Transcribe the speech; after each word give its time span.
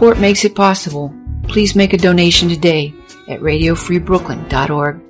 support 0.00 0.18
makes 0.18 0.46
it 0.46 0.54
possible. 0.54 1.12
Please 1.42 1.76
make 1.76 1.92
a 1.92 1.98
donation 1.98 2.48
today 2.48 2.94
at 3.28 3.40
radiofreebrooklyn.org. 3.40 5.09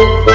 Hey, 0.00 0.06
what 0.24 0.29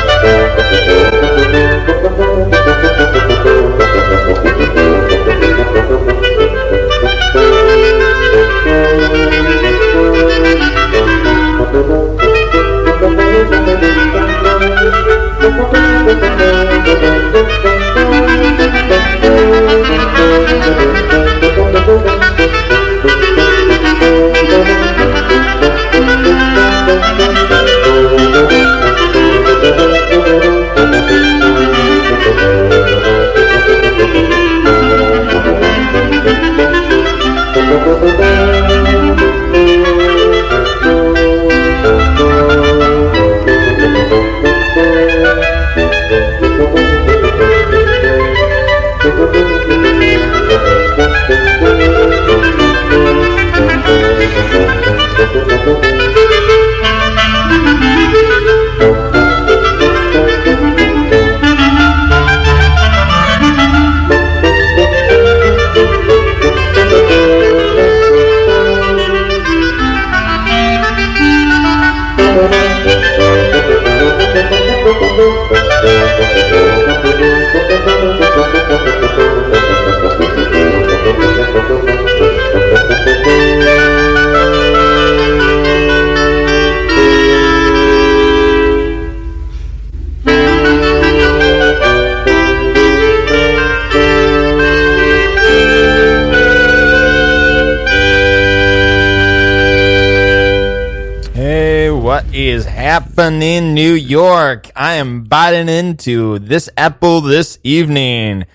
is 102.55 102.65
happening 102.65 103.41
in 103.41 103.73
New 103.73 103.91
York? 103.93 104.71
I 104.77 104.93
am 104.93 105.23
biting 105.25 105.67
into 105.67 106.39
this 106.39 106.69
apple 106.77 107.19
this 107.19 107.59
evening. 107.63 108.45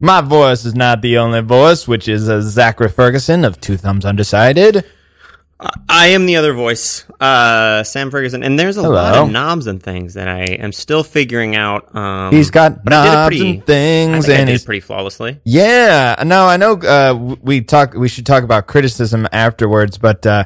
My 0.00 0.20
voice 0.20 0.66
is 0.66 0.74
not 0.74 1.00
the 1.00 1.16
only 1.16 1.40
voice, 1.40 1.88
which 1.88 2.08
is 2.08 2.28
uh, 2.28 2.42
Zachary 2.42 2.90
Ferguson 2.90 3.44
of 3.46 3.58
Two 3.58 3.78
Thumbs 3.78 4.04
Undecided. 4.04 4.84
I 5.88 6.08
am 6.08 6.26
the 6.26 6.36
other 6.36 6.52
voice, 6.52 7.04
uh, 7.20 7.82
Sam 7.84 8.10
Ferguson, 8.10 8.42
and 8.44 8.58
there's 8.58 8.76
a 8.76 8.88
lot 8.88 9.16
of 9.16 9.30
knobs 9.30 9.66
and 9.66 9.82
things 9.82 10.12
that 10.14 10.28
I 10.28 10.42
am 10.42 10.70
still 10.70 11.02
figuring 11.02 11.56
out. 11.56 11.96
Um, 11.96 12.32
He's 12.32 12.50
got 12.50 12.84
but 12.84 12.92
I 12.92 13.02
did 13.02 13.08
it 13.08 13.14
knobs 13.14 13.36
pretty- 13.38 13.50
and 13.56 13.66
things, 13.66 14.10
I 14.10 14.20
think 14.28 14.28
I 14.36 14.40
and 14.40 14.46
did 14.46 14.52
he's 14.52 14.62
it 14.62 14.66
pretty 14.66 14.80
flawlessly. 14.80 15.40
Yeah, 15.44 16.22
no, 16.24 16.44
I 16.46 16.58
know. 16.58 16.74
Uh, 16.74 17.36
we 17.40 17.62
talk. 17.62 17.94
We 17.94 18.08
should 18.08 18.26
talk 18.26 18.44
about 18.44 18.66
criticism 18.66 19.26
afterwards, 19.32 19.96
but 19.98 20.24
uh, 20.26 20.44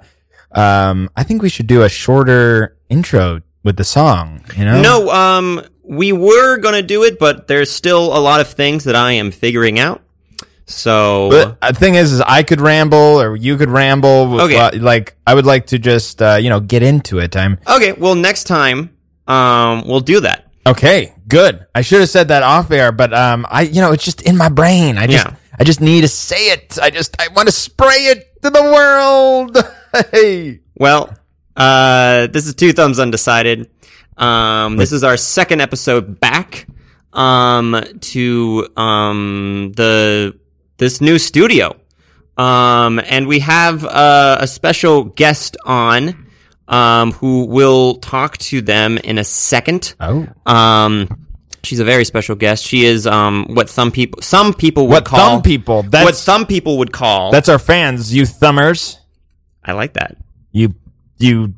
um, 0.53 1.11
I 1.17 1.25
think 1.25 1.43
we 1.43 1.51
should 1.51 1.67
do 1.67 1.83
a 1.83 1.89
shorter 1.91 2.77
intro 2.93 3.41
with 3.65 3.77
the 3.77 3.85
song. 3.85 4.45
You 4.57 4.65
know? 4.65 4.81
No, 4.83 5.11
um, 5.11 5.63
we 5.83 6.13
were 6.13 6.59
gonna 6.59 6.83
do 6.83 7.03
it, 7.05 7.19
but 7.19 7.49
there's 7.49 7.71
still 7.71 8.17
a 8.17 8.21
lot 8.21 8.41
of 8.41 8.49
things 8.49 8.85
that 8.85 8.95
I 8.95 9.13
am 9.13 9.31
figuring 9.31 9.79
out. 9.79 10.03
So 10.67 11.29
But 11.31 11.61
the 11.75 11.79
thing 11.79 11.97
is, 11.97 12.13
is 12.13 12.21
I 12.21 12.43
could 12.45 12.61
ramble 12.61 13.21
or 13.21 13.37
you 13.37 13.57
could 13.57 13.69
ramble. 13.69 14.41
Okay. 14.43 14.57
Uh, 14.57 14.71
like 14.81 15.17
I 15.27 15.35
would 15.35 15.45
like 15.47 15.67
to 15.67 15.79
just 15.79 16.23
uh, 16.23 16.39
you 16.41 16.51
know 16.51 16.61
get 16.61 16.83
into 16.83 17.19
it. 17.19 17.37
I'm 17.37 17.59
okay, 17.67 17.93
well, 17.93 18.15
next 18.15 18.45
time, 18.45 18.91
um, 19.27 19.87
we'll 19.87 20.01
do 20.01 20.21
that. 20.21 20.47
okay. 20.67 21.15
Good. 21.29 21.65
I 21.75 21.81
should 21.81 22.01
have 22.01 22.11
said 22.11 22.29
that 22.29 22.43
off 22.43 22.71
air, 22.71 22.93
but 22.93 23.13
um, 23.13 23.47
I 23.51 23.63
you 23.63 23.81
know 23.81 23.93
it's 23.93 24.05
just 24.05 24.23
in 24.23 24.37
my 24.37 24.49
brain. 24.49 24.99
I 24.99 25.07
just 25.07 25.27
Yeah. 25.27 25.35
I 25.59 25.65
just 25.65 25.81
need 25.81 26.03
to 26.03 26.09
say 26.09 26.51
it. 26.53 26.79
I 26.81 26.91
just 26.91 27.21
I 27.21 27.29
want 27.29 27.49
to 27.49 27.53
spray 27.53 28.07
it 28.13 28.41
to 28.43 28.51
the 28.51 28.63
world. 28.63 29.57
hey. 30.13 30.61
Well, 30.75 31.13
uh, 31.57 32.27
this 32.29 32.47
is 32.47 32.55
two 32.55 32.73
thumbs 32.73 32.99
undecided. 32.99 33.71
Um, 34.17 34.77
this 34.77 34.93
is 34.93 35.05
our 35.05 35.17
second 35.17 35.61
episode 35.61 36.21
back, 36.21 36.67
um, 37.13 37.83
to, 38.01 38.69
um, 38.77 39.73
the, 39.77 40.39
this 40.77 41.01
new 41.01 41.19
studio. 41.19 41.77
Um, 42.37 43.01
and 43.05 43.27
we 43.27 43.41
have, 43.41 43.85
uh, 43.85 44.39
a 44.41 44.47
special 44.47 45.05
guest 45.05 45.57
on, 45.65 46.27
um, 46.69 47.13
who 47.13 47.47
will 47.47 47.97
talk 47.97 48.39
to 48.39 48.61
them 48.63 48.99
in 48.99 49.19
a 49.19 49.25
second. 49.25 49.95
Oh. 50.01 50.27
Um, 50.47 51.27
she's 51.63 51.81
a 51.81 51.85
very 51.85 52.05
special 52.05 52.35
guest. 52.37 52.65
She 52.65 52.85
is, 52.85 53.07
um, 53.07 53.47
what 53.51 53.69
some 53.69 53.91
people, 53.91 54.23
some 54.23 54.55
people 54.55 54.85
would 54.89 54.95
What 54.95 55.05
call, 55.05 55.19
thumb 55.19 55.43
people? 55.43 55.83
That's 55.83 56.05
what 56.05 56.17
some 56.17 56.47
people 56.47 56.79
would 56.79 56.93
call, 56.93 57.31
that's 57.31 57.49
our 57.49 57.59
fans. 57.59 58.15
You 58.15 58.27
thumbers. 58.27 58.99
I 59.65 59.73
like 59.73 59.95
that. 59.95 60.17
You 60.51 60.75
you 61.23 61.55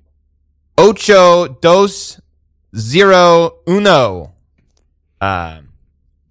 ocho 0.78 1.48
dos 1.48 2.22
zero 2.76 3.60
uno. 3.68 4.34
Uh, 5.22 5.62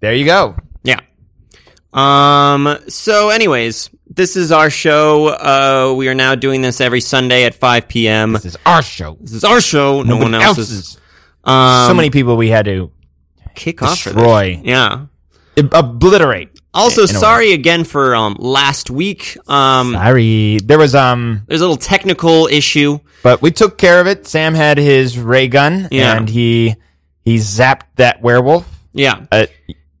there 0.01 0.13
you 0.13 0.25
go. 0.25 0.55
Yeah. 0.83 0.99
Um. 1.93 2.77
So, 2.87 3.29
anyways, 3.29 3.89
this 4.07 4.35
is 4.35 4.51
our 4.51 4.69
show. 4.69 5.27
Uh, 5.27 5.93
we 5.95 6.07
are 6.07 6.13
now 6.13 6.35
doing 6.35 6.61
this 6.61 6.79
every 6.81 7.01
Sunday 7.01 7.43
at 7.45 7.53
5 7.55 7.87
p.m. 7.87 8.33
This 8.33 8.45
is 8.45 8.57
our 8.65 8.81
show. 8.81 9.17
This 9.19 9.33
is 9.33 9.43
our 9.43 9.61
show. 9.61 10.01
No 10.03 10.17
one 10.17 10.33
else's. 10.35 10.97
Um, 11.43 11.87
so 11.87 11.93
many 11.93 12.09
people 12.09 12.37
we 12.37 12.49
had 12.49 12.65
to 12.65 12.91
kick 13.55 13.81
off 13.81 14.03
destroy. 14.03 14.61
Yeah. 14.63 15.05
ob- 15.57 15.73
obliterate. 15.73 16.49
Also, 16.73 17.05
sorry 17.05 17.51
again 17.51 17.83
for 17.83 18.15
um 18.15 18.37
last 18.39 18.89
week. 18.89 19.37
Um, 19.49 19.91
Sorry, 19.91 20.59
there 20.63 20.77
was 20.77 20.95
um, 20.95 21.41
there's 21.47 21.59
a 21.59 21.65
little 21.65 21.75
technical 21.75 22.47
issue. 22.47 22.99
but 23.23 23.41
we 23.41 23.51
took 23.51 23.77
care 23.77 23.99
of 23.99 24.07
it. 24.07 24.25
Sam 24.25 24.53
had 24.53 24.77
his 24.77 25.19
ray 25.19 25.49
gun, 25.49 25.89
Yeah. 25.91 26.15
and 26.15 26.29
he 26.29 26.75
he 27.25 27.35
zapped 27.35 27.87
that 27.97 28.21
werewolf. 28.21 28.70
Yeah. 28.93 29.25
Uh, 29.31 29.45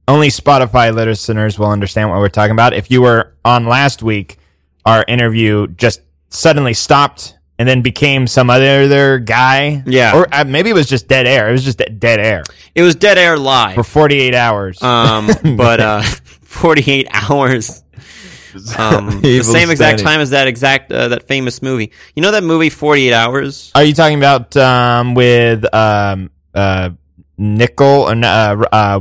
only 0.07 0.27
Spotify 0.29 0.93
listeners 0.93 1.57
will 1.57 1.69
understand 1.69 2.09
what 2.09 2.19
we're 2.19 2.29
talking 2.29 2.51
about. 2.51 2.73
If 2.73 2.91
you 2.91 3.01
were 3.01 3.33
on 3.45 3.65
last 3.65 4.03
week, 4.03 4.37
our 4.85 5.05
interview 5.07 5.67
just 5.67 6.01
suddenly 6.29 6.73
stopped 6.73 7.37
and 7.59 7.69
then 7.69 7.81
became 7.81 8.25
some 8.27 8.49
other, 8.49 8.81
other 8.83 9.19
guy. 9.19 9.83
Yeah. 9.85 10.15
Or 10.15 10.27
uh, 10.33 10.43
maybe 10.43 10.71
it 10.71 10.73
was 10.73 10.87
just 10.87 11.07
dead 11.07 11.27
air. 11.27 11.49
It 11.49 11.51
was 11.53 11.63
just 11.63 11.77
de- 11.77 11.89
dead 11.89 12.19
air 12.19 12.43
It 12.73 12.81
was 12.81 12.95
dead 12.95 13.17
air 13.17 13.37
live. 13.37 13.75
for 13.75 13.83
48 13.83 14.33
hours. 14.33 14.81
Um, 14.81 15.29
but 15.55 15.79
uh, 15.79 16.01
48 16.43 17.07
hours. 17.11 17.83
Um, 18.77 19.21
the 19.21 19.43
same 19.43 19.69
exact 19.71 19.99
time 20.01 20.19
as 20.19 20.31
that 20.31 20.45
exact 20.45 20.91
uh, 20.91 21.07
that 21.07 21.25
famous 21.25 21.61
movie. 21.61 21.93
You 22.15 22.21
know 22.21 22.31
that 22.31 22.43
movie 22.43 22.69
48 22.69 23.13
Hours? 23.13 23.71
Are 23.73 23.83
you 23.85 23.93
talking 23.93 24.17
about 24.17 24.57
um, 24.57 25.13
with 25.13 25.63
um, 25.73 26.31
uh, 26.53 26.89
Nickel 27.41 28.07
and 28.07 28.23
uh, 28.23 28.65
uh, 28.71 28.99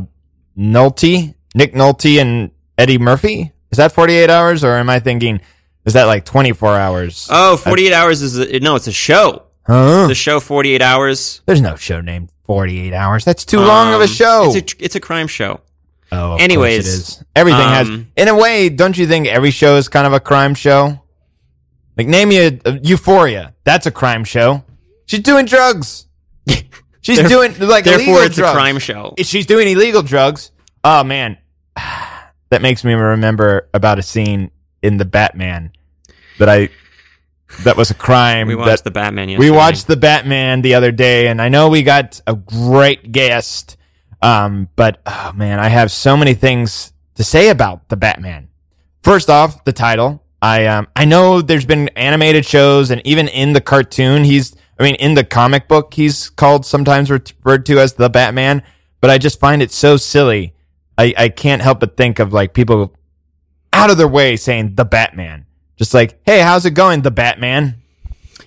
Nolte, 0.56 1.34
Nick 1.54 1.74
Nolte, 1.74 2.20
and 2.20 2.50
Eddie 2.78 2.98
Murphy? 2.98 3.52
Is 3.70 3.76
that 3.76 3.92
48 3.92 4.30
hours, 4.30 4.64
or 4.64 4.74
am 4.76 4.88
I 4.90 4.98
thinking 4.98 5.40
is 5.84 5.92
that 5.92 6.04
like 6.04 6.24
24 6.24 6.76
hours? 6.76 7.28
Oh, 7.30 7.56
48 7.56 7.92
Hours 7.92 8.22
is 8.22 8.38
a, 8.38 8.60
no, 8.60 8.76
it's 8.76 8.86
a 8.86 8.92
show. 8.92 9.44
huh? 9.66 10.06
The 10.08 10.14
show 10.14 10.40
48 10.40 10.82
Hours. 10.82 11.42
There's 11.46 11.60
no 11.60 11.76
show 11.76 12.00
named 12.00 12.30
48 12.44 12.92
hours. 12.92 13.24
That's 13.24 13.44
too 13.44 13.60
long 13.60 13.94
of 13.94 14.00
a 14.00 14.04
Um, 14.04 14.08
show. 14.08 14.52
It's 14.54 14.72
a, 14.74 14.84
it's 14.84 14.94
a 14.96 15.00
crime 15.00 15.26
show. 15.26 15.60
oh, 16.12 16.32
of 16.34 16.40
anyways, 16.40 16.84
course 16.84 16.86
it 16.86 16.98
is. 17.20 17.24
Everything 17.36 17.60
has. 17.68 17.88
um, 17.88 18.08
In 18.16 18.28
a 18.28 18.34
way, 18.36 18.68
don't 18.70 18.96
you 18.98 19.06
think 19.06 19.26
every 19.26 19.50
show 19.50 19.76
is 19.76 19.88
kind 19.88 20.06
of 20.06 20.12
a 20.12 20.20
crime 20.20 20.54
show? 20.54 21.00
Like 21.96 22.06
name 22.08 22.30
a 22.32 22.80
Euphoria. 22.82 23.54
That's 23.64 23.86
a 23.86 23.90
crime 23.90 24.24
show. 24.24 24.64
She's 25.06 25.20
doing 25.20 25.44
drugs. 25.46 26.06
She's 27.02 27.18
Theref- 27.18 27.28
doing 27.28 27.58
like 27.68 27.84
Therefore, 27.84 28.02
illegal 28.04 28.22
it's 28.26 28.36
drugs. 28.36 28.50
a 28.52 28.54
crime 28.54 28.78
show. 28.78 29.14
If 29.16 29.26
she's 29.26 29.46
doing 29.46 29.68
illegal 29.68 30.02
drugs. 30.02 30.50
Oh 30.84 31.02
man, 31.04 31.38
that 32.50 32.62
makes 32.62 32.84
me 32.84 32.92
remember 32.94 33.68
about 33.72 33.98
a 33.98 34.02
scene 34.02 34.50
in 34.82 34.96
the 34.96 35.04
Batman 35.04 35.72
that 36.38 36.48
I 36.48 36.68
that 37.64 37.76
was 37.76 37.90
a 37.90 37.94
crime. 37.94 38.46
We 38.48 38.54
that 38.54 38.60
watched 38.60 38.84
the 38.84 38.90
Batman 38.90 39.28
yesterday. 39.28 39.50
we 39.50 39.56
watched 39.56 39.86
the 39.86 39.96
Batman 39.96 40.62
the 40.62 40.74
other 40.74 40.92
day, 40.92 41.28
and 41.28 41.40
I 41.40 41.48
know 41.48 41.68
we 41.68 41.82
got 41.82 42.20
a 42.26 42.34
great 42.34 43.12
guest. 43.12 43.76
Um, 44.22 44.68
but 44.76 45.00
oh 45.06 45.32
man, 45.34 45.58
I 45.58 45.68
have 45.68 45.90
so 45.90 46.16
many 46.16 46.34
things 46.34 46.92
to 47.14 47.24
say 47.24 47.48
about 47.48 47.88
the 47.88 47.96
Batman. 47.96 48.48
First 49.02 49.30
off, 49.30 49.64
the 49.64 49.72
title. 49.72 50.22
I 50.42 50.66
um 50.66 50.88
I 50.96 51.04
know 51.04 51.40
there's 51.42 51.66
been 51.66 51.88
animated 51.90 52.44
shows, 52.46 52.90
and 52.90 53.00
even 53.06 53.28
in 53.28 53.52
the 53.52 53.60
cartoon, 53.60 54.24
he's 54.24 54.54
I 54.80 54.82
mean 54.82 54.94
in 54.96 55.14
the 55.14 55.24
comic 55.24 55.68
book, 55.68 55.94
he's 55.94 56.30
called 56.30 56.66
sometimes 56.66 57.10
referred 57.10 57.66
to 57.66 57.78
as 57.78 57.92
the 57.92 58.08
Batman. 58.08 58.62
But 59.00 59.10
I 59.10 59.18
just 59.18 59.38
find 59.38 59.62
it 59.62 59.70
so 59.70 59.96
silly. 59.96 60.54
I 60.98 61.14
I 61.16 61.28
can't 61.28 61.62
help 61.62 61.80
but 61.80 61.96
think 61.96 62.18
of 62.18 62.32
like 62.32 62.54
people 62.54 62.96
out 63.72 63.90
of 63.90 63.98
their 63.98 64.08
way 64.08 64.36
saying 64.36 64.74
the 64.74 64.84
Batman. 64.84 65.46
Just 65.76 65.94
like, 65.94 66.20
hey, 66.26 66.40
how's 66.40 66.66
it 66.66 66.72
going, 66.72 67.02
the 67.02 67.10
Batman? 67.10 67.76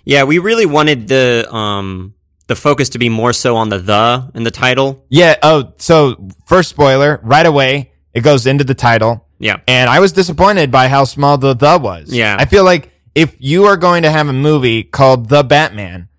Yeah, 0.05 0.23
we 0.23 0.39
really 0.39 0.65
wanted 0.65 1.07
the 1.07 1.47
um 1.53 2.13
the 2.47 2.55
focus 2.55 2.89
to 2.89 2.99
be 2.99 3.09
more 3.09 3.33
so 3.33 3.55
on 3.55 3.69
the 3.69 3.79
the 3.79 4.31
in 4.35 4.43
the 4.43 4.51
title. 4.51 5.05
Yeah. 5.09 5.35
Oh, 5.41 5.73
so 5.77 6.29
first 6.45 6.69
spoiler, 6.69 7.19
right 7.23 7.45
away, 7.45 7.91
it 8.13 8.21
goes 8.21 8.45
into 8.45 8.63
the 8.63 8.75
title. 8.75 9.25
Yeah. 9.39 9.57
And 9.67 9.89
I 9.89 9.99
was 9.99 10.11
disappointed 10.11 10.71
by 10.71 10.87
how 10.87 11.05
small 11.05 11.37
the 11.37 11.53
the 11.53 11.79
was. 11.81 12.13
Yeah. 12.13 12.35
I 12.37 12.45
feel 12.45 12.63
like 12.63 12.91
if 13.15 13.35
you 13.39 13.65
are 13.65 13.77
going 13.77 14.03
to 14.03 14.11
have 14.11 14.27
a 14.27 14.33
movie 14.33 14.83
called 14.83 15.29
The 15.29 15.43
Batman, 15.43 16.09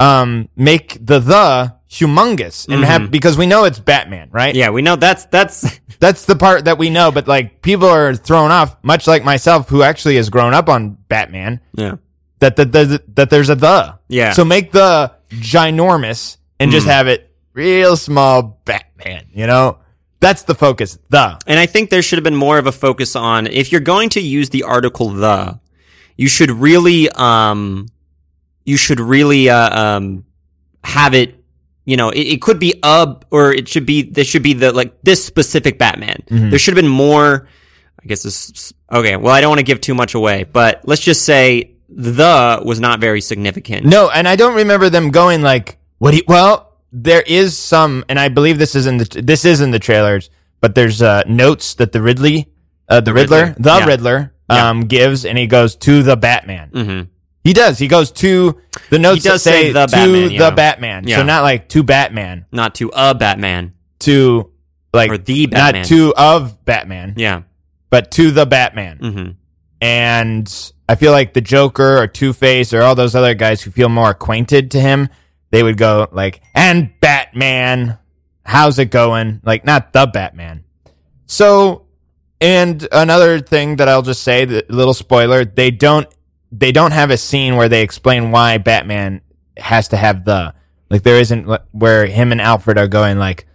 um, 0.00 0.48
make 0.56 0.94
the 0.94 1.18
the 1.18 1.74
humongous 1.90 2.68
and 2.68 2.84
have 2.84 3.10
because 3.10 3.38
we 3.38 3.46
know 3.46 3.64
it's 3.64 3.78
Batman, 3.78 4.28
right? 4.32 4.50
Mm-hmm. 4.50 4.58
Yeah, 4.58 4.70
we 4.70 4.82
know 4.82 4.96
that's 4.96 5.26
that's 5.26 5.80
That's 6.04 6.26
the 6.26 6.36
part 6.36 6.66
that 6.66 6.76
we 6.76 6.90
know, 6.90 7.10
but 7.10 7.28
like 7.28 7.62
people 7.62 7.88
are 7.88 8.14
thrown 8.14 8.50
off, 8.50 8.76
much 8.82 9.06
like 9.06 9.24
myself, 9.24 9.70
who 9.70 9.82
actually 9.82 10.16
has 10.16 10.28
grown 10.28 10.54
up 10.54 10.68
on 10.68 10.98
Batman, 11.08 11.60
yeah. 11.72 11.96
that 12.40 12.56
that 12.56 12.72
that, 12.72 13.16
that 13.16 13.30
there's 13.30 13.48
a 13.48 13.54
the. 13.54 13.98
Yeah. 14.08 14.32
So 14.32 14.44
make 14.44 14.72
the 14.72 15.14
ginormous 15.30 16.36
and 16.60 16.70
just 16.70 16.86
have 16.86 17.08
it 17.08 17.34
real 17.54 17.96
small 17.96 18.60
Batman, 18.66 19.28
you 19.32 19.46
know? 19.46 19.78
That's 20.20 20.42
the 20.42 20.54
focus. 20.54 20.98
The. 21.08 21.38
And 21.46 21.58
I 21.58 21.64
think 21.64 21.88
there 21.88 22.02
should 22.02 22.18
have 22.18 22.24
been 22.24 22.36
more 22.36 22.58
of 22.58 22.66
a 22.66 22.72
focus 22.72 23.16
on 23.16 23.46
if 23.46 23.72
you're 23.72 23.80
going 23.80 24.10
to 24.10 24.20
use 24.20 24.50
the 24.50 24.64
article 24.64 25.08
the, 25.08 25.58
you 26.18 26.28
should 26.28 26.50
really 26.50 27.08
um 27.10 27.88
you 28.64 28.76
should 28.76 29.00
really 29.00 29.48
uh, 29.50 29.78
um 29.78 30.24
have 30.82 31.14
it 31.14 31.40
you 31.86 31.98
know, 31.98 32.08
it, 32.08 32.20
it 32.20 32.42
could 32.42 32.58
be 32.58 32.80
a 32.82 33.16
or 33.30 33.52
it 33.52 33.68
should 33.68 33.84
be 33.84 34.02
this 34.02 34.26
should 34.26 34.42
be 34.42 34.54
the 34.54 34.72
like 34.72 35.02
this 35.02 35.22
specific 35.22 35.78
Batman. 35.78 36.22
There 36.28 36.58
should 36.58 36.74
have 36.74 36.82
been 36.82 36.90
more 36.90 37.46
I 38.02 38.06
guess 38.06 38.22
this 38.22 38.72
okay, 38.90 39.16
well 39.16 39.34
I 39.34 39.40
don't 39.40 39.50
want 39.50 39.58
to 39.60 39.64
give 39.64 39.80
too 39.80 39.94
much 39.94 40.14
away, 40.14 40.44
but 40.44 40.80
let's 40.88 41.02
just 41.02 41.24
say 41.24 41.74
the 41.88 42.60
was 42.64 42.80
not 42.80 43.00
very 43.00 43.20
significant. 43.20 43.86
No, 43.86 44.10
and 44.10 44.26
I 44.26 44.36
don't 44.36 44.54
remember 44.56 44.88
them 44.90 45.10
going 45.10 45.42
like, 45.42 45.78
what 45.98 46.10
do 46.10 46.18
you, 46.18 46.22
well, 46.26 46.72
there 46.92 47.22
is 47.22 47.56
some, 47.56 48.04
and 48.08 48.18
I 48.18 48.28
believe 48.28 48.58
this 48.58 48.74
is 48.74 48.86
in 48.86 48.98
the, 48.98 49.22
this 49.22 49.44
is 49.44 49.60
in 49.60 49.70
the 49.70 49.78
trailers, 49.78 50.30
but 50.60 50.74
there's, 50.74 51.02
uh, 51.02 51.22
notes 51.26 51.74
that 51.74 51.92
the 51.92 52.02
Ridley, 52.02 52.48
uh, 52.88 53.00
the, 53.00 53.12
Riddler, 53.12 53.46
Riddler. 53.46 53.54
the 53.58 53.78
Yeah. 53.78 53.86
Riddler, 53.86 54.34
um, 54.48 54.80
gives, 54.82 55.24
and 55.24 55.38
he 55.38 55.46
goes 55.46 55.76
to 55.76 56.02
the 56.02 56.16
Batman. 56.16 56.70
Mhm. 56.72 57.08
He 57.44 57.52
does. 57.52 57.78
He 57.78 57.86
goes 57.88 58.10
to 58.12 58.58
the 58.90 58.98
notes 58.98 59.22
does 59.22 59.44
that 59.44 59.50
say, 59.50 59.70
the 59.72 59.86
to 59.86 59.92
Batman, 59.92 60.28
the 60.28 60.34
yeah. 60.34 60.50
Batman. 60.50 61.06
Yeah. 61.06 61.16
So 61.18 61.22
not 61.24 61.42
like 61.42 61.68
to 61.68 61.82
Batman, 61.82 62.46
Not 62.50 62.74
to 62.76 62.90
a 62.94 63.14
Batman. 63.14 63.74
to 64.00 64.50
like, 64.92 65.10
Or 65.10 65.18
the 65.18 65.46
Batman. 65.46 65.74
not 65.82 65.84
to 65.88 66.14
of 66.16 66.64
Batman, 66.64 67.14
Yeah. 67.16 67.42
but 67.90 68.10
to 68.12 68.30
the 68.30 68.46
Batman. 68.46 68.98
Mhm. 68.98 69.34
And 69.80 70.72
I 70.88 70.94
feel 70.94 71.12
like 71.12 71.34
the 71.34 71.40
Joker 71.42 71.98
or 71.98 72.06
Two 72.06 72.32
Face 72.32 72.72
or 72.72 72.80
all 72.82 72.94
those 72.94 73.14
other 73.14 73.34
guys 73.34 73.60
who 73.60 73.70
feel 73.70 73.88
more 73.90 74.10
acquainted 74.10 74.70
to 74.72 74.80
him, 74.80 75.08
they 75.50 75.62
would 75.62 75.76
go 75.76 76.08
like, 76.12 76.40
and 76.54 76.90
Batman, 77.00 77.98
how's 78.44 78.78
it 78.78 78.90
going? 78.90 79.40
Like, 79.44 79.64
not 79.66 79.92
the 79.92 80.06
Batman. 80.06 80.64
So, 81.26 81.82
and 82.40 82.86
another 82.92 83.40
thing 83.40 83.76
that 83.76 83.88
I'll 83.88 84.02
just 84.02 84.22
say, 84.22 84.44
the 84.46 84.64
little 84.68 84.94
spoiler, 84.94 85.44
they 85.44 85.70
don't, 85.70 86.06
they 86.58 86.72
don't 86.72 86.92
have 86.92 87.10
a 87.10 87.16
scene 87.16 87.56
where 87.56 87.68
they 87.68 87.82
explain 87.82 88.30
why 88.30 88.58
Batman 88.58 89.20
has 89.56 89.88
to 89.88 89.96
have 89.96 90.24
the, 90.24 90.54
like, 90.90 91.02
there 91.02 91.18
isn't 91.18 91.48
where 91.72 92.06
him 92.06 92.32
and 92.32 92.40
Alfred 92.40 92.78
are 92.78 92.88
going 92.88 93.18
like, 93.18 93.46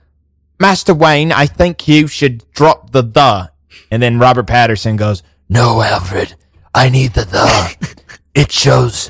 Master 0.59 0.93
Wayne, 0.93 1.31
I 1.31 1.45
think 1.45 1.87
you 1.87 2.07
should 2.07 2.43
drop 2.51 2.91
the 2.91 3.01
the. 3.01 3.51
And 3.89 4.03
then 4.03 4.19
Robert 4.19 4.45
Pattinson 4.45 4.97
goes, 4.97 5.23
No, 5.47 5.81
Alfred, 5.81 6.35
I 6.75 6.89
need 6.89 7.13
the 7.13 7.23
the. 7.23 7.93
it 8.35 8.51
shows 8.51 9.09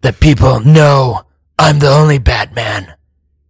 that 0.00 0.18
people 0.18 0.58
know 0.60 1.22
I'm 1.58 1.78
the 1.78 1.90
only 1.90 2.18
Batman. 2.18 2.94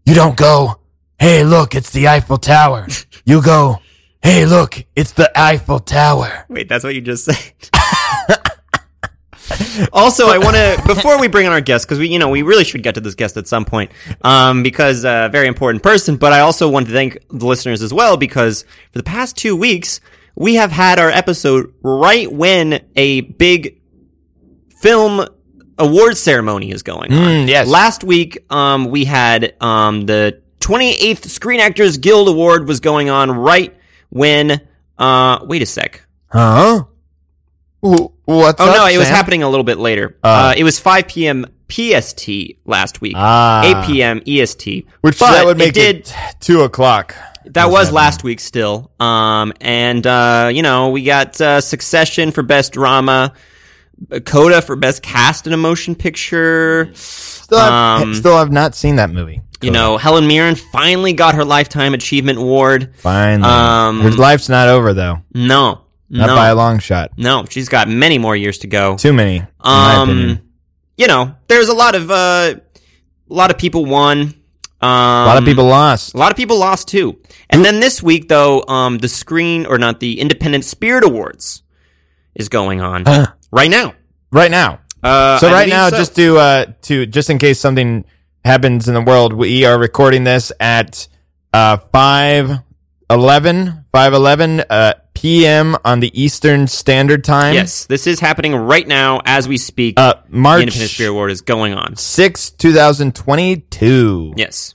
You 0.05 0.15
don't 0.15 0.37
go, 0.37 0.81
Hey, 1.19 1.45
look, 1.45 1.75
it's 1.75 1.91
the 1.91 2.09
Eiffel 2.09 2.39
Tower. 2.39 2.87
You 3.27 3.41
go, 3.41 3.79
Hey, 4.23 4.45
look, 4.45 4.85
it's 4.95 5.13
the 5.13 5.33
Eiffel 5.35 5.79
Tower. 5.79 6.45
Wait, 6.51 6.69
that's 6.69 6.85
what 6.85 6.95
you 6.95 7.01
just 7.01 7.25
said. 7.25 7.55
also, 9.93 10.29
I 10.29 10.39
want 10.39 10.57
to 10.57 10.83
before 10.87 11.19
we 11.21 11.29
bring 11.29 11.47
on 11.47 11.53
our 11.53 11.61
guest 11.61 11.87
because 11.87 11.99
we, 11.99 12.09
you 12.09 12.19
know, 12.19 12.29
we 12.29 12.43
really 12.43 12.65
should 12.65 12.83
get 12.83 12.95
to 12.95 13.01
this 13.01 13.15
guest 13.15 13.37
at 13.37 13.47
some 13.47 13.65
point, 13.65 13.91
um, 14.23 14.63
because 14.63 15.05
uh, 15.05 15.29
very 15.31 15.47
important 15.49 15.83
person. 15.83 16.17
But 16.17 16.33
I 16.33 16.41
also 16.41 16.69
want 16.69 16.87
to 16.87 16.93
thank 16.93 17.19
the 17.29 17.47
listeners 17.47 17.83
as 17.83 17.93
well 17.93 18.17
because 18.17 18.63
for 18.93 18.99
the 18.99 19.03
past 19.03 19.37
two 19.37 19.55
weeks 19.57 20.01
we 20.37 20.55
have 20.57 20.73
had 20.73 20.99
our 20.99 21.11
episode 21.11 21.73
right 21.83 22.31
when 22.31 22.85
a 22.97 23.21
big 23.21 23.81
film 24.81 25.27
award 25.79 26.17
ceremony 26.17 26.71
is 26.71 26.83
going 26.83 27.13
on. 27.13 27.19
Mm, 27.19 27.49
yes. 27.49 27.69
Last 27.69 28.05
week, 28.05 28.39
um, 28.51 28.87
we 28.91 29.05
had 29.05 29.55
um, 29.61 30.07
the 30.07 30.41
28th 30.61 31.27
Screen 31.27 31.61
Actors 31.61 31.99
Guild 31.99 32.29
Award 32.29 32.67
was 32.67 32.81
going 32.81 33.11
on 33.11 33.31
right 33.31 33.77
when. 34.11 34.61
Uh, 34.97 35.45
wait 35.47 35.61
a 35.61 35.67
sec. 35.67 36.07
Huh? 36.29 36.85
Wh- 37.85 38.07
What's 38.25 38.61
Oh 38.61 38.69
up, 38.69 38.77
no, 38.77 38.87
it 38.87 38.99
was 38.99 39.09
happening 39.09 39.43
a 39.43 39.49
little 39.49 39.65
bit 39.65 39.79
later. 39.79 40.17
Uh, 40.23 40.55
it 40.57 40.65
was 40.65 40.79
5 40.81 41.09
p.m. 41.09 41.47
PST 41.69 42.29
last 42.65 43.01
week. 43.01 43.15
Ah. 43.17 43.85
8 43.85 43.87
p.m. 43.87 44.23
EST. 44.27 44.87
Which 45.01 45.19
But 45.19 45.33
that 45.33 45.47
would 45.47 45.59
make 45.59 45.71
it 45.71 45.75
did. 45.75 45.97
it, 45.97 46.15
two 46.41 46.63
o'clock. 46.63 47.15
that 47.47 47.71
was 47.71 47.91
last 47.93 48.23
week 48.25 48.41
still. 48.41 48.91
Um, 49.01 49.53
and 49.61 50.07
uh, 50.07 50.51
you 50.53 50.63
know, 50.63 50.91
we 50.91 51.05
got 51.05 51.41
uh, 51.41 51.61
Succession 51.61 52.31
for 52.31 52.43
best 52.43 52.73
drama, 52.73 53.33
Coda 54.25 54.61
for 54.63 54.77
best 54.77 55.03
cast 55.03 55.47
in 55.47 55.53
a 55.53 55.57
motion 55.57 55.95
picture. 55.95 56.91
Still 56.95 57.59
have, 57.59 58.03
Um, 58.03 58.15
still 58.15 58.37
have 58.39 58.53
not 58.53 58.75
seen 58.75 58.97
that 58.97 59.11
movie. 59.11 59.41
You 59.61 59.71
know, 59.71 59.97
Helen 59.97 60.27
Mirren 60.27 60.57
finally 60.57 61.15
got 61.15 61.35
her 61.37 61.45
lifetime 61.45 61.95
achievement 61.95 62.39
award. 62.39 62.95
Finally. 62.99 63.49
Um, 63.51 64.01
Her 64.03 64.11
life's 64.11 64.51
not 64.51 64.69
over 64.69 64.93
though. 64.93 65.21
No, 65.33 65.84
Not 66.11 66.27
no, 66.27 66.37
by 66.37 66.49
a 66.49 66.55
long 66.55 66.79
shot. 66.79 67.13
no. 67.17 67.45
She's 67.49 67.69
got 67.69 67.89
many 67.89 68.19
more 68.19 68.37
years 68.37 68.59
to 68.59 68.67
go. 68.67 68.97
Too 68.97 69.13
many. 69.13 69.43
Um, 69.61 70.41
you 70.97 71.07
know, 71.07 71.35
there's 71.49 71.69
a 71.69 71.75
lot 71.75 71.95
of 71.95 72.11
uh, 72.11 72.55
a 72.55 73.35
lot 73.35 73.51
of 73.51 73.59
people 73.59 73.85
won. 73.87 74.35
Um, 74.81 74.91
A 74.91 75.27
lot 75.27 75.39
of 75.39 75.45
people 75.45 75.65
lost. 75.65 76.15
A 76.15 76.19
lot 76.19 76.31
of 76.31 76.37
people 76.37 76.59
lost 76.59 76.89
too. 76.89 77.19
And 77.49 77.65
then 77.65 77.81
this 77.81 78.03
week, 78.03 78.29
though, 78.29 78.63
um, 78.69 78.99
the 78.99 79.09
Screen 79.09 79.65
or 79.67 79.79
not 79.79 79.99
the 79.99 80.21
Independent 80.21 80.65
Spirit 80.65 81.05
Awards 81.05 81.63
is 82.35 82.49
going 82.51 82.81
on 82.83 83.05
right 83.51 83.71
now. 83.71 83.95
right 84.31 84.51
now. 84.51 84.81
Uh, 85.03 85.39
So 85.39 85.49
I 85.49 85.53
right 85.53 85.69
now, 85.69 85.89
so. 85.89 85.97
just 85.97 86.15
to 86.17 86.37
uh, 86.39 86.67
to 86.83 87.07
just 87.07 87.31
in 87.31 87.39
case 87.39 87.59
something 87.59 88.05
happens 88.45 88.87
in 88.89 88.95
the 88.95 89.01
world, 89.01 89.33
we 89.33 89.65
are 89.65 89.79
recording 89.79 90.25
this 90.25 90.53
at 90.61 91.09
uh 91.55 91.79
5 91.79 92.59
11 93.11 94.61
uh, 94.69 94.93
p.m. 95.25 95.75
on 95.87 96.01
the 96.01 96.23
Eastern 96.23 96.67
Standard 96.67 97.25
Time. 97.25 97.55
yes, 97.55 97.87
this 97.87 98.07
is 98.07 98.21
happening 98.21 98.55
right 98.55 98.87
now 98.87 99.23
as 99.25 99.49
we 99.49 99.57
speak. 99.57 99.99
Uh, 99.99 100.17
the 100.29 100.37
March 100.37 100.61
Independence 100.65 100.93
Spirit 100.93 101.13
Award 101.13 101.31
is 101.31 101.41
going 101.41 101.73
on. 101.73 101.97
6, 101.97 102.51
2022. 102.51 104.35
Yes. 104.37 104.75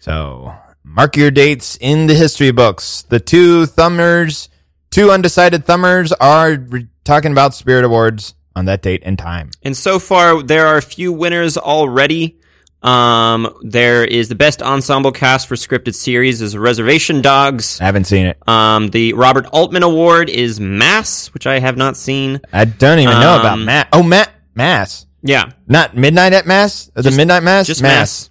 So 0.00 0.54
mark 0.84 1.16
your 1.16 1.30
dates 1.30 1.78
in 1.80 2.08
the 2.08 2.14
history 2.14 2.50
books. 2.50 3.06
The 3.08 3.18
two 3.20 3.64
thumbers, 3.64 4.50
two 4.90 5.10
undecided 5.10 5.64
thumbers 5.64 6.12
are 6.12 6.52
re- 6.52 6.88
talking 7.04 7.32
about 7.32 7.54
Spirit 7.54 7.86
Awards 7.86 8.34
on 8.54 8.66
that 8.66 8.82
date 8.82 9.00
and 9.02 9.18
time. 9.18 9.48
And 9.62 9.74
so 9.74 9.98
far, 9.98 10.42
there 10.42 10.66
are 10.66 10.76
a 10.76 10.82
few 10.82 11.10
winners 11.10 11.56
already. 11.56 12.38
Um, 12.82 13.52
there 13.62 14.04
is 14.04 14.28
the 14.28 14.34
best 14.34 14.62
ensemble 14.62 15.10
cast 15.10 15.48
for 15.48 15.56
scripted 15.56 15.94
series 15.94 16.40
is 16.42 16.56
Reservation 16.56 17.20
Dogs. 17.22 17.80
I 17.80 17.84
haven't 17.84 18.04
seen 18.04 18.26
it. 18.26 18.38
Um, 18.48 18.88
the 18.90 19.12
Robert 19.14 19.46
Altman 19.52 19.82
Award 19.82 20.28
is 20.28 20.60
Mass, 20.60 21.32
which 21.34 21.46
I 21.46 21.58
have 21.58 21.76
not 21.76 21.96
seen. 21.96 22.40
I 22.52 22.64
don't 22.64 22.98
even 23.00 23.18
know 23.18 23.40
about 23.40 23.54
Um, 23.54 23.64
Mass. 23.64 23.86
Oh, 23.92 24.02
Matt 24.02 24.30
Mass. 24.54 25.06
Yeah, 25.22 25.50
Not 25.66 25.96
Midnight 25.96 26.32
at 26.34 26.46
Mass? 26.46 26.88
The 26.94 27.02
Just- 27.02 27.16
Midnight 27.16 27.42
Mass? 27.42 27.66
just 27.66 27.82
Mass. 27.82 28.30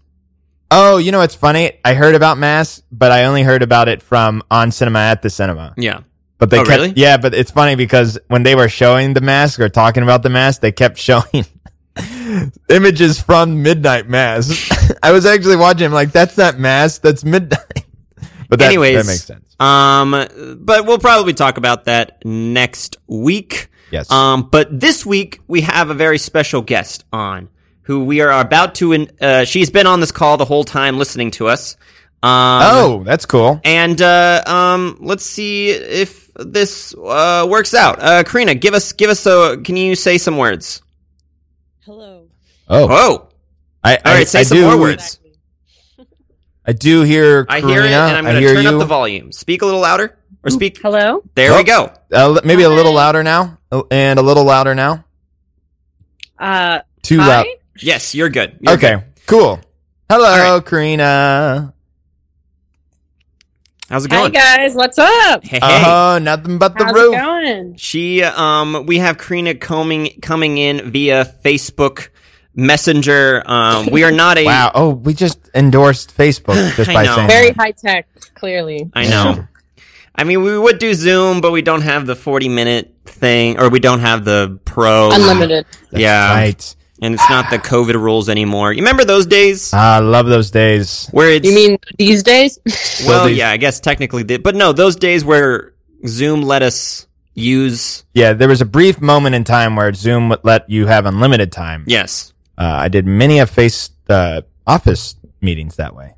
Oh, 0.71 0.97
you 0.97 1.11
know 1.11 1.19
what's 1.19 1.35
funny? 1.35 1.73
I 1.83 1.93
heard 1.93 2.15
about 2.15 2.37
Mass, 2.37 2.81
but 2.91 3.11
I 3.11 3.25
only 3.25 3.43
heard 3.43 3.61
about 3.61 3.89
it 3.89 4.01
from 4.01 4.41
on 4.49 4.71
cinema 4.71 4.99
at 4.99 5.21
the 5.21 5.29
cinema. 5.29 5.73
Yeah. 5.77 5.99
But 6.37 6.49
they 6.49 6.59
Oh, 6.59 6.63
kept, 6.63 6.79
really? 6.81 6.93
yeah, 6.95 7.17
but 7.17 7.33
it's 7.33 7.51
funny 7.51 7.75
because 7.75 8.17
when 8.27 8.43
they 8.43 8.55
were 8.55 8.67
showing 8.69 9.13
the 9.13 9.21
mask 9.21 9.59
or 9.59 9.69
talking 9.69 10.03
about 10.03 10.23
the 10.23 10.29
mask, 10.29 10.61
they 10.61 10.71
kept 10.71 10.97
showing 11.09 11.45
images 12.69 13.21
from 13.21 13.63
Midnight 13.63 14.07
Mass. 14.07 14.69
I 15.03 15.11
was 15.11 15.25
actually 15.25 15.55
watching. 15.55 15.85
I'm 15.85 15.93
like, 15.93 16.11
that's 16.11 16.37
not 16.37 16.59
Mass. 16.59 16.99
That's 16.99 17.23
Midnight. 17.23 17.59
But 18.47 18.59
that, 18.59 18.67
Anyways, 18.67 18.97
that 18.97 19.11
makes 19.11 19.23
sense. 19.23 19.59
Um, 19.59 20.11
but 20.63 20.85
we'll 20.85 20.99
probably 20.99 21.33
talk 21.33 21.57
about 21.57 21.85
that 21.85 22.23
next 22.23 22.97
week. 23.07 23.69
Yes. 23.89 24.11
Um, 24.11 24.49
but 24.51 24.79
this 24.79 25.03
week 25.03 25.39
we 25.47 25.61
have 25.61 25.89
a 25.89 25.95
very 25.95 26.19
special 26.19 26.61
guest 26.61 27.05
on 27.11 27.49
who 27.81 28.03
we 28.05 28.21
are 28.21 28.39
about 28.39 28.75
to. 28.75 28.91
In, 28.91 29.09
uh, 29.19 29.45
she's 29.45 29.71
been 29.71 29.87
on 29.87 29.99
this 29.99 30.11
call 30.11 30.37
the 30.37 30.45
whole 30.45 30.63
time 30.63 30.99
listening 30.99 31.31
to 31.31 31.47
us. 31.47 31.75
Um, 32.21 32.61
oh, 32.63 33.03
that's 33.03 33.25
cool. 33.25 33.59
and 33.63 34.01
uh, 34.01 34.43
um, 34.45 34.97
let's 34.99 35.25
see 35.25 35.69
if 35.69 36.31
this 36.35 36.93
uh, 36.95 37.47
works 37.49 37.73
out. 37.73 38.01
Uh, 38.01 38.23
Karina, 38.23 38.55
give 38.55 38.73
us 38.73 38.93
give 38.93 39.09
us 39.09 39.25
a. 39.25 39.57
Can 39.63 39.75
you 39.75 39.95
say 39.95 40.17
some 40.17 40.37
words? 40.37 40.81
Hello. 41.81 42.14
Oh, 42.67 42.87
Oh, 42.89 43.29
I, 43.83 43.97
all 43.97 44.13
right. 44.13 44.27
Say 44.27 44.39
I 44.39 44.43
some 44.43 44.57
do, 44.57 44.63
more 44.65 44.77
words. 44.79 45.19
I 46.65 46.73
do 46.73 47.03
hear. 47.03 47.45
I 47.47 47.59
hear 47.61 47.81
it, 47.83 47.91
and 47.91 48.17
I'm 48.17 48.23
going 48.23 48.41
to 48.41 48.53
turn 48.53 48.63
you. 48.63 48.69
up 48.69 48.79
the 48.79 48.85
volume. 48.85 49.31
Speak 49.31 49.61
a 49.61 49.65
little 49.65 49.81
louder, 49.81 50.17
or 50.43 50.49
speak. 50.49 50.79
Hello. 50.81 51.21
There 51.35 51.51
Oh. 51.53 51.57
we 51.57 51.63
go. 51.63 51.93
Uh, 52.11 52.29
li- 52.29 52.41
maybe 52.43 52.63
a 52.63 52.69
little 52.69 52.93
louder 52.93 53.21
now, 53.21 53.59
and 53.91 54.17
a 54.17 54.23
little 54.23 54.43
louder 54.43 54.73
now. 54.73 55.05
Uh, 56.39 56.79
Too 57.03 57.19
hi. 57.19 57.27
loud. 57.27 57.45
Yes, 57.79 58.15
you're 58.15 58.29
good. 58.29 58.57
You're 58.61 58.73
Okay, 58.73 58.95
good. 58.95 59.03
cool. 59.27 59.59
Hello, 60.09 60.25
All 60.25 60.55
right. 60.57 60.65
Karina. 60.65 61.73
How's 63.89 64.05
it 64.05 64.11
Hi 64.11 64.17
going? 64.21 64.31
guys. 64.31 64.73
What's 64.73 64.97
up? 64.97 65.43
Hey, 65.43 65.59
hey. 65.61 65.83
Oh, 65.85 66.17
nothing 66.19 66.57
but 66.57 66.75
the 66.75 66.85
How's 66.85 66.93
roof. 66.95 67.13
it 67.13 67.17
going? 67.21 67.75
She, 67.77 68.23
um, 68.23 68.85
we 68.87 68.97
have 68.97 69.19
Karina 69.19 69.53
coming 69.53 70.17
coming 70.23 70.57
in 70.57 70.89
via 70.89 71.25
Facebook 71.45 72.09
Messenger. 72.55 73.43
Um, 73.45 73.87
we 73.91 74.03
are 74.03 74.11
not 74.11 74.37
a. 74.37 74.45
Wow. 74.55 74.71
Oh, 74.73 74.89
we 74.91 75.13
just 75.13 75.39
endorsed 75.53 76.15
Facebook 76.15 76.55
just 76.75 76.89
I 76.89 76.93
by 76.93 77.03
know. 77.05 77.15
saying 77.15 77.27
Very 77.27 77.47
that. 77.49 77.57
high 77.57 77.71
tech. 77.71 78.07
Clearly. 78.35 78.89
I 78.93 79.07
know. 79.07 79.47
I 80.15 80.23
mean, 80.23 80.43
we 80.43 80.57
would 80.57 80.79
do 80.79 80.93
Zoom, 80.93 81.41
but 81.41 81.51
we 81.51 81.61
don't 81.61 81.81
have 81.81 82.05
the 82.05 82.15
forty 82.15 82.47
minute 82.49 82.93
thing, 83.05 83.59
or 83.59 83.69
we 83.69 83.79
don't 83.79 83.99
have 83.99 84.23
the 84.25 84.59
pro. 84.65 85.09
Unlimited. 85.11 85.65
That's 85.91 86.01
yeah. 86.01 86.33
Right. 86.33 86.75
And 87.01 87.13
it's 87.13 87.29
not 87.29 87.49
the 87.49 87.57
COVID 87.57 87.95
rules 87.95 88.29
anymore. 88.29 88.71
You 88.71 88.79
remember 88.81 89.03
those 89.03 89.25
days 89.25 89.71
Ah, 89.73 89.97
I 89.97 89.99
love 89.99 90.27
those 90.27 90.49
days. 90.49 91.09
where 91.11 91.29
it's 91.29 91.45
You 91.45 91.53
mean 91.53 91.77
these 91.97 92.23
days? 92.23 92.57
well, 93.05 93.27
yeah, 93.29 93.49
I 93.51 93.57
guess 93.57 93.81
technically, 93.81 94.23
did, 94.23 94.43
but 94.43 94.55
no, 94.55 94.71
those 94.71 94.95
days 94.95 95.25
where 95.25 95.73
Zoom 96.07 96.41
let 96.41 96.63
us 96.63 97.05
use. 97.33 98.05
Yeah, 98.13 98.31
there 98.31 98.47
was 98.47 98.61
a 98.61 98.65
brief 98.65 99.01
moment 99.01 99.35
in 99.35 99.43
time 99.43 99.75
where 99.75 99.91
Zoom 99.93 100.29
would 100.29 100.39
let 100.45 100.69
you 100.69 100.87
have 100.87 101.05
unlimited 101.05 101.51
time. 101.51 101.83
Yes, 101.85 102.31
Uh, 102.57 102.63
I 102.83 102.87
did 102.87 103.05
many 103.05 103.39
of 103.39 103.49
face 103.49 103.89
uh, 104.09 104.41
office 104.65 105.15
meetings 105.41 105.75
that 105.77 105.95
way. 105.95 106.13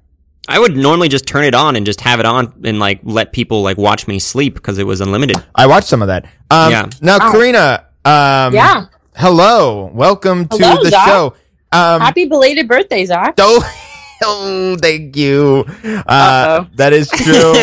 I 0.48 0.60
would 0.60 0.78
normally 0.78 1.10
just 1.10 1.26
turn 1.28 1.44
it 1.44 1.54
on 1.54 1.76
and 1.76 1.86
just 1.86 2.00
have 2.02 2.20
it 2.22 2.26
on 2.26 2.54
and 2.64 2.80
like 2.80 3.02
let 3.04 3.34
people 3.34 3.62
like 3.64 3.78
watch 3.78 4.08
me 4.08 4.18
sleep 4.20 4.54
because 4.54 4.78
it 4.78 4.86
was 4.88 5.02
unlimited. 5.02 5.44
I 5.56 5.68
watched 5.68 5.88
some 5.88 6.02
of 6.02 6.08
that. 6.08 6.26
Um, 6.50 6.72
Yeah. 6.72 6.90
Now, 7.02 7.18
Wow. 7.20 7.32
Karina. 7.32 7.86
Um, 8.06 8.54
yeah. 8.54 8.86
Hello. 9.16 9.92
Welcome 9.94 10.48
to 10.48 10.58
Hello, 10.58 10.84
the 10.84 10.90
Zach. 10.92 11.08
show. 11.08 11.34
Um, 11.74 12.00
Happy 12.02 12.26
belated 12.26 12.68
birthday, 12.70 13.04
Zach. 13.06 13.34
Oh, 13.40 13.60
oh, 14.24 14.78
thank 14.82 15.18
you. 15.18 15.66
Uh, 16.08 16.66
that 16.76 16.94
is 16.94 17.10
true. 17.10 17.54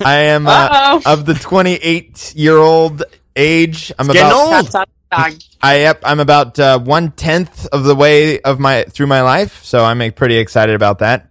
I 0.04 0.16
am 0.34 0.48
uh, 0.48 1.00
of 1.06 1.26
the 1.26 1.34
28 1.34 2.34
year 2.34 2.56
old 2.56 3.04
age. 3.36 3.92
I'm 4.00 4.08
getting 4.08 4.22
about. 4.22 4.74
old. 4.74 4.88
That's 5.12 5.22
not 5.22 5.32
Zach. 5.32 5.40
I 5.62 5.78
yep. 5.80 6.00
I'm 6.04 6.18
about 6.20 6.58
uh, 6.58 6.78
one 6.80 7.12
tenth 7.12 7.66
of 7.66 7.84
the 7.84 7.94
way 7.94 8.40
of 8.40 8.58
my 8.58 8.82
through 8.84 9.06
my 9.06 9.22
life, 9.22 9.62
so 9.64 9.84
I'm 9.84 10.00
uh, 10.00 10.10
pretty 10.10 10.36
excited 10.38 10.74
about 10.74 10.98
that. 11.00 11.30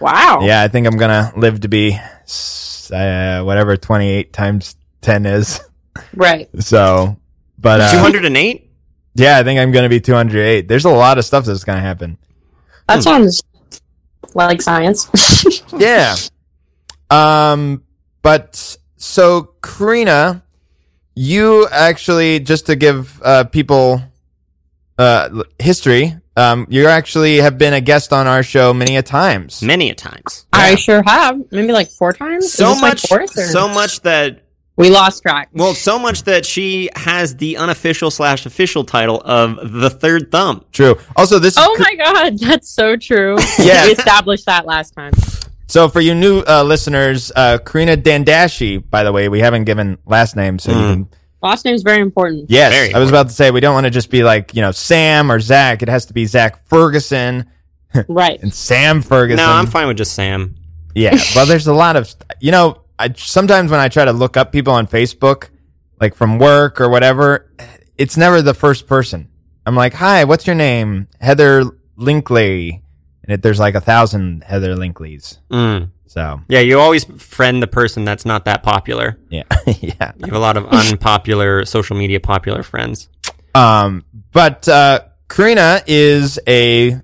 Wow. 0.00 0.40
Yeah, 0.42 0.62
I 0.62 0.68
think 0.68 0.86
I'm 0.86 0.96
gonna 0.96 1.32
live 1.36 1.60
to 1.60 1.68
be 1.68 1.98
uh, 2.92 3.42
whatever 3.42 3.76
28 3.76 4.32
times 4.32 4.76
10 5.00 5.26
is. 5.26 5.60
Right. 6.14 6.48
So, 6.60 7.16
but 7.58 7.80
uh, 7.80 7.90
Two 7.92 7.98
hundred 7.98 8.24
and 8.26 8.36
eight. 8.36 8.70
yeah, 9.14 9.38
I 9.38 9.42
think 9.44 9.58
I'm 9.60 9.72
gonna 9.72 9.88
be 9.88 10.00
208. 10.00 10.68
There's 10.68 10.84
a 10.84 10.90
lot 10.90 11.18
of 11.18 11.24
stuff 11.24 11.44
that's 11.46 11.64
gonna 11.64 11.80
happen. 11.80 12.18
That 12.88 12.96
Hmm. 12.96 13.00
sounds 13.00 13.42
like 14.34 14.60
science. 14.62 15.08
Yeah. 15.76 16.14
Um, 17.10 17.82
but 18.22 18.76
so 18.96 19.54
Karina, 19.62 20.43
you 21.14 21.66
actually 21.70 22.40
just 22.40 22.66
to 22.66 22.76
give 22.76 23.20
uh, 23.22 23.44
people 23.44 24.02
uh, 24.98 25.42
history. 25.58 26.16
Um, 26.36 26.66
you 26.68 26.86
actually 26.88 27.36
have 27.36 27.58
been 27.58 27.72
a 27.74 27.80
guest 27.80 28.12
on 28.12 28.26
our 28.26 28.42
show 28.42 28.74
many 28.74 28.96
a 28.96 29.02
times. 29.02 29.62
Many 29.62 29.90
a 29.90 29.94
times. 29.94 30.46
I 30.52 30.74
sure 30.74 31.02
have. 31.06 31.40
Maybe 31.52 31.72
like 31.72 31.88
four 31.90 32.12
times. 32.12 32.52
So 32.52 32.74
much, 32.74 33.06
fourth, 33.06 33.38
or- 33.38 33.42
so 33.46 33.68
much 33.68 34.00
that 34.02 34.42
We 34.76 34.90
lost 34.90 35.22
track. 35.22 35.50
well, 35.52 35.74
so 35.76 35.96
much 36.00 36.24
that 36.24 36.44
she 36.44 36.90
has 36.96 37.36
the 37.36 37.56
unofficial 37.58 38.10
slash 38.10 38.46
official 38.46 38.82
title 38.84 39.22
of 39.24 39.72
the 39.80 39.90
third 39.90 40.32
thumb. 40.32 40.64
True. 40.72 40.96
Also, 41.14 41.38
this 41.38 41.56
is 41.56 41.62
Oh 41.62 41.72
Kar- 41.76 41.86
my 41.88 41.94
god, 41.94 42.38
that's 42.40 42.68
so 42.68 42.96
true. 42.96 43.36
Yeah. 43.60 43.86
we 43.86 43.92
established 43.92 44.46
that 44.46 44.66
last 44.66 44.90
time. 44.96 45.12
So 45.66 45.88
for 45.88 46.00
you 46.00 46.14
new 46.14 46.40
uh, 46.46 46.62
listeners, 46.62 47.32
uh, 47.34 47.58
Karina 47.58 47.96
Dandashi. 47.96 48.82
By 48.90 49.02
the 49.04 49.12
way, 49.12 49.28
we 49.28 49.40
haven't 49.40 49.64
given 49.64 49.98
last 50.06 50.36
name, 50.36 50.58
so 50.58 50.72
you 50.72 50.76
Mm. 50.78 50.92
can 50.92 51.08
Last 51.42 51.66
name's 51.66 51.82
very 51.82 52.00
important. 52.00 52.46
Yes, 52.48 52.72
Very 52.72 52.94
I 52.94 52.98
was 52.98 53.10
about 53.10 53.28
to 53.28 53.34
say 53.34 53.50
we 53.50 53.60
don't 53.60 53.74
want 53.74 53.84
to 53.84 53.90
just 53.90 54.08
be 54.10 54.24
like 54.24 54.54
you 54.54 54.62
know 54.62 54.72
Sam 54.72 55.30
or 55.30 55.40
Zach. 55.40 55.82
It 55.82 55.88
has 55.90 56.06
to 56.06 56.14
be 56.14 56.24
Zach 56.24 56.66
Ferguson 56.68 57.44
Right. 58.08 58.42
and 58.42 58.52
Sam 58.52 59.02
Ferguson. 59.02 59.44
No, 59.44 59.52
I'm 59.52 59.66
fine 59.66 59.86
with 59.86 59.98
just 59.98 60.14
Sam. 60.14 60.54
Yeah, 60.94 61.18
well, 61.36 61.44
there's 61.44 61.66
a 61.66 61.74
lot 61.74 61.96
of 61.96 62.12
you 62.40 62.50
know. 62.50 62.80
I 62.98 63.12
sometimes 63.14 63.70
when 63.70 63.80
I 63.80 63.88
try 63.88 64.04
to 64.06 64.12
look 64.12 64.36
up 64.38 64.52
people 64.52 64.72
on 64.72 64.86
Facebook, 64.86 65.48
like 66.00 66.14
from 66.14 66.38
work 66.38 66.80
or 66.80 66.88
whatever, 66.88 67.50
it's 67.98 68.16
never 68.16 68.40
the 68.40 68.54
first 68.54 68.86
person. 68.86 69.28
I'm 69.66 69.74
like, 69.76 69.92
"Hi, 69.94 70.24
what's 70.24 70.46
your 70.46 70.56
name?" 70.56 71.08
Heather 71.20 71.64
Linkley, 71.98 72.80
and 73.24 73.34
it, 73.34 73.42
there's 73.42 73.58
like 73.58 73.74
a 73.74 73.80
thousand 73.80 74.44
Heather 74.44 74.74
Linkleys. 74.76 75.38
Mm. 75.50 75.90
So 76.06 76.40
Yeah, 76.48 76.60
you 76.60 76.78
always 76.78 77.04
friend 77.04 77.62
the 77.62 77.66
person 77.66 78.04
that's 78.04 78.24
not 78.24 78.44
that 78.44 78.62
popular. 78.62 79.18
yeah, 79.30 79.42
yeah. 79.66 80.12
You 80.16 80.26
have 80.26 80.34
a 80.34 80.38
lot 80.38 80.56
of 80.56 80.66
unpopular 80.66 81.64
social 81.64 81.96
media 81.96 82.20
popular 82.20 82.62
friends. 82.62 83.08
Um, 83.54 84.04
but 84.32 84.68
uh, 84.68 85.00
Karina 85.28 85.82
is 85.86 86.38
a 86.46 87.00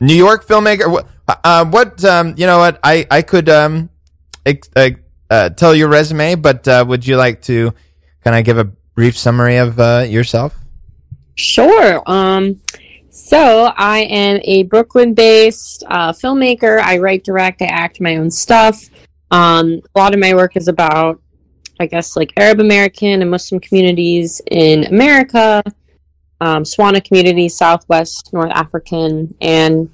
New 0.00 0.14
York 0.14 0.46
filmmaker. 0.46 1.06
Uh, 1.28 1.64
what 1.66 2.02
um, 2.04 2.34
you 2.36 2.46
know? 2.46 2.58
What 2.58 2.80
I 2.82 3.06
I 3.10 3.22
could 3.22 3.48
um, 3.48 3.90
ex- 4.46 4.70
uh, 4.74 4.90
uh, 5.30 5.50
tell 5.50 5.74
your 5.74 5.88
resume, 5.88 6.34
but 6.36 6.66
uh, 6.66 6.84
would 6.86 7.06
you 7.06 7.16
like 7.16 7.42
to 7.42 7.72
kind 8.24 8.36
of 8.36 8.44
give 8.44 8.58
a 8.58 8.64
brief 8.64 9.16
summary 9.16 9.56
of 9.56 9.78
uh, 9.78 10.04
yourself? 10.08 10.56
Sure. 11.36 12.02
Um, 12.06 12.60
so 13.10 13.72
I 13.76 14.00
am 14.00 14.40
a 14.44 14.62
Brooklyn-based 14.64 15.84
uh, 15.88 16.12
filmmaker. 16.12 16.80
I 16.80 16.98
write, 16.98 17.24
direct, 17.24 17.60
I 17.62 17.66
act 17.66 18.00
my 18.00 18.16
own 18.16 18.30
stuff. 18.30 18.88
Um, 19.30 19.80
a 19.94 19.98
lot 19.98 20.14
of 20.14 20.20
my 20.20 20.34
work 20.34 20.56
is 20.56 20.68
about, 20.68 21.20
I 21.78 21.86
guess, 21.86 22.16
like 22.16 22.32
Arab 22.36 22.60
American 22.60 23.20
and 23.22 23.30
Muslim 23.30 23.60
communities 23.60 24.40
in 24.50 24.84
America. 24.86 25.62
um, 26.42 26.62
Swana 26.64 27.04
communities, 27.04 27.54
Southwest 27.54 28.32
North 28.32 28.50
African, 28.52 29.34
and 29.42 29.90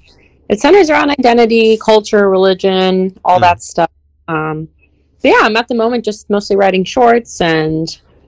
it 0.47 0.61
centers 0.61 0.89
around 0.89 1.09
identity, 1.09 1.75
culture, 1.75 2.29
religion, 2.29 3.13
all 3.25 3.35
Hmm. 3.35 3.41
that 3.41 3.61
stuff. 3.61 3.89
Um, 4.29 4.69
so 5.17 5.27
yeah, 5.27 5.39
I'm 5.41 5.57
at 5.57 5.67
the 5.67 5.75
moment 5.75 6.05
just 6.05 6.29
mostly 6.29 6.55
writing 6.55 6.85
shorts 6.85 7.41
and 7.41 7.87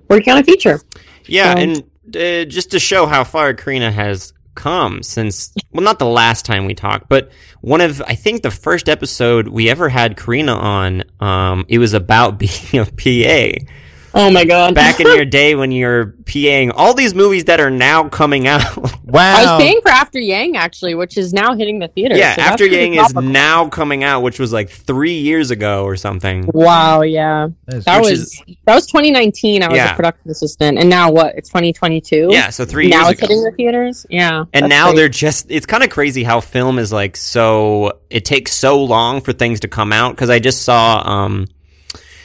working 0.10 0.34
on 0.34 0.39
a 0.39 0.43
feature. 0.43 0.81
Yeah, 1.27 1.53
So- 1.55 1.60
and 1.62 1.84
uh, 2.17 2.43
just 2.50 2.72
to 2.72 2.79
show 2.79 3.05
how 3.05 3.24
far 3.24 3.53
Karina 3.53 3.89
has 3.89 4.34
come 4.60 5.01
since, 5.01 5.54
well, 5.72 5.84
not 5.84 6.00
the 6.00 6.06
last 6.06 6.46
time 6.46 6.66
we 6.66 6.75
talked, 6.75 7.08
but 7.08 7.32
one 7.62 7.80
of, 7.80 8.01
I 8.01 8.16
think 8.16 8.44
the 8.44 8.51
first 8.51 8.89
episode 8.89 9.48
we 9.48 9.70
ever 9.70 9.88
had 9.88 10.18
Karina 10.18 10.54
on, 10.54 11.04
um, 11.22 11.66
it 11.70 11.80
was 11.80 11.94
about 11.94 12.38
being 12.39 12.74
a 12.74 12.86
PA. 12.86 13.66
Oh 14.13 14.30
my 14.32 14.44
god! 14.46 14.75
Back 14.75 15.00
in 15.00 15.08
your 15.08 15.25
day 15.39 15.56
when 15.56 15.72
you're 15.72 16.08
PAing 16.24 16.72
all 16.75 16.94
these 16.94 17.13
movies 17.13 17.46
that 17.46 17.60
are 17.60 17.70
now 17.70 18.08
coming 18.10 18.48
out. 18.48 18.63
Wow. 19.10 19.36
I 19.38 19.42
was 19.58 19.63
paying 19.63 19.82
for 19.82 19.89
After 19.89 20.20
Yang 20.20 20.56
actually, 20.56 20.94
which 20.94 21.18
is 21.18 21.34
now 21.34 21.56
hitting 21.56 21.80
the 21.80 21.88
theater. 21.88 22.16
yeah, 22.16 22.36
so 22.36 22.42
After 22.44 22.66
Yang 22.68 22.94
is 22.94 23.13
now 23.16 23.68
coming 23.68 24.04
out, 24.04 24.22
which 24.22 24.38
was 24.39 24.54
like 24.54 24.70
three 24.70 25.18
years 25.18 25.50
ago 25.50 25.84
or 25.84 25.96
something. 25.96 26.48
Wow, 26.54 27.01
yeah, 27.01 27.48
That's- 27.66 27.86
that 27.86 28.01
was 28.01 28.12
is- 28.12 28.42
that 28.68 28.75
was 28.75 28.86
2019. 28.86 29.63
I 29.63 29.68
was 29.68 29.78
Yeah. 29.78 29.94
a 29.94 29.96
production 29.96 30.30
assistant, 30.30 30.78
and 30.78 30.92
now 30.92 31.10
what? 31.10 31.34
It's 31.36 31.50
2022. 31.50 32.28
Yeah, 32.30 32.51
so 32.51 32.66
three 32.66 32.88
now 32.88 32.98
years 33.08 33.13
it's 33.13 33.18
ago. 33.24 33.28
hitting 33.30 33.44
the 33.46 33.51
theaters. 33.58 34.06
Yeah, 34.12 34.44
and 34.54 34.70
now 34.70 34.86
crazy. 34.89 34.98
they're 34.98 35.10
just 35.10 35.48
it's 35.50 35.66
kind 35.66 35.84
of 35.84 35.89
crazy 35.89 36.24
how 36.24 36.39
film 36.39 36.78
is 36.78 36.94
like 36.94 37.18
so 37.18 37.94
it 38.12 38.25
takes 38.25 38.51
so 38.54 38.84
long 38.84 39.22
for 39.22 39.34
things 39.34 39.62
to 39.62 39.68
come 39.68 39.92
out 39.92 40.16
because 40.16 40.30
i 40.30 40.38
just 40.38 40.62
saw 40.62 41.01
um 41.04 41.48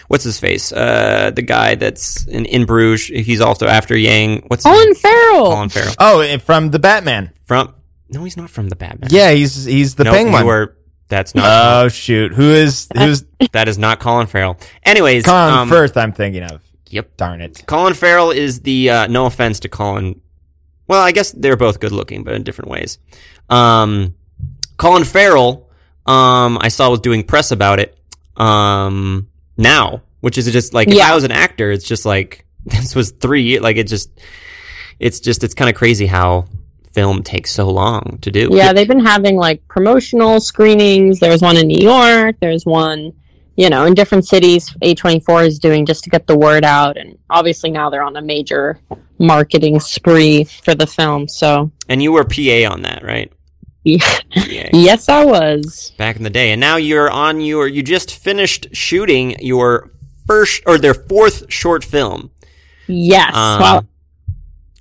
what's 0.09 0.25
his 0.25 0.39
face 0.41 0.73
uh 0.73 1.31
the 1.35 1.43
guy 1.43 1.75
that's 1.75 2.27
in, 2.27 2.45
in 2.47 2.65
bruges 2.67 3.07
he's 3.27 3.41
also 3.41 3.67
after 3.67 3.97
yang 3.97 4.43
what's 4.49 4.65
his 4.65 4.73
Colin 4.73 4.87
name? 4.87 4.95
Farrell. 4.95 5.45
colin 5.51 5.69
farrell 5.69 5.95
oh, 5.99 6.21
and 6.21 6.43
from 6.43 6.71
the 6.71 6.79
Batman. 6.79 7.33
from 7.45 7.75
no 8.11 8.23
he's 8.25 8.37
not 8.37 8.51
from 8.51 8.69
the 8.69 8.77
batman 8.77 9.09
Yeah, 9.11 9.31
he's 9.33 9.65
he's 9.65 9.95
the 9.95 10.05
no, 10.05 10.13
penguin. 10.13 10.45
you 10.45 10.51
are 10.51 10.77
that's 11.09 11.35
not 11.35 11.45
Oh 11.85 11.89
shoot! 11.89 12.33
Who 12.33 12.51
is 12.51 12.89
who's 12.97 13.25
that 13.53 13.69
is 13.69 13.77
not 13.79 14.01
colin 14.01 14.27
farrell 14.27 14.57
anyways 14.85 15.25
Colin 15.25 15.55
um, 15.55 15.69
Firth? 15.69 15.97
I'm 15.97 16.13
thinking 16.13 16.43
of. 16.43 16.63
yep 16.91 17.17
Darn 17.17 17.41
it. 17.41 17.63
colin 17.67 17.95
farrell 17.95 18.31
is 18.31 18.61
the 18.61 18.91
uh 18.91 19.07
no 19.09 19.27
offense 19.27 19.61
to 19.61 19.69
colin 19.69 20.21
well 20.89 21.01
i 21.03 21.13
guess 21.13 21.33
they're 21.33 21.57
both 21.57 21.81
good 21.81 21.93
looking 21.93 22.25
but 22.25 22.35
in 22.35 22.43
different 22.43 22.71
ways 22.71 22.99
um 23.51 24.15
colin 24.77 25.05
farrell 25.05 25.69
um 26.07 26.59
i 26.61 26.69
saw 26.69 26.89
was 26.91 27.01
doing 27.01 27.23
press 27.23 27.51
about 27.53 27.79
it 27.81 27.97
um 28.37 29.29
now 29.57 30.03
which 30.21 30.39
is 30.39 30.51
just 30.51 30.75
like 30.75 30.89
if 30.89 31.01
i 31.01 31.15
was 31.15 31.25
an 31.25 31.33
actor 31.33 31.71
it's 31.71 31.87
just 31.87 32.05
like 32.05 32.45
this 32.65 32.95
was 32.95 33.11
three 33.11 33.43
years 33.43 33.63
like 33.63 33.77
it 33.77 33.87
just 33.87 34.11
it's 34.99 35.21
just 35.21 35.45
it's 35.45 35.55
kind 35.55 35.69
of 35.69 35.77
crazy 35.77 36.07
how 36.07 36.47
film 36.95 37.23
takes 37.23 37.51
so 37.51 37.69
long 37.69 38.19
to 38.23 38.31
do 38.31 38.49
Yeah, 38.53 38.73
they've 38.73 38.89
been 38.89 39.05
having 39.05 39.37
like 39.37 39.67
promotional 39.69 40.41
screenings. 40.41 41.19
There's 41.19 41.43
one 41.43 41.57
in 41.57 41.67
New 41.67 41.83
York. 41.83 42.37
There's 42.41 42.65
one, 42.65 43.13
you 43.57 43.69
know, 43.69 43.85
in 43.85 43.95
different 43.95 44.27
cities. 44.27 44.71
A24 44.83 45.49
is 45.49 45.59
doing 45.59 45.85
just 45.85 46.05
to 46.05 46.11
get 46.11 46.27
the 46.27 46.39
word 46.39 46.65
out, 46.65 46.97
and 46.97 47.19
obviously 47.29 47.71
now 47.71 47.91
they're 47.91 48.03
on 48.03 48.17
a 48.17 48.23
major 48.23 48.79
marketing 49.19 49.81
spree 49.81 50.45
for 50.45 50.75
the 50.75 50.87
film. 50.87 51.29
So 51.29 51.71
and 51.89 52.03
you 52.03 52.13
were 52.13 52.25
pa 52.25 52.71
on 52.71 52.83
that 52.83 53.03
right 53.03 53.31
yeah. 53.85 53.99
Yes, 54.73 55.09
I 55.09 55.25
was. 55.25 55.93
back 55.99 56.17
in 56.17 56.23
the 56.23 56.31
day 56.31 56.50
and 56.53 56.61
now 56.61 56.76
you're 56.76 57.11
on 57.11 57.41
your 57.41 57.67
you 57.69 57.83
just 57.83 58.14
finished 58.17 58.69
shooting 58.73 59.37
your 59.41 59.91
first 60.26 60.62
or 60.67 60.79
their 60.79 60.95
fourth 60.95 61.45
short 61.53 61.85
film 61.85 62.31
Yes. 62.87 63.35
um, 63.35 63.61
well, 63.61 63.87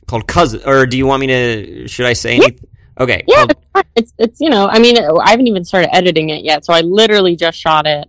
called 0.08 0.28
cousin 0.28 0.62
or 0.66 0.86
do 0.86 0.98
you 0.98 1.06
want 1.06 1.22
me 1.22 1.28
to 1.28 1.88
should 1.88 2.06
i 2.06 2.14
say 2.14 2.38
Yeah. 2.38 2.44
anything 2.46 2.68
okay 3.00 3.24
yeah, 3.28 3.36
called- 3.38 3.52
it's, 3.76 3.90
it's 3.96 4.14
it's 4.18 4.40
you 4.42 4.50
know, 4.50 4.68
I 4.68 4.78
mean, 4.80 4.98
I 4.98 5.32
haven't 5.32 5.48
even 5.48 5.64
started 5.66 5.94
editing 5.96 6.30
it 6.30 6.44
yet, 6.44 6.64
so 6.64 6.74
I 6.74 6.82
literally 6.82 7.36
just 7.36 7.58
shot 7.58 7.88
it. 7.88 8.08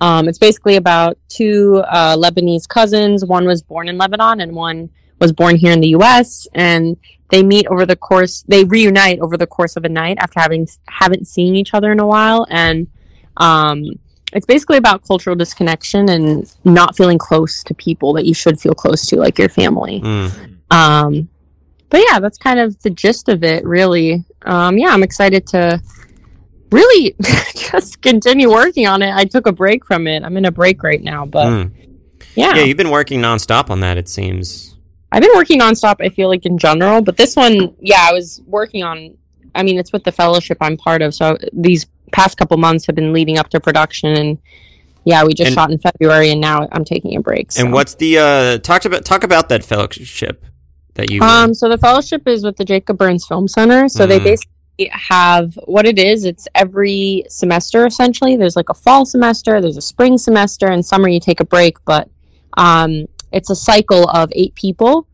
Um, 0.00 0.28
it's 0.28 0.38
basically 0.38 0.74
about 0.74 1.16
two 1.28 1.82
uh, 1.88 2.16
Lebanese 2.16 2.66
cousins. 2.68 3.24
One 3.24 3.46
was 3.46 3.62
born 3.62 3.88
in 3.88 3.96
Lebanon, 3.96 4.40
and 4.40 4.56
one 4.56 4.90
was 5.20 5.32
born 5.32 5.54
here 5.54 5.70
in 5.72 5.80
the 5.80 5.88
U.S. 5.90 6.48
And 6.54 6.96
they 7.30 7.42
meet 7.42 7.66
over 7.68 7.86
the 7.86 7.96
course. 7.96 8.44
They 8.48 8.64
reunite 8.64 9.20
over 9.20 9.36
the 9.36 9.46
course 9.46 9.76
of 9.76 9.84
a 9.84 9.88
night 9.88 10.18
after 10.20 10.40
having 10.40 10.68
haven't 10.88 11.26
seen 11.26 11.56
each 11.56 11.74
other 11.74 11.92
in 11.92 12.00
a 12.00 12.06
while, 12.06 12.46
and 12.50 12.86
um, 13.38 13.84
it's 14.32 14.46
basically 14.46 14.76
about 14.76 15.06
cultural 15.06 15.36
disconnection 15.36 16.08
and 16.10 16.54
not 16.64 16.96
feeling 16.96 17.18
close 17.18 17.62
to 17.64 17.74
people 17.74 18.12
that 18.14 18.24
you 18.26 18.34
should 18.34 18.60
feel 18.60 18.74
close 18.74 19.06
to, 19.06 19.16
like 19.16 19.38
your 19.38 19.48
family. 19.48 20.00
Mm. 20.00 20.56
Um, 20.70 21.28
but 21.90 22.02
yeah, 22.10 22.18
that's 22.18 22.38
kind 22.38 22.58
of 22.58 22.80
the 22.82 22.90
gist 22.90 23.28
of 23.28 23.44
it, 23.44 23.64
really. 23.64 24.24
Um, 24.42 24.76
yeah, 24.76 24.88
I'm 24.88 25.02
excited 25.04 25.46
to 25.48 25.80
really 26.72 27.14
just 27.54 28.02
continue 28.02 28.50
working 28.50 28.86
on 28.86 29.00
it. 29.02 29.14
I 29.14 29.24
took 29.24 29.46
a 29.46 29.52
break 29.52 29.86
from 29.86 30.06
it. 30.08 30.24
I'm 30.24 30.36
in 30.36 30.44
a 30.44 30.50
break 30.50 30.82
right 30.82 31.02
now, 31.02 31.24
but 31.24 31.46
Mm. 31.46 31.70
yeah, 32.34 32.56
yeah 32.56 32.62
you've 32.64 32.76
been 32.76 32.90
working 32.90 33.20
nonstop 33.20 33.70
on 33.70 33.80
that 33.80 33.96
it 33.96 34.08
seems 34.08 34.73
I've 35.14 35.22
been 35.22 35.30
working 35.36 35.60
nonstop. 35.60 35.96
I 36.00 36.08
feel 36.08 36.28
like 36.28 36.44
in 36.44 36.58
general, 36.58 37.00
but 37.00 37.16
this 37.16 37.36
one, 37.36 37.74
yeah, 37.80 38.06
I 38.10 38.12
was 38.12 38.42
working 38.46 38.82
on. 38.82 39.16
I 39.54 39.62
mean, 39.62 39.78
it's 39.78 39.92
with 39.92 40.02
the 40.02 40.10
fellowship 40.12 40.58
I'm 40.60 40.76
part 40.76 41.00
of, 41.02 41.14
so 41.14 41.38
these 41.52 41.86
past 42.12 42.36
couple 42.36 42.56
months 42.56 42.84
have 42.86 42.96
been 42.96 43.12
leading 43.12 43.38
up 43.38 43.48
to 43.50 43.60
production, 43.60 44.16
and 44.16 44.38
yeah, 45.04 45.22
we 45.24 45.32
just 45.32 45.48
And- 45.48 45.54
shot 45.54 45.70
in 45.70 45.78
February, 45.78 46.30
and 46.30 46.40
now 46.40 46.68
I'm 46.72 46.84
taking 46.84 47.16
a 47.16 47.20
break. 47.20 47.52
So. 47.52 47.62
and 47.62 47.72
what's 47.72 47.94
the 47.94 48.18
uh 48.18 48.58
talk 48.58 48.84
about 48.84 49.04
talk 49.04 49.22
about 49.22 49.48
that 49.50 49.62
fellowship 49.64 50.44
that 50.94 51.10
you 51.12 51.20
Um, 51.22 51.54
so 51.54 51.68
the 51.68 51.78
fellowship 51.78 52.26
is 52.26 52.42
with 52.44 52.56
the 52.56 52.64
Jacob 52.64 52.98
Burns 52.98 53.24
Film 53.26 53.46
Center. 53.46 53.88
So 53.88 54.06
they 54.06 54.18
Mhm. 54.18 54.24
basically 54.24 54.90
have 54.90 55.56
what 55.66 55.86
it 55.86 55.98
is. 56.00 56.24
It's 56.24 56.48
every 56.56 57.24
semester 57.28 57.86
essentially. 57.86 58.34
There's 58.36 58.56
like 58.56 58.68
a 58.70 58.74
fall 58.74 59.04
semester, 59.06 59.60
there's 59.60 59.76
a 59.76 59.82
spring 59.82 60.18
semester, 60.18 60.66
and 60.66 60.84
summer 60.84 61.08
you 61.08 61.20
take 61.20 61.38
a 61.40 61.44
break. 61.44 61.76
But 61.84 62.08
um, 62.56 63.06
it's 63.34 63.50
a 63.50 63.56
cycle 63.56 64.08
of 64.10 64.30
eight 64.32 64.54
people. 64.54 65.06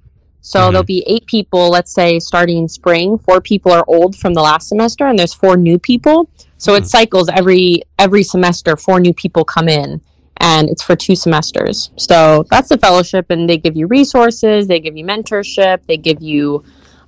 So 0.43 0.59
Mhm. 0.61 0.71
there'll 0.71 0.85
be 0.85 1.05
eight 1.07 1.27
people. 1.27 1.69
Let's 1.69 1.93
say 1.93 2.19
starting 2.19 2.69
spring, 2.69 3.19
four 3.19 3.41
people 3.41 3.73
are 3.73 3.85
old 3.89 4.17
from 4.17 4.33
the 4.35 4.43
last 4.43 4.69
semester, 4.69 5.07
and 5.07 5.19
there's 5.19 5.35
four 5.35 5.57
new 5.57 5.79
people. 5.79 6.29
So 6.59 6.75
it 6.75 6.87
cycles 6.87 7.29
every 7.29 7.83
every 7.99 8.23
semester. 8.23 8.77
Four 8.77 9.01
new 9.01 9.15
people 9.15 9.45
come 9.45 9.69
in 9.69 10.01
and 10.39 10.71
it's 10.71 10.83
for 10.83 10.97
two 10.97 11.15
semesters. 11.15 11.91
So 11.97 12.45
that's 12.51 12.69
the 12.71 12.79
fellowship, 12.79 13.27
and 13.31 13.49
they 13.49 13.59
give 13.59 13.77
you 13.77 13.87
resources, 13.87 14.67
they 14.67 14.81
give 14.81 14.97
you 14.97 15.05
mentorship, 15.05 15.81
they 15.87 15.97
give 15.99 16.21
you 16.23 16.63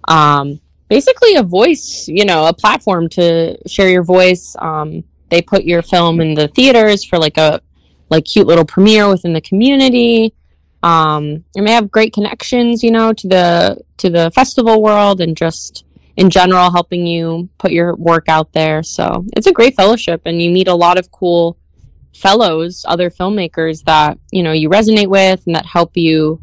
um, 0.08 0.60
basically 0.88 1.36
a 1.36 1.42
voice, 1.42 2.06
you 2.08 2.24
know, 2.24 2.46
a 2.46 2.52
platform 2.52 3.08
to 3.10 3.56
share 3.66 3.88
your 3.88 4.02
voice. 4.02 4.54
Um, 4.58 5.04
they 5.30 5.40
put 5.40 5.64
your 5.64 5.80
film 5.80 6.20
in 6.20 6.34
the 6.34 6.48
theaters 6.48 7.04
for 7.04 7.18
like 7.18 7.38
a 7.38 7.60
like 8.10 8.24
cute 8.26 8.46
little 8.46 8.64
premiere 8.64 9.08
within 9.08 9.32
the 9.32 9.40
community. 9.40 10.34
Um, 10.82 11.44
and 11.54 11.66
they 11.66 11.72
have 11.72 11.90
great 11.90 12.12
connections, 12.12 12.82
you 12.82 12.90
know, 12.90 13.12
to 13.12 13.28
the 13.28 13.78
to 13.98 14.10
the 14.10 14.30
festival 14.32 14.82
world 14.82 15.20
and 15.20 15.36
just 15.36 15.84
in 16.16 16.28
general 16.28 16.70
helping 16.70 17.06
you 17.06 17.48
put 17.58 17.72
your 17.72 17.94
work 17.96 18.28
out 18.28 18.52
there. 18.52 18.82
So 18.82 19.24
it's 19.36 19.46
a 19.46 19.52
great 19.52 19.76
fellowship, 19.76 20.22
and 20.26 20.42
you 20.42 20.50
meet 20.50 20.68
a 20.68 20.74
lot 20.74 20.98
of 20.98 21.10
cool 21.12 21.56
fellows, 22.14 22.84
other 22.88 23.10
filmmakers 23.10 23.84
that 23.84 24.18
you 24.30 24.42
know 24.42 24.52
you 24.52 24.68
resonate 24.68 25.08
with 25.08 25.42
and 25.46 25.54
that 25.54 25.66
help 25.66 25.96
you, 25.96 26.42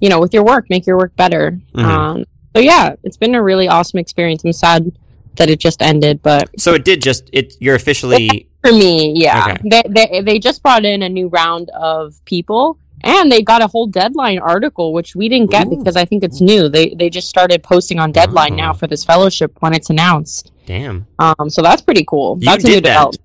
you 0.00 0.08
know, 0.08 0.20
with 0.20 0.34
your 0.34 0.44
work, 0.44 0.68
make 0.68 0.86
your 0.86 0.98
work 0.98 1.14
better. 1.16 1.58
Mhm. 1.74 1.84
Um, 1.84 2.24
so 2.54 2.60
yeah, 2.60 2.94
it's 3.04 3.16
been 3.16 3.34
a 3.34 3.42
really 3.42 3.68
awesome 3.68 3.98
experience. 3.98 4.44
I'm 4.44 4.52
sad 4.52 4.90
that 5.36 5.48
it 5.50 5.60
just 5.60 5.80
ended, 5.82 6.22
but 6.22 6.48
so 6.58 6.74
it 6.74 6.84
did 6.84 7.02
just 7.02 7.30
it 7.32 7.54
you're 7.60 7.76
officially 7.76 8.48
for 8.64 8.72
me, 8.72 9.12
yeah, 9.14 9.44
Okay. 9.50 9.68
they, 9.70 9.82
they 9.88 10.20
they 10.22 10.38
just 10.38 10.62
brought 10.62 10.84
in 10.84 11.02
a 11.02 11.08
new 11.08 11.28
round 11.28 11.70
of 11.70 12.14
people. 12.24 12.78
And 13.04 13.30
they 13.30 13.42
got 13.42 13.62
a 13.62 13.66
whole 13.66 13.86
deadline 13.86 14.38
article, 14.38 14.92
which 14.92 15.14
we 15.14 15.28
didn't 15.28 15.50
get 15.50 15.66
Ooh. 15.66 15.76
because 15.76 15.96
I 15.96 16.04
think 16.04 16.24
it's 16.24 16.40
new. 16.40 16.68
They 16.68 16.90
they 16.98 17.08
just 17.10 17.28
started 17.28 17.62
posting 17.62 17.98
on 17.98 18.10
deadline 18.12 18.54
Oh. 18.54 18.56
now 18.56 18.72
for 18.72 18.86
this 18.86 19.04
fellowship 19.04 19.52
when 19.60 19.74
it's 19.74 19.90
announced. 19.90 20.50
damn 20.66 21.06
Um, 21.18 21.48
so 21.50 21.62
that's 21.62 21.82
pretty 21.82 22.04
cool. 22.04 22.38
You 22.40 22.46
That's 22.46 22.64
a 22.64 22.66
new 22.66 22.74
did 22.76 22.84
that. 22.84 22.88
development. 22.90 23.22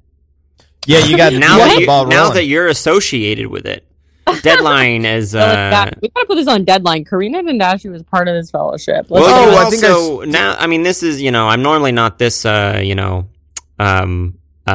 Yeah, 0.86 1.00
you 1.06 1.18
got 1.18 1.34
now 1.34 1.54
you 1.56 1.60
got 1.60 1.68
that 1.70 1.80
you, 1.80 1.86
ball 1.88 2.06
now 2.08 2.20
rolling. 2.24 2.34
that 2.36 2.46
you're 2.46 2.68
associated 2.68 3.48
with 3.48 3.66
it 3.66 3.86
deadline 4.44 5.04
is 5.04 5.36
uh 5.36 5.90
we 6.02 6.08
gotta 6.10 6.26
put 6.28 6.36
this 6.36 6.48
on 6.48 6.64
deadline. 6.64 7.04
Karina 7.04 7.42
Dandashi 7.44 7.92
was 7.92 8.02
part 8.04 8.28
of 8.28 8.36
this 8.36 8.50
fellowship. 8.52 9.08
Let's 9.10 9.26
well, 9.26 9.48
Oh, 9.48 9.52
you 9.52 9.58
I 9.58 9.70
think 9.70 9.84
also 9.84 10.22
now. 10.22 10.56
I 10.58 10.68
mean, 10.68 10.84
this 10.84 11.04
is 11.04 11.22
you 11.22 11.32
know, 11.32 11.48
I'm 11.48 11.62
normally 11.62 11.92
not 11.92 12.18
this. 12.18 12.46
Uh, 12.46 12.82
you 12.84 12.96
know, 12.96 13.28
um, 13.80 14.38
uh, 14.68 14.70
uh, 14.72 14.74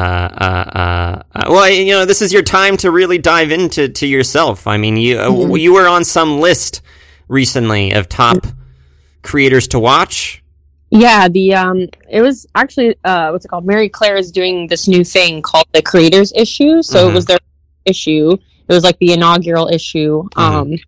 uh, 0.74 1.22
uh, 1.34 1.44
well, 1.48 1.68
you 1.70 1.92
know, 1.92 2.04
this 2.04 2.20
is 2.20 2.32
your 2.32 2.42
time 2.42 2.76
to 2.78 2.90
really 2.90 3.18
dive 3.18 3.50
into 3.50 3.88
to 3.88 4.06
yourself. 4.06 4.66
I 4.66 4.76
mean, 4.76 4.96
you 4.96 5.18
uh, 5.18 5.28
Mhm. 5.28 5.60
you 5.60 5.72
were 5.72 5.86
on 5.86 6.04
some 6.04 6.40
list 6.40 6.82
recently 7.28 7.92
of 7.92 8.08
top 8.08 8.46
creators 9.22 9.68
to 9.68 9.78
watch. 9.78 10.42
Yeah, 10.90 11.28
the 11.28 11.54
um, 11.54 11.86
it 12.08 12.20
was 12.20 12.46
actually 12.54 12.96
uh, 13.04 13.30
what's 13.30 13.44
it 13.44 13.48
called? 13.48 13.66
Marie 13.66 13.88
Claire 13.88 14.16
is 14.16 14.30
doing 14.30 14.66
this 14.66 14.88
new 14.88 15.04
thing 15.04 15.42
called 15.42 15.66
the 15.72 15.82
Creators 15.82 16.32
Issue. 16.34 16.82
So 16.82 17.06
Mhm. 17.06 17.10
it 17.10 17.14
was 17.14 17.24
their 17.26 17.38
issue. 17.84 18.32
It 18.68 18.72
was 18.72 18.82
like 18.82 18.98
the 18.98 19.12
inaugural 19.12 19.68
issue. 19.68 20.24
Mm-hmm. 20.34 20.40
Um, 20.40 20.78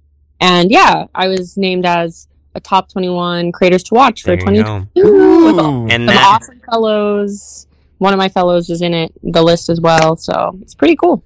and 0.41 0.71
yeah, 0.71 1.07
I 1.15 1.29
was 1.29 1.57
named 1.57 1.87
as 1.87 2.27
a 2.57 2.61
top 2.61 2.89
21 2.91 3.53
creators 3.53 3.85
to 3.85 3.95
watch 3.95 4.23
for 4.23 4.37
2022 4.37 4.89
with 4.97 5.07
Ooh. 5.07 5.87
And 5.89 6.09
that 6.09 6.41
awesome 6.43 6.61
fellows. 6.69 7.68
One 7.99 8.13
of 8.13 8.19
my 8.19 8.29
fellows 8.29 8.71
is 8.71 8.81
in 8.83 8.95
it, 8.95 9.13
the 9.23 9.43
list 9.43 9.69
as 9.69 9.81
well. 9.81 10.17
So 10.17 10.59
it's 10.63 10.75
pretty 10.75 10.97
cool. 10.97 11.23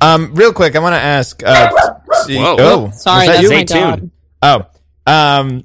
Um, 0.00 0.34
real 0.34 0.52
quick, 0.52 0.74
I 0.76 0.78
want 0.78 0.94
to 0.94 1.00
ask. 1.00 1.42
Uh, 1.44 1.70
see- 2.24 2.36
Whoa. 2.38 2.56
oh, 2.58 2.90
Sorry, 2.90 3.26
that 3.26 3.36
that's 3.42 3.50
my 3.50 3.64
Stay 3.64 3.80
dog. 3.80 4.10
Oh, 4.42 4.66
um, 5.06 5.64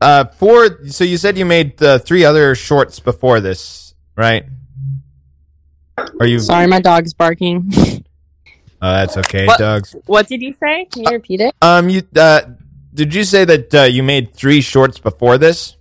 uh, 0.00 0.24
for 0.26 0.86
so 0.88 1.04
you 1.04 1.16
said 1.16 1.38
you 1.38 1.44
made 1.46 1.82
uh, 1.82 1.98
three 1.98 2.24
other 2.24 2.54
shorts 2.54 3.00
before 3.00 3.40
this, 3.40 3.94
right? 4.16 4.44
Are 6.20 6.26
you? 6.26 6.38
Sorry, 6.40 6.66
my 6.66 6.80
dog's 6.80 7.14
barking. 7.14 7.72
Oh, 8.82 8.92
that's 8.92 9.16
okay, 9.16 9.46
What? 9.46 9.58
dogs. 9.58 9.96
what 10.04 10.28
did 10.28 10.42
you 10.42 10.54
say? 10.60 10.84
Can 10.92 11.04
you 11.04 11.10
repeat 11.12 11.40
it? 11.40 11.54
Um, 11.62 11.88
you 11.88 12.02
uh, 12.14 12.42
did 12.92 13.14
you 13.14 13.24
say 13.24 13.46
that 13.46 13.74
uh, 13.74 13.82
you 13.84 14.02
made 14.02 14.34
three 14.34 14.60
shorts 14.60 14.98
before 14.98 15.38
this? 15.38 15.76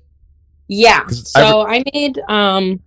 Yeah. 0.69 1.01
'Cause 1.03 1.29
I 1.35 1.41
So 1.41 1.67
I 1.67 1.83
made 1.93 2.17
um 2.29 2.79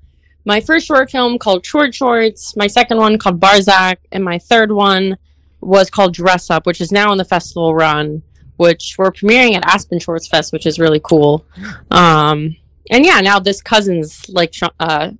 my 0.49 0.61
first 0.63 0.87
short 0.87 1.11
film 1.11 1.39
called 1.39 1.65
Short 1.65 1.95
Shorts, 1.95 2.57
my 2.57 2.67
second 2.67 2.97
one 2.97 3.19
called 3.19 3.39
Barzak, 3.39 3.99
and 4.13 4.25
my 4.25 4.39
third 4.39 4.73
one 4.73 5.17
was 5.61 5.91
called 5.91 6.15
Dress 6.15 6.51
Up, 6.51 6.65
which 6.67 6.81
is 6.81 6.91
now 6.91 7.13
in 7.13 7.19
the 7.19 7.25
festival 7.25 7.75
run, 7.75 8.23
which 8.57 8.97
we're 8.99 9.13
premiering 9.13 9.55
at 9.55 9.65
Aspen 9.67 9.99
Shorts 10.01 10.27
Fest, 10.27 10.53
which 10.55 10.67
is 10.67 10.79
really 10.79 11.01
cool. 11.05 11.45
Um 11.91 12.57
and 12.91 13.05
yeah, 13.05 13.21
now 13.21 13.39
this 13.39 13.61
cousins 13.61 14.27
like 14.31 14.55
uh 14.81 15.11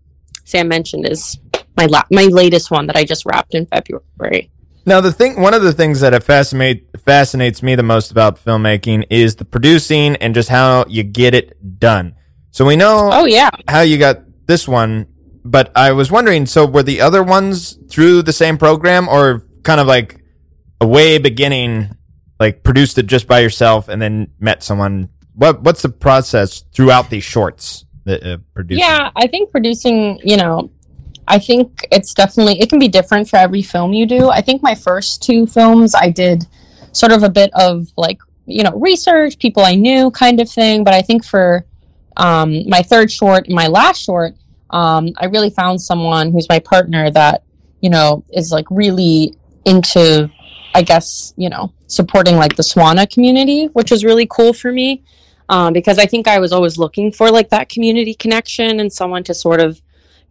Sam 0.45 0.67
mentioned 0.69 1.07
is 1.07 1.39
my 1.77 1.85
la- 1.85 2.09
my 2.11 2.25
latest 2.25 2.71
one 2.71 2.87
that 2.87 2.97
I 2.97 3.05
just 3.05 3.27
wrapped 3.27 3.55
in 3.55 3.67
February. 3.67 4.51
Now, 4.87 5.03
the 5.03 5.13
thing, 5.13 5.43
one 5.43 5.53
of 5.53 5.61
the 5.63 5.75
things 5.75 6.01
that 6.01 6.25
fascinate 6.25 6.87
fascinates 7.05 7.63
me 7.63 7.75
the 7.75 7.83
most 7.83 8.11
about 8.11 8.43
filmmaking 8.43 9.05
is 9.11 9.37
the 9.37 9.45
producing 9.45 10.17
and 10.17 10.35
just 10.35 10.49
how 10.49 10.87
you 10.89 11.03
get 11.03 11.35
it 11.35 11.79
done. 11.79 12.15
So 12.53 12.65
we 12.65 12.75
know 12.77 13.11
Oh 13.13 13.27
yeah. 13.27 13.51
how 13.69 13.83
you 13.83 13.99
got 13.99 14.23
this 14.47 14.67
one, 14.67 15.07
but 15.51 15.73
I 15.77 15.93
was 15.93 16.11
wondering, 16.11 16.47
so 16.47 16.67
were 16.67 16.83
the 16.83 17.01
other 17.01 17.23
ones 17.23 17.79
through 17.89 18.23
the 18.23 18.33
same 18.33 18.59
program 18.59 19.09
or 19.09 19.43
kind 19.63 19.81
of 19.81 19.87
like 19.87 20.21
a 20.81 20.87
way 20.87 21.19
beginning, 21.19 21.97
like 22.39 22.63
produced 22.63 22.99
it 22.99 23.07
just 23.07 23.27
by 23.27 23.41
yourself 23.41 23.89
and 23.89 24.01
then 24.01 24.33
met 24.39 24.63
someone? 24.63 25.09
What 25.35 25.63
What's 25.63 25.83
the 25.83 25.89
process 25.89 26.65
throughout 26.75 27.11
these 27.11 27.25
shorts 27.25 27.85
that 28.05 28.23
uh? 28.25 28.39
Yeah, 28.69 29.11
I 29.17 29.27
think 29.27 29.51
producing, 29.51 30.21
you 30.23 30.37
know, 30.37 30.71
I 31.27 31.39
think 31.39 31.87
it's 31.93 32.15
definitely 32.15 32.61
it 32.61 32.69
can 32.69 32.79
be 32.79 32.89
different 32.89 33.29
for 33.29 33.37
every 33.37 33.63
film 33.63 33.93
you 33.93 34.07
do. 34.07 34.31
I 34.31 34.41
think 34.41 34.63
my 34.63 34.75
first 34.75 35.23
two 35.23 35.47
films 35.47 35.95
I 35.95 36.11
did 36.11 36.47
sort 36.93 37.13
of 37.13 37.23
a 37.23 37.31
bit 37.31 37.51
of 37.55 37.87
like, 37.97 38.19
you 38.47 38.63
know, 38.63 38.73
research, 38.73 39.39
people 39.39 39.65
I 39.65 39.75
knew 39.75 40.11
kind 40.11 40.41
of 40.41 40.51
thing, 40.51 40.85
but 40.85 40.95
I 40.95 41.03
think 41.03 41.25
for 41.25 41.65
um, 42.17 42.69
my 42.69 42.83
third 42.83 43.11
short 43.13 43.49
my 43.49 43.69
last 43.69 44.03
short, 44.03 44.35
um, 44.71 45.09
I 45.17 45.27
really 45.27 45.51
found 45.51 45.81
someone 45.81 46.33
who's 46.33 46.49
my 46.49 46.59
partner 46.59 47.11
that, 47.11 47.43
you 47.81 47.91
know, 47.91 48.25
is 48.33 48.53
like 48.53 48.67
really 48.71 49.35
into 49.65 50.31
I 50.75 50.83
guess, 50.83 51.35
you 51.37 51.49
know, 51.49 51.73
supporting 51.87 52.37
like 52.37 52.57
the 52.57 52.63
Swana 52.63 53.11
community, 53.13 53.67
which 53.73 53.91
was 53.91 54.05
really 54.05 54.27
cool 54.31 54.53
for 54.53 54.73
me. 54.73 55.03
Um, 55.49 55.73
because 55.73 55.99
I 55.99 56.05
think 56.05 56.29
I 56.29 56.39
was 56.39 56.53
always 56.53 56.77
looking 56.77 57.11
for 57.11 57.31
like 57.31 57.49
that 57.51 57.71
community 57.71 58.15
connection 58.15 58.81
and 58.81 58.93
someone 58.93 59.25
to 59.25 59.35
sort 59.35 59.61
of 59.61 59.81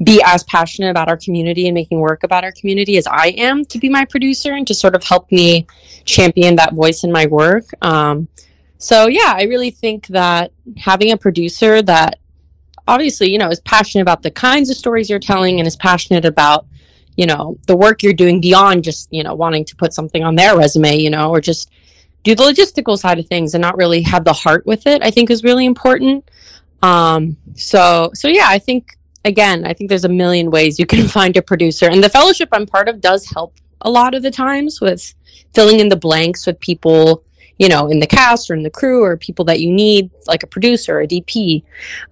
be 0.03 0.21
as 0.23 0.43
passionate 0.43 0.91
about 0.91 1.09
our 1.09 1.17
community 1.17 1.67
and 1.67 1.73
making 1.73 1.99
work 1.99 2.21
about 2.23 2.43
our 2.43 2.51
community 2.51 2.97
as 2.97 3.07
I 3.07 3.29
am 3.29 3.65
to 3.65 3.79
be 3.79 3.89
my 3.89 4.05
producer 4.05 4.53
and 4.53 4.67
to 4.67 4.75
sort 4.75 4.95
of 4.95 5.03
help 5.03 5.31
me 5.31 5.65
champion 6.05 6.55
that 6.57 6.75
voice 6.75 7.03
in 7.03 7.11
my 7.11 7.25
work. 7.25 7.65
Um, 7.81 8.27
so 8.77 9.07
yeah, 9.07 9.33
I 9.35 9.43
really 9.43 9.71
think 9.71 10.05
that 10.07 10.51
having 10.77 11.11
a 11.11 11.17
producer 11.17 11.81
that 11.81 12.19
obviously, 12.87 13.31
you 13.31 13.37
know, 13.37 13.49
is 13.49 13.59
passionate 13.61 14.01
about 14.01 14.23
the 14.23 14.31
kinds 14.31 14.69
of 14.69 14.77
stories 14.77 15.09
you're 15.09 15.19
telling 15.19 15.59
and 15.59 15.67
is 15.67 15.75
passionate 15.75 16.25
about, 16.25 16.65
you 17.15 17.25
know, 17.25 17.57
the 17.67 17.75
work 17.75 18.03
you're 18.03 18.13
doing 18.13 18.39
beyond 18.41 18.83
just, 18.83 19.11
you 19.11 19.23
know, 19.23 19.35
wanting 19.35 19.65
to 19.65 19.75
put 19.75 19.93
something 19.93 20.23
on 20.23 20.35
their 20.35 20.57
resume, 20.57 20.97
you 20.97 21.09
know, 21.09 21.29
or 21.29 21.41
just 21.41 21.71
do 22.23 22.35
the 22.35 22.43
logistical 22.43 22.97
side 22.97 23.19
of 23.19 23.27
things 23.27 23.53
and 23.53 23.61
not 23.61 23.77
really 23.77 24.01
have 24.01 24.23
the 24.23 24.33
heart 24.33 24.65
with 24.65 24.87
it, 24.87 25.01
I 25.03 25.11
think 25.11 25.29
is 25.29 25.43
really 25.43 25.65
important. 25.65 26.29
Um, 26.83 27.37
so, 27.55 28.11
so 28.13 28.27
yeah, 28.27 28.47
I 28.47 28.59
think 28.59 28.97
again, 29.25 29.65
I 29.65 29.73
think 29.73 29.89
there's 29.89 30.05
a 30.05 30.09
million 30.09 30.51
ways 30.51 30.79
you 30.79 30.85
can 30.85 31.07
find 31.17 31.35
a 31.37 31.41
producer, 31.41 31.89
and 31.89 32.03
the 32.03 32.09
fellowship 32.09 32.49
I'm 32.51 32.65
part 32.65 32.89
of 32.89 33.01
does 33.01 33.29
help 33.29 33.53
a 33.81 33.89
lot 33.89 34.15
of 34.15 34.23
the 34.23 34.31
times 34.31 34.81
with 34.81 35.13
filling 35.53 35.79
in 35.79 35.89
the 35.89 35.95
blanks 35.95 36.45
with 36.45 36.59
people, 36.59 37.23
you 37.57 37.69
know, 37.69 37.87
in 37.87 37.99
the 37.99 38.07
cast 38.07 38.49
or 38.49 38.53
in 38.53 38.63
the 38.63 38.69
crew 38.69 39.03
or 39.03 39.17
people 39.17 39.43
that 39.45 39.59
you 39.59 39.71
need, 39.71 40.09
like 40.27 40.43
a 40.43 40.47
producer, 40.47 41.01
a 41.01 41.07
DP. 41.07 41.63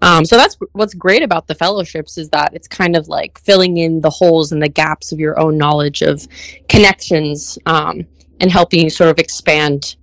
Um, 0.02 0.24
so 0.24 0.36
that's 0.36 0.56
what's 0.72 0.94
great 0.94 1.22
about 1.22 1.46
the 1.46 1.54
fellowships 1.54 2.18
is 2.18 2.28
that 2.30 2.52
it's 2.52 2.66
kind 2.68 2.96
of 2.96 3.08
like 3.08 3.38
filling 3.40 3.78
in 3.78 4.00
the 4.00 4.10
holes 4.10 4.52
and 4.52 4.62
the 4.62 4.68
gaps 4.68 5.12
of 5.12 5.20
your 5.20 5.38
own 5.38 5.56
knowledge 5.56 6.02
of 6.02 6.26
connections 6.68 7.58
um, 7.66 8.06
and 8.40 8.50
helping 8.50 8.82
you 8.82 8.90
sort 8.90 9.10
of 9.10 9.18
expand, 9.18 9.96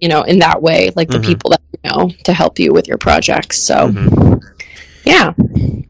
you 0.00 0.08
know, 0.08 0.22
in 0.22 0.38
that 0.38 0.60
way, 0.60 0.90
like 0.96 1.08
the 1.08 1.18
Mhm. 1.18 1.24
people 1.24 1.50
that 1.50 1.60
you 1.82 1.90
know 1.90 2.10
to 2.24 2.32
help 2.32 2.58
you 2.58 2.72
with 2.72 2.88
your 2.88 2.98
projects. 2.98 3.62
So 3.62 3.88
Mhm. 3.88 4.40
Yeah. 5.10 5.32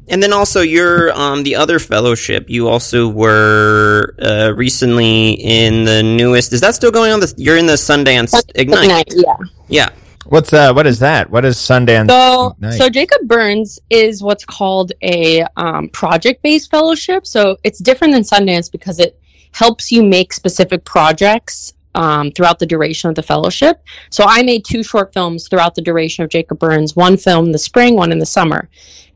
And 0.08 0.20
then 0.22 0.32
also 0.32 0.60
your 0.60 1.12
um 1.12 1.42
the 1.44 1.54
other 1.56 1.78
fellowship, 1.78 2.50
you 2.50 2.68
also 2.68 3.08
were 3.08 4.14
uh, 4.20 4.52
recently 4.56 5.32
in 5.32 5.84
the 5.84 6.02
newest. 6.02 6.52
Is 6.52 6.60
that 6.62 6.74
still 6.74 6.90
going 6.90 7.12
on? 7.12 7.20
The 7.20 7.32
you're 7.36 7.56
in 7.56 7.66
the 7.66 7.74
Sundance 7.74 8.34
Ignite. 8.54 8.84
Ignite, 8.84 9.12
yeah. 9.14 9.36
Yeah. 9.68 9.88
What's 10.26 10.52
uh? 10.52 10.72
What 10.72 10.86
is 10.86 10.98
that? 10.98 11.30
What 11.30 11.44
is 11.44 11.56
Sundance? 11.56 12.08
So, 12.08 12.54
Ignite? 12.56 12.74
so 12.74 12.88
Jacob 12.88 13.26
Burns 13.26 13.78
is 13.88 14.22
what's 14.22 14.44
called 14.44 14.92
a 15.02 15.44
um, 15.56 15.88
project-based 15.88 16.70
fellowship. 16.70 17.26
So 17.26 17.56
it's 17.64 17.78
different 17.78 18.12
than 18.12 18.22
Sundance 18.22 18.70
because 18.70 18.98
it 18.98 19.20
helps 19.52 19.90
you 19.90 20.02
make 20.02 20.32
specific 20.32 20.84
projects 20.84 21.72
um, 21.94 22.30
throughout 22.32 22.58
the 22.58 22.66
duration 22.66 23.08
of 23.08 23.16
the 23.16 23.22
fellowship. 23.22 23.82
So 24.10 24.24
I 24.26 24.42
made 24.42 24.64
two 24.64 24.82
short 24.82 25.12
films 25.12 25.48
throughout 25.48 25.74
the 25.74 25.82
duration 25.82 26.24
of 26.24 26.30
Jacob 26.30 26.58
Burns. 26.58 26.94
One 26.94 27.16
film 27.16 27.46
in 27.46 27.52
the 27.52 27.58
spring, 27.58 27.96
one 27.96 28.12
in 28.12 28.18
the 28.18 28.26
summer. 28.26 28.68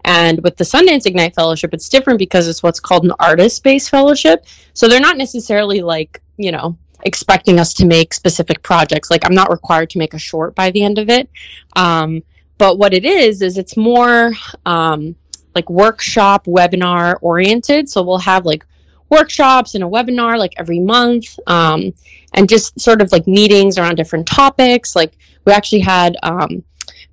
And 0.05 0.43
with 0.43 0.57
the 0.57 0.65
Sundance 0.65 1.07
Ignite 1.07 1.35
Fellowship, 1.35 1.73
it's 1.73 1.89
different 1.89 2.19
because 2.19 2.47
it's 2.47 2.63
what's 2.63 2.81
called 2.81 3.05
an 3.05 3.13
artist-based 3.19 3.91
fellowship. 3.91 4.47
So 4.75 4.87
they're 4.89 5.01
not 5.01 5.17
necessarily 5.17 5.81
like 5.81 6.21
you 6.37 6.53
know 6.53 6.77
expecting 7.05 7.59
us 7.59 7.75
to 7.75 7.87
make 7.87 8.15
specific 8.15 8.63
projects. 8.63 9.11
Like 9.11 9.25
I'm 9.25 9.35
not 9.35 9.51
required 9.51 9.91
to 9.91 9.99
make 9.99 10.15
a 10.15 10.19
short 10.19 10.55
by 10.55 10.71
the 10.71 10.83
end 10.83 10.99
of 10.99 11.09
it. 11.09 11.29
Um, 11.77 12.23
but 12.59 12.79
what 12.79 12.95
it 12.95 13.05
is 13.05 13.43
is 13.43 13.59
it's 13.59 13.77
more 13.77 14.33
um, 14.65 15.17
like 15.55 15.69
workshop 15.71 16.47
webinar 16.47 17.17
oriented 17.21 17.89
so 17.89 18.03
we'll 18.03 18.19
have 18.19 18.45
like 18.45 18.65
workshops 19.11 19.75
and 19.75 19.85
a 19.85 19.87
webinar 19.87 20.39
like 20.39 20.55
every 20.57 20.81
month 20.81 21.39
um, 21.47 21.93
and 22.35 22.49
just 22.49 22.79
sort 22.81 23.01
of 23.01 23.13
like 23.13 23.27
meetings 23.27 23.79
around 23.79 23.97
different 23.97 24.27
topics 24.27 24.97
like 24.97 25.17
we 25.45 25.53
actually 25.53 25.81
had 25.81 26.17
um, 26.23 26.63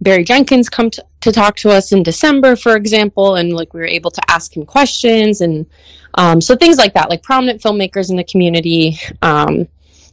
barry 0.02 0.24
jenkins 0.24 0.68
come 0.70 0.90
to, 0.90 1.04
to 1.22 1.32
talk 1.32 1.56
to 1.56 1.70
us 1.70 1.92
in 1.92 2.04
december 2.04 2.56
for 2.56 2.76
example 2.76 3.36
and 3.36 3.54
like 3.54 3.74
we 3.74 3.80
were 3.80 3.86
able 3.86 4.12
to 4.12 4.22
ask 4.30 4.56
him 4.56 4.66
questions 4.66 5.42
and 5.42 5.66
um, 6.16 6.42
so 6.42 6.56
things 6.56 6.78
like 6.78 6.94
that 6.94 7.10
like 7.10 7.24
prominent 7.24 7.62
filmmakers 7.62 8.10
in 8.10 8.18
the 8.18 8.24
community 8.24 9.00
um, 9.22 9.68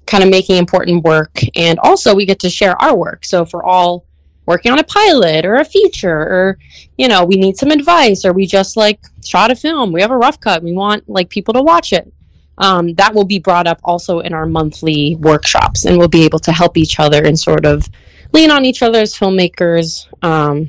kind 0.08 0.24
of 0.24 0.30
making 0.30 0.56
important 0.56 1.04
work. 1.04 1.38
And 1.54 1.78
also 1.80 2.14
we 2.14 2.26
get 2.26 2.40
to 2.40 2.50
share 2.50 2.80
our 2.82 2.96
work. 2.96 3.24
So 3.24 3.42
if 3.42 3.52
we're 3.52 3.62
all 3.62 4.04
working 4.46 4.72
on 4.72 4.78
a 4.78 4.84
pilot 4.84 5.44
or 5.44 5.56
a 5.56 5.64
feature 5.64 6.18
or 6.18 6.58
you 6.96 7.06
know 7.06 7.22
we 7.22 7.36
need 7.36 7.54
some 7.58 7.70
advice 7.70 8.24
or 8.24 8.32
we 8.32 8.46
just 8.46 8.78
like 8.78 8.98
shot 9.22 9.50
a 9.50 9.54
film 9.54 9.92
we 9.92 10.00
have 10.00 10.10
a 10.10 10.16
rough 10.16 10.40
cut 10.40 10.62
we 10.62 10.72
want 10.72 11.06
like 11.06 11.28
people 11.28 11.52
to 11.52 11.60
watch 11.60 11.92
it 11.92 12.10
um, 12.58 12.94
that 12.94 13.14
will 13.14 13.24
be 13.24 13.38
brought 13.38 13.66
up 13.66 13.80
also 13.84 14.20
in 14.20 14.32
our 14.34 14.46
monthly 14.46 15.16
workshops 15.16 15.84
and 15.84 15.96
we'll 15.96 16.08
be 16.08 16.24
able 16.24 16.38
to 16.40 16.52
help 16.52 16.76
each 16.76 16.98
other 17.00 17.24
and 17.24 17.38
sort 17.38 17.64
of 17.64 17.88
lean 18.32 18.50
on 18.50 18.64
each 18.64 18.82
other 18.82 19.00
as 19.00 19.14
filmmakers 19.14 20.06
um, 20.22 20.66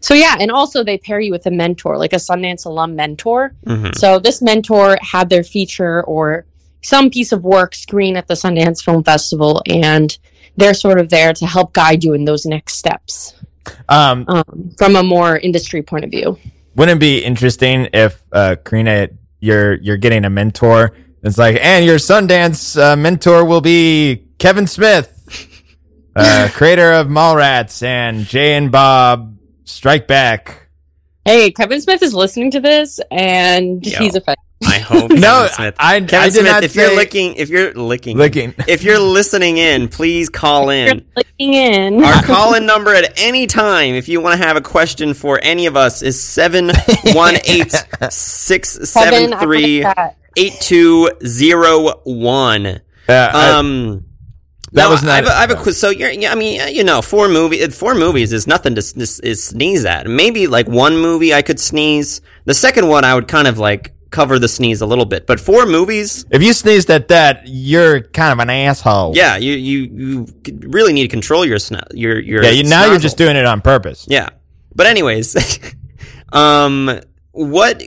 so 0.00 0.14
yeah 0.14 0.36
and 0.40 0.50
also 0.50 0.82
they 0.82 0.98
pair 0.98 1.20
you 1.20 1.30
with 1.30 1.46
a 1.46 1.50
mentor 1.50 1.96
like 1.98 2.12
a 2.12 2.16
sundance 2.16 2.66
alum 2.66 2.94
mentor 2.96 3.52
Mhm. 3.66 3.94
so 3.94 4.18
this 4.18 4.40
mentor 4.42 4.96
had 5.02 5.28
their 5.28 5.44
feature 5.44 6.02
or 6.04 6.44
some 6.82 7.10
piece 7.10 7.32
of 7.32 7.42
work 7.42 7.74
screen 7.74 8.16
at 8.16 8.28
the 8.28 8.34
Sundance 8.34 8.84
Film 8.84 9.02
Festival, 9.02 9.60
and 9.66 10.16
they're 10.56 10.72
sort 10.74 11.00
of 11.00 11.08
there 11.10 11.32
to 11.32 11.44
help 11.44 11.72
guide 11.72 12.04
you 12.04 12.14
in 12.14 12.24
those 12.24 12.46
next 12.46 12.74
steps 12.76 13.34
um, 13.88 14.24
um, 14.28 14.70
from 14.78 14.94
a 14.94 15.02
more 15.02 15.36
industry 15.38 15.82
point 15.82 16.04
of 16.04 16.10
view. 16.12 16.38
wouldn't 16.76 16.98
it 16.98 17.00
be 17.00 17.18
interesting 17.24 17.88
if 17.92 18.22
uh, 18.32 18.54
Karina, 18.64 19.08
you're 19.40 19.74
you're 19.82 19.96
getting 19.96 20.24
a 20.24 20.30
mentor? 20.30 20.92
It's 21.22 21.38
like, 21.38 21.58
and 21.60 21.84
your 21.84 21.96
Sundance 21.96 22.80
uh, 22.80 22.96
mentor 22.96 23.44
will 23.44 23.60
be 23.60 24.24
Kevin 24.38 24.66
Smith, 24.66 25.14
uh, 26.14 26.48
creator 26.52 26.92
of 26.92 27.08
Mallrats 27.08 27.82
and 27.82 28.24
Jay 28.24 28.54
and 28.54 28.70
Bob 28.70 29.36
Strike 29.64 30.06
Back. 30.06 30.68
Hey, 31.24 31.50
Kevin 31.50 31.80
Smith 31.80 32.02
is 32.02 32.14
listening 32.14 32.50
to 32.52 32.60
this, 32.60 33.00
and 33.10 33.84
Yo. 33.84 33.98
he's 33.98 34.14
a 34.14 34.20
fan. 34.20 34.36
I 34.64 34.78
hope. 34.78 35.10
No, 35.18 35.46
Kevin 35.46 35.48
Smith. 35.54 35.74
I- 35.78 35.96
I 35.96 36.00
Kevin 36.00 36.08
did 36.24 36.32
Smith, 36.34 36.44
not 36.46 36.64
if 36.64 36.74
you're 36.76 36.88
say- 36.88 36.96
licking, 36.96 37.34
if 37.34 37.48
you're 37.48 37.74
licking, 37.74 38.16
Licking. 38.16 38.54
if 38.68 38.82
you're 38.84 38.98
listening 38.98 39.56
in, 39.58 39.88
please 39.88 40.28
call 40.30 40.70
in. 40.70 41.04
clicking 41.14 41.54
in. 41.54 42.02
Our 42.04 42.22
call 42.22 42.54
in 42.54 42.64
number 42.64 42.94
at 42.94 43.18
any 43.20 43.46
time, 43.46 43.94
if 43.94 44.08
you 44.08 44.20
want 44.20 44.40
to 44.40 44.46
have 44.46 44.56
a 44.56 44.60
question 44.60 45.14
for 45.14 45.38
any 45.42 45.66
of 45.66 45.76
us, 45.76 46.00
is 46.02 46.20
718 46.22 47.64
Kevin, 47.66 47.88
I 48.00 48.08
673 48.08 49.84
like 49.84 49.96
that. 49.96 50.16
8201. 50.38 52.66
Uh, 52.66 52.80
I- 53.08 53.50
Um, 53.50 54.04
That 54.72 54.82
no, 54.84 54.90
was 54.90 55.02
not- 55.02 55.12
I 55.12 55.16
have, 55.16 55.26
a, 55.26 55.30
I 55.30 55.40
have 55.40 55.50
a 55.52 55.56
quiz. 55.56 55.78
So 55.80 55.88
you're, 55.88 56.10
yeah, 56.10 56.30
I 56.30 56.34
mean, 56.34 56.60
you 56.74 56.84
know, 56.84 57.00
four 57.00 57.26
movie, 57.28 57.66
four 57.68 57.94
movies 57.94 58.34
is 58.34 58.46
nothing 58.46 58.74
to 58.74 58.80
s- 58.82 59.18
is 59.20 59.42
sneeze 59.42 59.86
at. 59.86 60.06
Maybe 60.06 60.46
like 60.46 60.68
one 60.68 60.98
movie 60.98 61.32
I 61.32 61.40
could 61.40 61.58
sneeze. 61.58 62.20
The 62.44 62.52
second 62.52 62.86
one 62.88 63.02
I 63.02 63.14
would 63.14 63.28
kind 63.28 63.48
of 63.48 63.58
like 63.58 63.94
cover 64.10 64.38
the 64.38 64.46
sneeze 64.48 64.82
a 64.82 64.86
little 64.86 65.06
bit, 65.06 65.26
but 65.26 65.40
four 65.40 65.64
movies, 65.64 66.26
if 66.30 66.42
you 66.42 66.52
sneezed 66.52 66.90
at 66.90 67.08
that, 67.08 67.44
you're 67.46 68.00
kind 68.02 68.30
of 68.32 68.40
an 68.40 68.50
asshole. 68.50 69.12
yeah, 69.16 69.38
you 69.38 69.54
you 69.54 69.78
you 69.96 70.26
really 70.60 70.92
need 70.92 71.02
to 71.04 71.08
control 71.08 71.46
your 71.46 71.58
sn- 71.58 71.80
your 71.94 72.18
your. 72.18 72.42
Yeah. 72.44 72.50
You, 72.50 72.64
now 72.64 72.84
you're 72.90 72.98
just 72.98 73.16
doing 73.16 73.36
it 73.36 73.46
on 73.46 73.62
purpose. 73.62 74.04
Yeah. 74.06 74.28
But 74.74 74.86
anyways, 74.86 75.34
um 76.32 77.00
what 77.32 77.82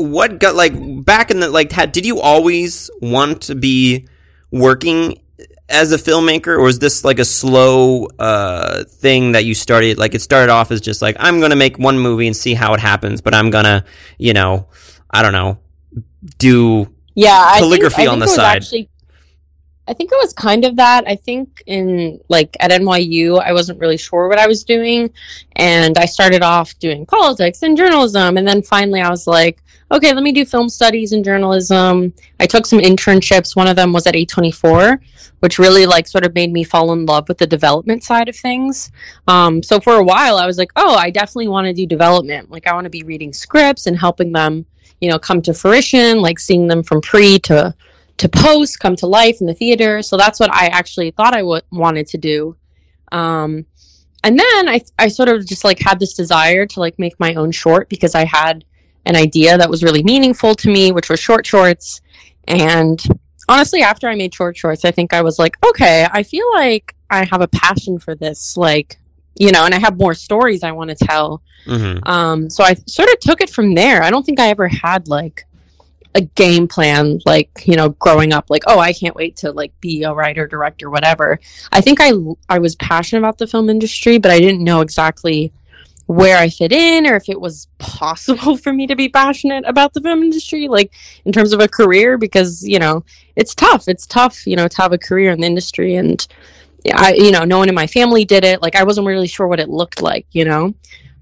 what 0.00 0.38
got 0.38 0.54
like 0.54 0.72
back 1.04 1.30
in 1.30 1.40
the 1.40 1.48
like 1.50 1.70
had 1.72 1.92
did 1.92 2.06
you 2.06 2.20
always 2.20 2.90
want 3.00 3.42
to 3.42 3.54
be 3.54 4.06
working 4.50 5.20
as 5.68 5.92
a 5.92 5.96
filmmaker 5.96 6.48
or 6.48 6.62
was 6.62 6.78
this 6.80 7.04
like 7.04 7.18
a 7.18 7.24
slow 7.24 8.06
uh 8.18 8.82
thing 8.84 9.32
that 9.32 9.44
you 9.44 9.54
started 9.54 9.98
like 9.98 10.14
it 10.14 10.20
started 10.20 10.50
off 10.50 10.70
as 10.72 10.80
just 10.80 11.00
like 11.02 11.16
I'm 11.20 11.38
to 11.50 11.56
make 11.56 11.78
one 11.78 11.98
movie 11.98 12.26
and 12.26 12.36
see 12.36 12.54
how 12.54 12.74
it 12.74 12.80
happens 12.80 13.20
but 13.20 13.34
I'm 13.34 13.50
to, 13.66 13.84
you 14.18 14.32
know, 14.32 14.66
I 15.10 15.22
don't 15.22 15.32
know, 15.32 15.58
do 16.38 16.92
yeah 17.14 17.38
I 17.38 17.52
think- 17.60 17.62
calligraphy 17.64 18.02
I 18.02 18.06
on 18.12 18.18
the 18.18 18.26
side. 18.26 18.56
actually- 18.56 18.88
i 19.90 19.94
think 19.94 20.10
it 20.12 20.18
was 20.22 20.32
kind 20.32 20.64
of 20.64 20.76
that. 20.76 21.04
I 21.06 21.16
think 21.16 21.62
in 21.66 22.20
like 22.28 22.56
at 22.60 22.70
nyu 22.70 23.42
i 23.42 23.52
wasn't 23.52 23.80
really 23.80 23.96
sure 23.96 24.28
what 24.28 24.38
i 24.38 24.46
was 24.46 24.64
doing 24.64 25.10
and 25.56 25.98
i 25.98 26.06
started 26.06 26.42
off 26.42 26.78
doing 26.78 27.04
politics 27.04 27.62
and 27.62 27.76
journalism 27.76 28.36
and 28.38 28.46
then 28.46 28.62
finally 28.62 29.00
i 29.00 29.10
was 29.10 29.26
like 29.26 29.62
okay 29.92 30.14
let 30.14 30.22
me 30.22 30.32
do 30.32 30.44
film 30.44 30.68
studies 30.68 31.12
and 31.12 31.24
journalism. 31.24 32.14
I 32.38 32.46
took 32.46 32.64
some 32.64 32.78
internships. 32.78 33.56
One 33.56 33.66
of 33.66 33.74
them 33.74 33.92
was 33.92 34.06
at 34.06 34.14
a24 34.14 34.98
which 35.40 35.58
really 35.58 35.86
like 35.86 36.06
sort 36.06 36.26
of 36.26 36.34
made 36.34 36.52
me 36.52 36.62
fall 36.62 36.92
in 36.92 37.06
love 37.06 37.26
with 37.26 37.38
the 37.38 37.46
development 37.46 38.04
side 38.04 38.28
of 38.28 38.36
things. 38.36 38.92
Um, 39.26 39.62
so 39.62 39.80
for 39.80 39.94
a 39.94 40.04
while 40.04 40.36
i 40.36 40.46
was 40.46 40.58
like 40.58 40.70
oh 40.76 40.94
i 40.94 41.10
definitely 41.10 41.48
want 41.48 41.66
to 41.66 41.72
do 41.72 41.86
development. 41.86 42.50
Like 42.50 42.66
i 42.66 42.72
want 42.74 42.84
to 42.84 42.90
be 42.98 43.02
reading 43.02 43.32
scripts 43.32 43.86
and 43.86 43.98
helping 43.98 44.32
them 44.32 44.64
you 45.00 45.10
know 45.10 45.18
come 45.18 45.42
to 45.42 45.54
fruition 45.54 46.20
like 46.20 46.38
seeing 46.38 46.66
them 46.68 46.82
from 46.82 47.00
pre 47.00 47.38
to 47.40 47.74
to 48.20 48.28
post 48.28 48.78
come 48.80 48.94
to 48.96 49.06
life 49.06 49.36
in 49.40 49.46
the 49.46 49.54
theater 49.54 50.02
so 50.02 50.16
that's 50.16 50.38
what 50.40 50.50
i 50.52 50.66
actually 50.80 51.10
thought 51.10 51.34
I 51.34 51.40
w- 51.40 51.62
wanted 51.72 52.06
to 52.08 52.18
do 52.18 52.56
um, 53.12 53.66
and 54.22 54.38
then 54.38 54.68
I, 54.68 54.80
I 54.98 55.08
sort 55.08 55.28
of 55.30 55.46
just 55.46 55.64
like 55.64 55.78
had 55.80 55.98
this 55.98 56.14
desire 56.14 56.66
to 56.66 56.80
like 56.80 56.98
make 56.98 57.18
my 57.18 57.34
own 57.34 57.50
short 57.50 57.88
because 57.88 58.14
i 58.14 58.24
had 58.24 58.64
an 59.06 59.16
idea 59.16 59.56
that 59.58 59.70
was 59.70 59.82
really 59.82 60.02
meaningful 60.02 60.54
to 60.56 60.68
me 60.68 60.92
which 60.92 61.08
was 61.08 61.18
short 61.18 61.44
shorts 61.46 62.00
and 62.46 63.02
honestly 63.48 63.80
after 63.82 64.06
i 64.08 64.14
made 64.14 64.34
short 64.34 64.56
shorts 64.56 64.84
i 64.84 64.90
think 64.90 65.12
i 65.14 65.22
was 65.22 65.38
like 65.38 65.56
okay 65.66 66.06
i 66.12 66.22
feel 66.22 66.46
like 66.54 66.94
i 67.10 67.24
have 67.30 67.40
a 67.40 67.48
passion 67.48 67.98
for 67.98 68.14
this 68.14 68.56
like 68.56 68.98
you 69.38 69.50
know 69.50 69.64
and 69.64 69.74
i 69.74 69.78
have 69.78 69.96
more 69.98 70.14
stories 70.14 70.62
i 70.62 70.70
want 70.72 70.90
to 70.90 70.96
tell 71.06 71.42
Mhm. 71.66 72.08
um, 72.08 72.48
so 72.48 72.64
I 72.64 72.72
sort 72.86 73.10
of 73.10 73.20
took 73.20 73.42
it 73.42 73.50
from 73.50 73.74
there. 73.74 74.02
I 74.02 74.08
don't 74.08 74.24
think 74.24 74.40
I 74.40 74.48
ever 74.48 74.66
had 74.66 75.08
like 75.08 75.44
a 76.14 76.20
game 76.22 76.66
plan, 76.66 77.20
like 77.24 77.50
you 77.66 77.76
know, 77.76 77.90
growing 77.90 78.32
up, 78.32 78.50
like 78.50 78.62
oh, 78.66 78.78
I 78.78 78.92
can't 78.92 79.14
wait 79.14 79.36
to 79.38 79.52
like 79.52 79.72
be 79.80 80.02
a 80.02 80.12
writer, 80.12 80.46
director, 80.46 80.90
whatever. 80.90 81.38
I 81.72 81.80
think 81.80 81.98
I 82.00 82.12
I 82.48 82.58
was 82.58 82.76
passionate 82.76 83.20
about 83.20 83.38
the 83.38 83.46
film 83.46 83.70
industry, 83.70 84.18
but 84.18 84.30
I 84.30 84.40
didn't 84.40 84.64
know 84.64 84.80
exactly 84.80 85.52
where 86.06 86.38
I 86.38 86.48
fit 86.48 86.72
in 86.72 87.06
or 87.06 87.14
if 87.14 87.28
it 87.28 87.40
was 87.40 87.68
possible 87.78 88.56
for 88.64 88.72
me 88.72 88.88
to 88.88 88.96
be 88.96 89.08
passionate 89.08 89.64
about 89.66 89.92
the 89.94 90.00
film 90.00 90.24
industry, 90.24 90.66
like 90.66 90.92
in 91.24 91.32
terms 91.32 91.52
of 91.52 91.60
a 91.60 91.68
career, 91.68 92.18
because 92.18 92.66
you 92.66 92.78
know 92.78 93.04
it's 93.36 93.54
tough. 93.54 93.86
It's 93.86 94.06
tough, 94.06 94.46
you 94.46 94.56
know, 94.56 94.68
to 94.68 94.82
have 94.82 94.92
a 94.92 94.98
career 94.98 95.30
in 95.30 95.40
the 95.40 95.46
industry 95.46 95.96
and. 95.96 96.26
I, 96.94 97.12
you 97.12 97.30
know, 97.30 97.44
no 97.44 97.58
one 97.58 97.68
in 97.68 97.74
my 97.74 97.86
family 97.86 98.24
did 98.24 98.42
it. 98.42 98.62
Like, 98.62 98.74
I 98.74 98.84
wasn't 98.84 99.06
really 99.06 99.26
sure 99.26 99.46
what 99.46 99.60
it 99.60 99.68
looked 99.68 100.00
like, 100.00 100.24
you 100.32 100.46
know? 100.46 100.72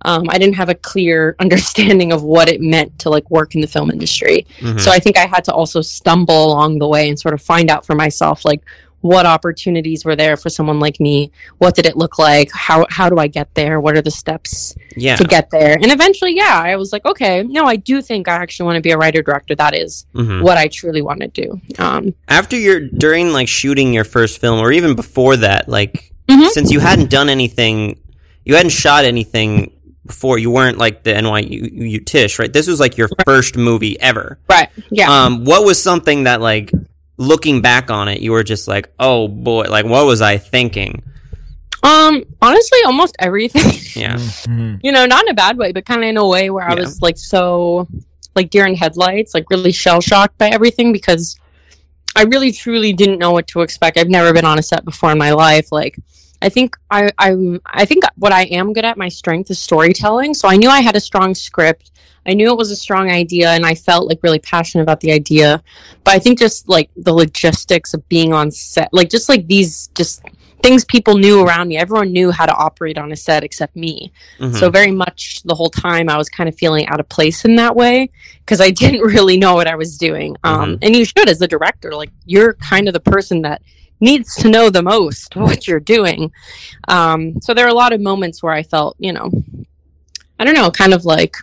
Um, 0.02 0.24
I 0.28 0.38
didn't 0.38 0.56
have 0.56 0.68
a 0.68 0.74
clear 0.74 1.36
understanding 1.40 2.12
of 2.12 2.22
what 2.22 2.48
it 2.48 2.60
meant 2.60 2.98
to 3.00 3.10
like 3.10 3.28
work 3.30 3.54
in 3.54 3.60
the 3.60 3.66
film 3.66 3.90
industry. 3.90 4.46
Mhm. 4.60 4.80
So 4.80 4.90
I 4.90 4.98
think 4.98 5.16
I 5.18 5.26
had 5.26 5.44
to 5.44 5.52
also 5.52 5.80
stumble 5.80 6.46
along 6.46 6.78
the 6.78 6.88
way 6.88 7.08
and 7.08 7.18
sort 7.18 7.34
of 7.34 7.42
find 7.42 7.70
out 7.70 7.84
for 7.84 7.94
myself 7.94 8.44
like 8.44 8.60
what 9.00 9.26
opportunities 9.26 10.04
were 10.04 10.16
there 10.16 10.36
for 10.36 10.48
someone 10.50 10.80
like 10.80 10.98
me. 10.98 11.30
What 11.58 11.76
did 11.76 11.86
it 11.86 11.96
look 11.96 12.18
like? 12.18 12.50
How 12.52 12.84
how 12.90 13.08
do 13.08 13.18
I 13.18 13.28
get 13.28 13.54
there? 13.54 13.80
What 13.80 13.96
are 13.96 14.02
the 14.02 14.10
steps 14.10 14.74
yeah. 14.96 15.14
to 15.14 15.22
get 15.24 15.50
there? 15.50 15.74
And 15.74 15.92
eventually, 15.92 16.34
yeah, 16.34 16.60
I 16.64 16.74
was 16.74 16.92
like, 16.92 17.04
okay, 17.06 17.44
no, 17.44 17.64
I 17.64 17.76
do 17.76 18.02
think 18.02 18.26
I 18.26 18.32
actually 18.34 18.66
want 18.66 18.76
to 18.76 18.82
be 18.82 18.90
a 18.90 18.98
writer 18.98 19.22
director. 19.22 19.54
That 19.54 19.72
is 19.76 20.04
Mhm. 20.16 20.42
what 20.42 20.58
I 20.58 20.66
truly 20.66 21.00
want 21.00 21.20
to 21.20 21.28
do. 21.28 21.60
Um, 21.78 22.12
after 22.26 22.56
your 22.56 22.80
during 22.80 23.32
like 23.32 23.46
shooting 23.46 23.92
your 23.94 24.02
first 24.04 24.40
film 24.40 24.58
or 24.58 24.72
even 24.72 24.96
before 24.96 25.36
that 25.36 25.68
like 25.68 26.12
Mhm. 26.28 26.48
since 26.48 26.72
you 26.72 26.80
hadn't 26.80 27.08
done 27.08 27.28
anything 27.28 27.98
you 28.44 28.54
hadn't 28.56 28.70
shot 28.70 29.04
anything 29.04 29.70
before 30.08 30.38
you 30.38 30.50
weren't 30.50 30.76
like 30.78 31.04
the 31.04 31.12
NYU 31.12 32.04
Tisch 32.04 32.38
right 32.38 32.52
this 32.52 32.66
was 32.66 32.80
like 32.80 32.96
your 32.96 33.08
first 33.24 33.56
movie 33.56 33.98
ever 34.00 34.38
right. 34.50 34.68
Yeah. 34.90 35.08
um 35.10 35.44
what 35.44 35.64
was 35.64 35.80
something 35.80 36.24
that 36.24 36.40
like 36.40 36.72
looking 37.16 37.60
back 37.62 37.90
on 37.90 38.08
it 38.08 38.20
you 38.20 38.32
were 38.32 38.42
just 38.44 38.66
like 38.68 38.92
oh 38.98 39.28
boy 39.28 39.64
like 39.68 39.84
what 39.84 40.04
was 40.06 40.20
I 40.20 40.38
thinking 40.38 41.02
um. 41.84 42.24
Honestly, 42.42 42.78
almost 42.86 43.14
everything. 43.20 43.62
yeah 44.02 44.16
Mhm. 44.48 44.80
you 44.82 44.90
know, 44.90 45.06
not 45.06 45.22
in 45.22 45.28
a 45.28 45.34
bad 45.34 45.56
way, 45.58 45.70
but 45.70 45.84
kind 45.86 46.02
of 46.02 46.08
in 46.08 46.16
a 46.16 46.26
way 46.26 46.50
where 46.50 46.64
I 46.68 46.74
Yeah. 46.74 46.80
was 46.80 47.00
like 47.00 47.16
so, 47.16 47.86
like 48.34 48.50
deer 48.50 48.66
in 48.66 48.74
headlights, 48.74 49.32
like 49.32 49.48
really 49.48 49.70
shell 49.70 50.00
shocked 50.00 50.36
by 50.38 50.48
everything 50.48 50.92
because 50.92 51.38
I 52.16 52.22
really 52.24 52.50
truly 52.50 52.92
didn't 52.92 53.18
know 53.20 53.30
what 53.30 53.46
to 53.48 53.60
expect. 53.62 53.96
I've 53.96 54.08
never 54.08 54.32
been 54.32 54.44
on 54.44 54.58
a 54.58 54.62
set 54.62 54.84
before 54.84 55.12
in 55.12 55.18
my 55.18 55.30
life. 55.30 55.70
Like, 55.70 55.96
I 56.40 56.48
think 56.48 56.76
I, 56.90 57.10
I'm, 57.18 57.60
I 57.66 57.84
think 57.84 58.04
what 58.16 58.32
I 58.32 58.42
am 58.44 58.72
good 58.72 58.84
at, 58.84 58.96
my 58.96 59.08
strength 59.08 59.50
is 59.50 59.58
storytelling. 59.58 60.34
So 60.34 60.48
I 60.48 60.56
knew 60.56 60.68
I 60.68 60.80
had 60.80 60.94
a 60.96 61.00
strong 61.00 61.34
script. 61.34 61.90
I 62.26 62.34
knew 62.34 62.50
it 62.52 62.56
was 62.58 62.70
a 62.70 62.76
strong 62.76 63.10
idea, 63.10 63.50
and 63.50 63.64
I 63.64 63.74
felt 63.74 64.06
like 64.06 64.20
really 64.22 64.38
passionate 64.38 64.82
about 64.82 65.00
the 65.00 65.12
idea. 65.12 65.62
But 66.04 66.14
I 66.14 66.18
think 66.18 66.38
just 66.38 66.68
like 66.68 66.90
the 66.96 67.12
logistics 67.12 67.94
of 67.94 68.06
being 68.08 68.32
on 68.34 68.50
set, 68.50 68.92
like 68.92 69.08
just 69.08 69.28
like 69.28 69.46
these, 69.46 69.88
just 69.94 70.22
things 70.62 70.84
people 70.84 71.16
knew 71.16 71.42
around 71.42 71.68
me. 71.68 71.78
Everyone 71.78 72.12
knew 72.12 72.30
how 72.30 72.44
to 72.44 72.52
operate 72.54 72.98
on 72.98 73.12
a 73.12 73.16
set 73.16 73.44
except 73.44 73.76
me. 73.76 74.12
Mhm. 74.40 74.54
So 74.58 74.68
very 74.70 74.90
much 74.90 75.40
the 75.44 75.54
whole 75.54 75.70
time 75.70 76.10
I 76.10 76.18
was 76.18 76.28
kind 76.28 76.48
of 76.48 76.56
feeling 76.56 76.86
out 76.88 76.98
of 77.00 77.08
place 77.08 77.44
in 77.44 77.56
that 77.56 77.74
way 77.76 78.10
because 78.40 78.60
I 78.60 78.70
didn't 78.82 79.00
really 79.02 79.38
know 79.38 79.54
what 79.54 79.66
I 79.68 79.76
was 79.76 79.96
doing. 79.96 80.36
Um, 80.44 80.72
Mhm. 80.72 80.78
and 80.82 80.96
you 80.96 81.04
should, 81.04 81.28
as 81.28 81.40
a 81.40 81.48
director, 81.48 81.94
like 81.94 82.10
you're 82.26 82.54
kind 82.54 82.88
of 82.88 82.92
the 82.94 83.00
person 83.00 83.42
that 83.42 83.62
needs 84.00 84.34
to 84.36 84.48
know 84.48 84.70
the 84.70 84.82
most 84.82 85.34
what 85.36 85.66
you're 85.66 85.80
doing. 85.80 86.32
Um, 86.88 87.40
so 87.40 87.54
there 87.54 87.66
are 87.66 87.70
a 87.70 87.74
lot 87.74 87.92
of 87.92 88.00
moments 88.00 88.42
where 88.42 88.52
I 88.52 88.62
felt, 88.62 88.96
you 88.98 89.12
know, 89.12 89.30
I 90.38 90.44
don't 90.44 90.54
know, 90.54 90.70
kind 90.70 90.94
of 90.94 91.04
like 91.04 91.36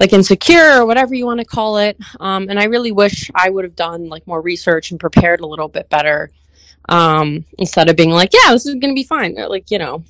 like 0.00 0.12
insecure 0.12 0.78
or 0.80 0.86
whatever 0.86 1.14
you 1.14 1.26
want 1.26 1.40
to 1.40 1.44
call 1.44 1.78
it. 1.78 1.96
Um, 2.20 2.48
and 2.48 2.58
I 2.58 2.64
really 2.64 2.92
wish 2.92 3.30
I 3.34 3.50
would 3.50 3.64
have 3.64 3.74
done 3.74 4.08
like 4.08 4.24
more 4.28 4.40
research 4.40 4.92
and 4.92 5.00
prepared 5.00 5.40
a 5.40 5.46
little 5.46 5.66
bit 5.68 5.88
better 5.90 6.30
um, 6.88 7.44
instead 7.58 7.88
of 7.90 7.96
being 7.96 8.10
like, 8.10 8.32
yeah, 8.32 8.52
this 8.52 8.64
is 8.64 8.74
going 8.76 8.92
to 8.92 8.94
be 8.94 9.02
fine. 9.02 9.36
Or, 9.38 9.48
Like, 9.48 9.72
you 9.72 9.78
know, 9.78 10.04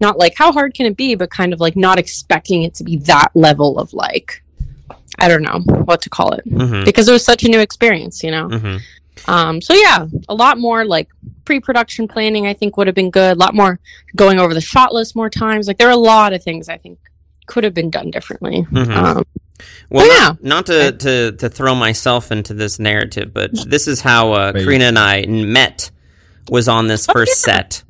not 0.00 0.16
like 0.18 0.34
how 0.36 0.52
hard 0.52 0.72
can 0.72 0.86
it 0.86 0.96
be, 0.96 1.14
but 1.14 1.30
kind 1.30 1.52
of 1.52 1.60
like 1.60 1.76
not 1.76 1.98
expecting 1.98 2.62
it 2.62 2.74
to 2.76 2.84
be 2.84 2.96
that 2.98 3.28
level 3.34 3.78
of 3.78 3.92
like, 3.92 4.42
I 5.18 5.28
don't 5.28 5.42
know 5.42 5.60
what 5.84 6.00
to 6.02 6.10
call 6.10 6.32
it 6.32 6.44
Mhm. 6.46 6.84
because 6.86 7.06
it 7.08 7.12
was 7.12 7.24
such 7.24 7.44
a 7.44 7.48
new 7.48 7.60
experience, 7.60 8.22
you 8.24 8.30
know? 8.30 8.48
Mhm. 8.48 8.80
Um, 9.26 9.60
so 9.60 9.74
yeah, 9.74 10.06
a 10.28 10.34
lot 10.34 10.58
more 10.58 10.84
like 10.84 11.08
pre-production 11.44 12.06
planning. 12.08 12.46
I 12.46 12.52
think 12.54 12.76
would 12.76 12.86
have 12.86 12.94
been 12.96 13.10
good. 13.10 13.32
A 13.36 13.40
lot 13.40 13.54
more 13.54 13.80
going 14.14 14.38
over 14.38 14.52
the 14.54 14.60
shot 14.60 14.92
list 14.92 15.16
more 15.16 15.30
times. 15.30 15.66
Like 15.68 15.78
there 15.78 15.88
are 15.88 15.92
a 15.92 15.96
lot 15.96 16.32
of 16.32 16.42
things 16.42 16.68
I 16.68 16.76
think 16.76 16.98
could 17.46 17.64
have 17.64 17.74
been 17.74 17.90
done 17.90 18.10
differently. 18.10 18.66
Mhm. 18.70 18.90
Um, 18.96 19.24
Well, 19.88 20.06
Yeah. 20.06 20.28
not, 20.28 20.42
not 20.42 20.66
to, 20.66 20.92
to, 20.92 21.32
to 21.32 21.48
throw 21.48 21.74
myself 21.74 22.30
into 22.30 22.52
this 22.52 22.78
narrative, 22.78 23.32
but 23.32 23.50
this 23.68 23.88
is 23.88 24.00
how 24.02 24.32
uh, 24.32 24.52
Wait. 24.54 24.64
Karina 24.64 24.84
and 24.86 24.98
I 24.98 25.24
met. 25.26 25.90
Was 26.48 26.68
on 26.68 26.86
this 26.86 27.06
first 27.06 27.40
set, 27.40 27.82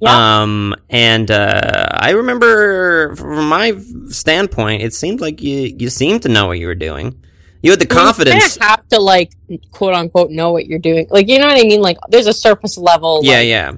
Yeah. 0.00 0.42
um, 0.42 0.74
and 0.90 1.30
uh, 1.30 1.86
I 1.92 2.10
remember 2.10 3.16
from 3.16 3.48
my 3.48 3.72
standpoint, 4.08 4.82
it 4.82 4.92
seemed 4.92 5.22
like 5.22 5.40
you 5.40 5.74
you 5.78 5.88
seemed 5.88 6.20
to 6.24 6.28
know 6.28 6.48
what 6.48 6.58
you 6.58 6.66
were 6.66 6.74
doing. 6.74 7.14
You 7.62 7.70
had 7.70 7.80
the 7.80 7.86
confidence. 7.86 8.56
you 8.56 8.66
have 8.66 8.86
to 8.88 9.00
like 9.00 9.32
quote 9.70 9.94
unquote 9.94 10.30
know 10.30 10.50
what 10.52 10.66
you're 10.66 10.78
doing. 10.80 11.06
Like 11.10 11.28
you 11.28 11.38
know 11.38 11.46
what 11.46 11.58
I 11.58 11.62
mean? 11.62 11.80
Like 11.80 11.98
there's 12.08 12.26
a 12.26 12.32
surface 12.32 12.76
level. 12.76 13.20
Yeah, 13.22 13.36
like, 13.38 13.46
yeah, 13.48 13.72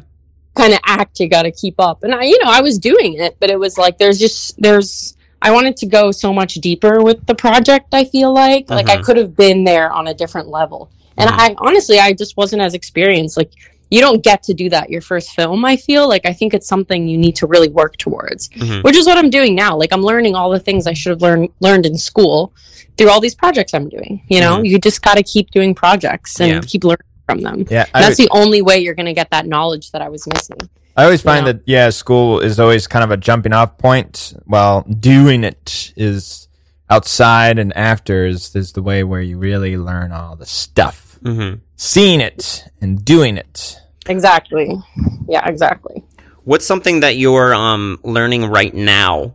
kind 0.54 0.72
of 0.72 0.80
act 0.84 1.20
you 1.20 1.28
got 1.28 1.42
to 1.42 1.50
keep 1.50 1.74
up 1.80 2.04
and 2.04 2.14
i 2.14 2.22
you 2.22 2.38
know 2.38 2.48
i 2.48 2.60
was 2.60 2.78
doing 2.78 3.14
it 3.14 3.36
but 3.40 3.50
it 3.50 3.58
was 3.58 3.76
like 3.76 3.98
there's 3.98 4.20
just 4.20 4.54
there's 4.62 5.16
I 5.42 5.50
wanted 5.50 5.76
to 5.78 5.86
go 5.86 6.10
so 6.10 6.32
much 6.32 6.54
deeper 6.54 7.02
with 7.02 7.26
the 7.26 7.34
project. 7.34 7.92
I 7.92 8.06
feel 8.06 8.32
like 8.32 8.70
like 8.70 8.88
I 8.88 8.96
Mhm. 8.96 9.04
could 9.04 9.16
have 9.18 9.36
been 9.36 9.64
there 9.64 9.92
on 9.92 10.06
a 10.06 10.14
different 10.14 10.48
level, 10.48 10.88
and 11.18 11.28
Mhm. 11.28 11.38
I 11.38 11.54
honestly 11.58 11.98
I 11.98 12.14
just 12.14 12.34
wasn't 12.38 12.62
as 12.62 12.72
experienced. 12.72 13.36
Like 13.36 13.50
you 13.90 14.00
don't 14.00 14.22
get 14.22 14.42
to 14.44 14.54
do 14.54 14.68
that 14.70 14.90
your 14.90 15.00
first 15.00 15.30
film. 15.30 15.64
I 15.64 15.76
feel 15.76 16.08
like 16.08 16.26
I 16.26 16.32
think 16.32 16.54
it's 16.54 16.66
something 16.66 17.06
you 17.08 17.16
need 17.18 17.36
to 17.36 17.46
really 17.46 17.68
work 17.68 17.96
towards, 17.96 18.48
Mhm. 18.50 18.82
which 18.82 18.96
is 18.96 19.06
what 19.06 19.16
I'm 19.18 19.30
doing 19.30 19.54
now. 19.54 19.76
Like 19.76 19.92
I'm 19.92 20.02
learning 20.02 20.34
all 20.34 20.50
the 20.50 20.58
things 20.58 20.86
I 20.86 20.92
should 20.94 21.10
have 21.10 21.22
learned 21.22 21.48
learned 21.60 21.86
in 21.86 21.96
school 21.96 22.52
through 22.96 23.10
all 23.10 23.20
these 23.20 23.34
projects 23.34 23.74
I'm 23.74 23.88
doing. 23.88 24.22
You 24.28 24.40
know, 24.40 24.62
you 24.62 24.78
just 24.78 25.02
got 25.02 25.16
to 25.16 25.22
keep 25.22 25.50
doing 25.50 25.74
projects 25.74 26.40
and 26.40 26.50
Yeah. 26.52 26.60
keep 26.60 26.84
learning 26.84 27.06
from 27.28 27.40
them. 27.40 27.66
Yeah, 27.70 27.86
And 27.94 28.04
I, 28.04 28.08
that's 28.08 28.16
the 28.16 28.28
only 28.30 28.62
way 28.62 28.78
you're 28.78 28.94
going 28.94 29.06
to 29.06 29.14
get 29.14 29.30
that 29.30 29.46
knowledge 29.46 29.90
that 29.92 30.02
I 30.02 30.08
was 30.08 30.26
missing. 30.26 30.58
I 30.96 31.04
always 31.04 31.22
find 31.22 31.46
Yeah. 31.46 31.52
that 31.52 31.62
yeah, 31.66 31.90
school 31.90 32.38
is 32.40 32.60
always 32.60 32.86
kind 32.86 33.02
of 33.02 33.10
a 33.10 33.16
jumping 33.16 33.52
off 33.52 33.78
point, 33.78 34.34
while 34.44 34.82
doing 34.82 35.42
it 35.42 35.92
is 35.96 36.46
outside 36.90 37.58
and 37.58 37.76
after 37.76 38.26
is, 38.26 38.54
is 38.54 38.72
the 38.72 38.82
way 38.82 39.02
where 39.02 39.20
you 39.22 39.38
really 39.38 39.76
learn 39.76 40.12
all 40.12 40.36
the 40.36 40.46
stuff. 40.46 41.03
Hmm 41.24 41.54
Seeing 41.76 42.20
it 42.20 42.64
and 42.80 43.04
doing 43.04 43.36
it. 43.36 43.80
Exactly. 44.06 44.76
Yeah, 45.28 45.46
exactly. 45.48 46.04
What's 46.44 46.66
something 46.66 47.00
that 47.00 47.16
you're 47.16 47.54
um 47.54 47.98
learning 48.04 48.44
right 48.46 48.72
now 48.74 49.34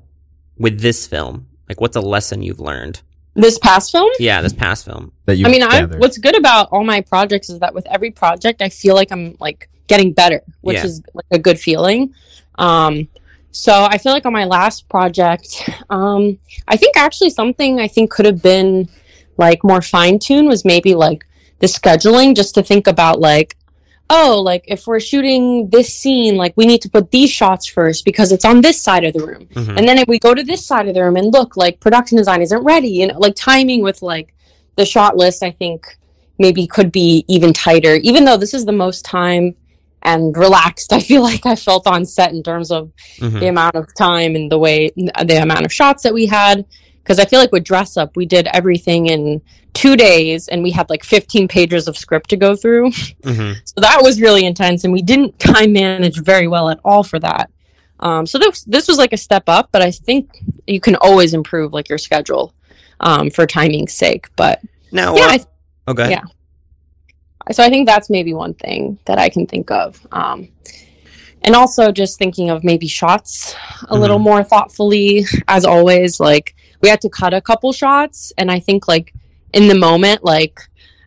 with 0.58 0.80
this 0.80 1.08
film? 1.08 1.48
Like, 1.68 1.82
what's 1.82 1.96
a 1.96 2.02
lesson 2.02 2.42
you've 2.42 2.60
learned? 2.60 3.02
This 3.36 3.58
past 3.60 3.92
film? 3.92 4.10
Yeah, 4.20 4.42
this 4.42 4.54
past 4.54 4.86
film. 4.86 5.12
That 5.26 5.38
you 5.38 5.46
I 5.46 5.50
mean, 5.50 5.64
I 5.64 5.86
what's 5.86 6.18
good 6.18 6.38
about 6.38 6.70
all 6.72 6.84
my 6.84 7.02
projects 7.02 7.50
is 7.50 7.60
that 7.60 7.74
with 7.74 7.86
every 7.88 8.12
project, 8.12 8.62
I 8.62 8.70
feel 8.70 8.96
like 8.96 9.12
I'm 9.12 9.36
like 9.40 9.70
getting 9.88 10.14
better, 10.14 10.42
which 10.62 10.76
Yeah. 10.76 10.86
is 10.86 11.02
like 11.14 11.26
a 11.32 11.40
good 11.40 11.60
feeling. 11.60 12.14
Um, 12.56 13.08
so 13.52 13.88
I 13.90 13.98
feel 13.98 14.12
like 14.12 14.26
on 14.26 14.34
my 14.34 14.46
last 14.46 14.88
project, 14.90 15.68
um, 15.90 16.38
I 16.68 16.78
think 16.78 16.98
actually 16.98 17.32
something 17.32 17.80
I 17.80 17.88
think 17.88 18.12
could 18.12 18.26
have 18.26 18.42
been 18.42 18.88
like 19.38 19.64
more 19.64 19.82
fine 19.82 20.20
tuned 20.20 20.48
was 20.48 20.66
maybe 20.66 20.94
like 20.94 21.26
the 21.60 21.68
scheduling, 21.68 22.36
just 22.36 22.56
to 22.56 22.64
think 22.64 22.88
about 22.88 23.20
like, 23.20 23.56
oh, 24.10 24.42
like 24.44 24.64
if 24.68 24.88
we're 24.88 25.00
shooting 25.00 25.70
this 25.70 25.94
scene, 25.96 26.36
like 26.36 26.54
we 26.58 26.66
need 26.66 26.82
to 26.82 26.90
put 26.90 27.12
these 27.12 27.30
shots 27.30 27.68
first 27.68 28.06
because 28.06 28.32
it's 28.32 28.46
on 28.46 28.62
this 28.62 28.82
side 28.82 29.04
of 29.04 29.14
the 29.14 29.24
room. 29.26 29.46
Mhm. 29.54 29.78
And 29.78 29.88
then 29.88 29.98
if 30.00 30.08
we 30.08 30.18
go 30.20 30.34
to 30.34 30.44
this 30.44 30.66
side 30.66 30.88
of 30.88 30.96
the 30.96 31.04
room 31.04 31.16
and 31.18 31.32
look, 31.32 31.56
like 31.58 31.80
production 31.80 32.18
design 32.18 32.42
isn't 32.42 32.64
ready, 32.64 32.90
you 32.90 33.08
know, 33.08 33.20
like 33.20 33.36
timing 33.36 33.82
with 33.84 34.02
like 34.02 34.34
the 34.78 34.86
shot 34.86 35.16
list, 35.16 35.44
I 35.44 35.52
think 35.52 35.86
maybe 36.40 36.66
could 36.66 36.92
be 36.92 37.24
even 37.28 37.54
tighter. 37.54 37.96
Even 37.96 38.26
though 38.26 38.38
this 38.38 38.54
is 38.54 38.66
the 38.66 38.72
most 38.72 39.04
time 39.06 39.54
and 40.04 40.36
relaxed, 40.38 40.92
I 40.98 41.02
feel 41.02 41.22
like 41.22 41.46
I 41.46 41.56
felt 41.56 41.86
on 41.86 42.06
set 42.06 42.32
in 42.32 42.42
terms 42.42 42.72
of 42.72 42.90
Mhm. 43.20 43.40
the 43.42 43.48
amount 43.50 43.76
of 43.76 43.94
time 43.96 44.36
and 44.36 44.50
the 44.52 44.58
way 44.58 44.90
the 44.96 45.42
amount 45.42 45.66
of 45.66 45.74
shots 45.74 46.02
that 46.04 46.14
we 46.14 46.26
had. 46.26 46.66
Because 47.04 47.20
I 47.20 47.26
feel 47.26 47.40
like 47.40 47.52
with 47.52 47.64
dress 47.64 47.98
up, 47.98 48.16
we 48.16 48.26
did 48.26 48.48
everything 48.54 49.08
in 49.08 49.42
two 49.74 49.96
days, 49.96 50.48
and 50.48 50.62
we 50.64 50.72
had 50.72 50.90
like 50.90 51.04
15 51.04 51.48
pages 51.48 51.88
of 51.88 51.98
script 51.98 52.30
to 52.32 52.38
go 52.38 52.56
through. 52.56 52.92
Mhm. 53.24 53.56
So 53.66 53.82
that 53.82 54.02
was 54.02 54.22
really 54.22 54.46
intense, 54.46 54.84
and 54.84 54.94
we 54.94 55.02
didn't 55.02 55.38
time 55.40 55.74
manage 55.74 56.22
very 56.22 56.48
well 56.48 56.70
at 56.70 56.80
all 56.84 57.04
for 57.04 57.20
that. 57.20 57.50
Um, 58.02 58.26
so 58.26 58.38
this 58.38 58.64
this 58.64 58.88
was 58.88 58.98
like 58.98 59.14
a 59.14 59.18
step 59.18 59.44
up, 59.48 59.70
but 59.72 59.82
I 59.82 59.92
think 59.92 60.30
you 60.68 60.80
can 60.80 60.96
always 60.98 61.34
improve 61.34 61.74
like 61.74 61.90
your 61.90 61.98
schedule 61.98 62.54
um, 63.00 63.30
for 63.30 63.46
timing's 63.46 63.94
sake. 63.94 64.28
But 64.36 64.62
Now, 64.92 65.16
yeah, 65.16 65.24
uh, 65.24 65.28
I, 65.28 65.46
okay. 65.92 66.10
yeah. 66.12 66.24
so 67.52 67.64
I 67.64 67.70
think 67.70 67.88
that's 67.88 68.10
maybe 68.10 68.34
one 68.34 68.54
thing 68.54 69.00
that 69.06 69.18
I 69.18 69.30
can 69.30 69.46
think 69.46 69.70
of. 69.72 70.06
Um, 70.12 70.50
and 71.42 71.56
also 71.56 71.92
just 71.92 72.18
thinking 72.18 72.50
of 72.50 72.64
maybe 72.64 72.88
shots 72.88 73.56
a 73.88 73.98
little 73.98 74.20
more 74.20 74.44
thoughtfully, 74.44 75.26
as 75.48 75.66
always. 75.66 76.20
Like 76.20 76.56
we 76.82 76.90
had 76.90 77.02
to 77.02 77.10
cut 77.10 77.34
a 77.34 77.42
couple 77.42 77.72
shots, 77.74 78.32
and 78.38 78.50
I 78.50 78.60
think 78.60 78.88
like 78.88 79.14
in 79.54 79.68
the 79.68 79.76
moment, 79.76 80.24
like 80.24 80.60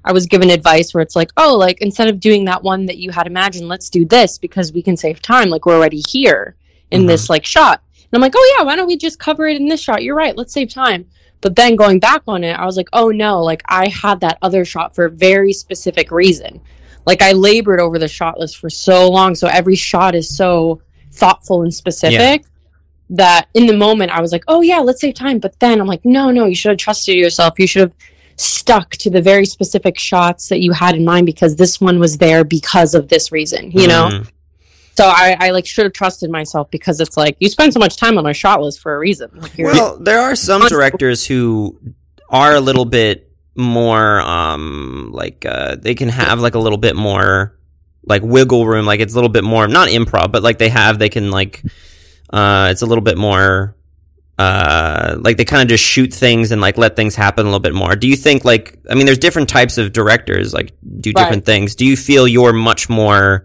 I 0.04 0.12
was 0.12 0.26
given 0.26 0.50
advice 0.50 0.92
where 0.92 1.02
it's 1.02 1.16
like, 1.16 1.30
oh, 1.36 1.56
like 1.56 1.80
instead 1.80 2.08
of 2.08 2.20
doing 2.20 2.44
that 2.46 2.62
one 2.62 2.86
that 2.86 2.98
you 2.98 3.10
had 3.10 3.26
imagined, 3.26 3.68
let's 3.68 3.88
do 3.88 4.04
this 4.04 4.38
because 4.38 4.72
we 4.72 4.82
can 4.82 4.96
save 4.96 5.22
time. 5.22 5.48
Like 5.48 5.64
we're 5.64 5.76
already 5.76 6.02
here 6.08 6.56
in 6.90 7.02
Mhm. 7.02 7.06
this 7.06 7.30
like 7.30 7.46
shot. 7.46 7.82
And 7.94 8.18
I'm 8.18 8.20
like, 8.20 8.34
oh 8.36 8.54
yeah, 8.58 8.64
why 8.64 8.76
don't 8.76 8.86
we 8.88 8.96
just 8.96 9.18
cover 9.18 9.46
it 9.46 9.56
in 9.56 9.68
this 9.68 9.80
shot? 9.80 10.02
You're 10.02 10.16
right, 10.16 10.36
let's 10.36 10.52
save 10.52 10.68
time. 10.72 11.06
But 11.40 11.56
then 11.56 11.76
going 11.76 11.98
back 11.98 12.22
on 12.28 12.44
it, 12.44 12.52
I 12.52 12.66
was 12.66 12.76
like, 12.76 12.88
oh 12.92 13.10
no, 13.10 13.42
like 13.42 13.62
I 13.68 13.88
had 13.88 14.20
that 14.20 14.38
other 14.42 14.64
shot 14.64 14.94
for 14.94 15.06
a 15.06 15.10
very 15.10 15.52
specific 15.52 16.10
reason. 16.10 16.60
Like 17.06 17.22
I 17.22 17.32
labored 17.32 17.80
over 17.80 17.98
the 17.98 18.06
shot 18.08 18.38
list 18.38 18.58
for 18.58 18.70
so 18.70 19.08
long, 19.10 19.34
so 19.34 19.48
every 19.48 19.74
shot 19.74 20.14
is 20.14 20.36
so 20.36 20.82
thoughtful 21.12 21.62
and 21.62 21.72
specific 21.74 22.44
that 23.12 23.48
in 23.54 23.66
the 23.66 23.76
moment 23.76 24.10
I 24.10 24.20
was 24.20 24.32
like, 24.32 24.44
oh 24.48 24.62
yeah, 24.62 24.78
let's 24.78 25.00
save 25.00 25.14
time. 25.14 25.38
But 25.38 25.58
then 25.60 25.80
I'm 25.80 25.86
like, 25.86 26.04
no, 26.04 26.30
no, 26.30 26.46
you 26.46 26.54
should 26.54 26.70
have 26.70 26.78
trusted 26.78 27.16
yourself. 27.16 27.58
You 27.58 27.66
should 27.66 27.80
have 27.80 27.94
stuck 28.36 28.90
to 28.96 29.10
the 29.10 29.20
very 29.20 29.44
specific 29.44 29.98
shots 29.98 30.48
that 30.48 30.60
you 30.60 30.72
had 30.72 30.96
in 30.96 31.04
mind 31.04 31.26
because 31.26 31.54
this 31.56 31.80
one 31.80 31.98
was 31.98 32.18
there 32.18 32.42
because 32.42 32.94
of 32.94 33.08
this 33.08 33.30
reason, 33.30 33.70
you 33.70 33.86
know? 33.86 34.08
Mhm. 34.10 34.28
So 34.96 35.04
I, 35.04 35.36
I 35.38 35.50
like 35.50 35.66
should 35.66 35.84
have 35.84 35.92
trusted 35.92 36.30
myself 36.30 36.70
because 36.70 37.00
it's 37.00 37.16
like 37.16 37.36
you 37.40 37.48
spend 37.48 37.72
so 37.72 37.78
much 37.78 37.96
time 37.96 38.18
on 38.18 38.26
a 38.26 38.34
shot 38.34 38.60
list 38.62 38.80
for 38.80 38.94
a 38.94 38.98
reason. 38.98 39.30
Like 39.34 39.56
you're 39.56 39.72
Well, 39.72 39.98
there 39.98 40.20
are 40.20 40.34
some 40.34 40.66
directors 40.68 41.26
who 41.26 41.78
are 42.28 42.54
a 42.54 42.60
little 42.60 42.86
bit 42.86 43.30
more, 43.54 44.20
um, 44.22 45.10
like, 45.12 45.44
uh, 45.46 45.76
they 45.76 45.94
can 45.94 46.08
have 46.08 46.40
like 46.40 46.54
a 46.54 46.58
little 46.58 46.78
bit 46.78 46.96
more, 46.96 47.58
like, 48.04 48.22
wiggle 48.22 48.66
room. 48.66 48.86
Like, 48.86 49.00
it's 49.00 49.12
a 49.12 49.16
little 49.16 49.28
bit 49.28 49.44
more, 49.44 49.68
not 49.68 49.88
improv, 49.88 50.32
but 50.32 50.42
like 50.42 50.56
they 50.58 50.70
have, 50.70 50.98
they 50.98 51.10
can, 51.10 51.30
like, 51.30 51.62
uh, 52.32 52.68
it's 52.70 52.82
a 52.82 52.86
little 52.86 53.02
bit 53.04 53.18
more, 53.18 53.76
uh, 54.38 55.16
like 55.20 55.36
they 55.36 55.44
kind 55.44 55.62
of 55.62 55.68
just 55.68 55.84
shoot 55.84 56.12
things 56.12 56.50
and 56.52 56.60
like 56.60 56.78
let 56.78 56.96
things 56.96 57.14
happen 57.14 57.44
a 57.44 57.48
little 57.48 57.60
bit 57.60 57.74
more. 57.74 57.94
Do 57.94 58.08
you 58.08 58.16
think, 58.16 58.44
like, 58.44 58.78
I 58.90 58.94
mean, 58.94 59.06
there's 59.06 59.18
different 59.18 59.48
types 59.48 59.78
of 59.78 59.92
directors, 59.92 60.52
like, 60.52 60.72
do 61.00 61.12
Right. 61.14 61.22
different 61.22 61.44
things. 61.44 61.74
Do 61.74 61.84
you 61.84 61.96
feel 61.96 62.26
you're 62.26 62.52
much 62.52 62.88
more, 62.88 63.44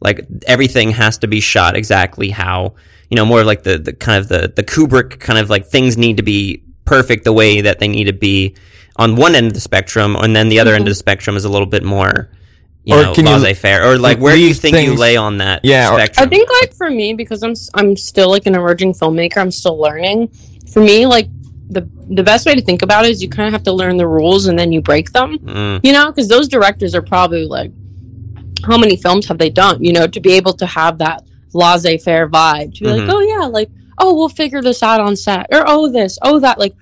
like, 0.00 0.26
everything 0.46 0.90
has 0.90 1.18
to 1.18 1.26
be 1.26 1.40
shot 1.40 1.76
exactly 1.76 2.30
how, 2.30 2.74
you 3.10 3.16
know, 3.16 3.24
more 3.24 3.44
like 3.44 3.62
the, 3.62 3.78
the 3.78 3.92
kind 3.92 4.18
of 4.18 4.28
the, 4.28 4.52
the 4.54 4.62
Kubrick 4.62 5.18
kind 5.20 5.38
of 5.38 5.48
like 5.48 5.66
things 5.66 5.96
need 5.96 6.18
to 6.18 6.22
be 6.22 6.62
perfect 6.84 7.24
the 7.24 7.32
way 7.32 7.62
that 7.62 7.78
they 7.78 7.88
need 7.88 8.04
to 8.04 8.12
be 8.12 8.54
on 8.96 9.16
one 9.16 9.34
end 9.34 9.46
of 9.48 9.54
the 9.54 9.60
spectrum, 9.60 10.16
and 10.16 10.34
then 10.36 10.48
the 10.48 10.60
other 10.60 10.74
end 10.74 10.82
of 10.86 10.90
the 10.90 10.94
spectrum 10.94 11.36
is 11.36 11.44
a 11.44 11.48
little 11.48 11.66
bit 11.66 11.82
more, 11.82 12.30
you 12.86 12.94
Or 12.96 13.02
know, 13.02 13.12
can 13.14 13.26
you- 13.26 13.32
laissez 13.32 13.54
faire. 13.54 13.84
Or 13.84 13.98
like, 13.98 14.18
where 14.18 14.34
do 14.34 14.40
you 14.40 14.48
leave 14.48 14.58
think 14.58 14.76
you 14.78 14.94
lay 14.94 15.16
on 15.16 15.38
that 15.38 15.60
Yeah, 15.64 15.90
or- 15.92 15.98
spectrum? 15.98 16.24
I 16.26 16.30
think 16.30 16.48
like 16.62 16.72
for 16.74 16.88
me 16.88 17.12
because 17.14 17.42
I'm 17.42 17.50
s- 17.50 17.68
I'm 17.74 17.96
still 17.96 18.30
like 18.30 18.46
an 18.46 18.54
emerging 18.54 18.94
filmmaker. 18.94 19.38
I'm 19.38 19.50
still 19.50 19.76
learning. 19.78 20.28
For 20.72 20.80
me, 20.80 21.04
like 21.04 21.28
the 21.68 21.86
the 22.10 22.22
best 22.22 22.46
way 22.46 22.54
to 22.54 22.62
think 22.62 22.82
about 22.82 23.04
it 23.04 23.10
is 23.10 23.20
you 23.20 23.28
kind 23.28 23.48
of 23.48 23.52
have 23.52 23.64
to 23.64 23.72
learn 23.72 23.96
the 23.96 24.06
rules 24.06 24.46
and 24.46 24.56
then 24.56 24.70
you 24.70 24.80
break 24.80 25.10
them. 25.12 25.36
Mm, 25.40 25.80
You 25.82 25.92
know, 25.92 26.06
because 26.06 26.28
those 26.28 26.46
directors 26.46 26.94
are 26.94 27.02
probably 27.02 27.44
like, 27.44 27.72
how 28.64 28.78
many 28.78 28.96
films 28.96 29.26
have 29.26 29.38
they 29.38 29.50
done? 29.50 29.82
You 29.82 29.92
know, 29.92 30.06
to 30.06 30.20
be 30.20 30.32
able 30.34 30.52
to 30.54 30.66
have 30.66 30.98
that 30.98 31.24
laissez 31.54 31.98
faire 31.98 32.28
vibe 32.28 32.72
to 32.76 32.84
be 32.84 32.90
Mhm. 32.90 32.98
like, 33.06 33.08
oh 33.14 33.20
yeah, 33.20 33.46
like 33.46 33.68
oh 33.98 34.14
we'll 34.14 34.28
figure 34.28 34.62
this 34.62 34.82
out 34.84 35.00
on 35.00 35.16
set 35.16 35.46
or 35.52 35.64
oh 35.66 35.90
this 35.90 36.18
oh 36.22 36.38
that 36.38 36.58
like 36.60 36.74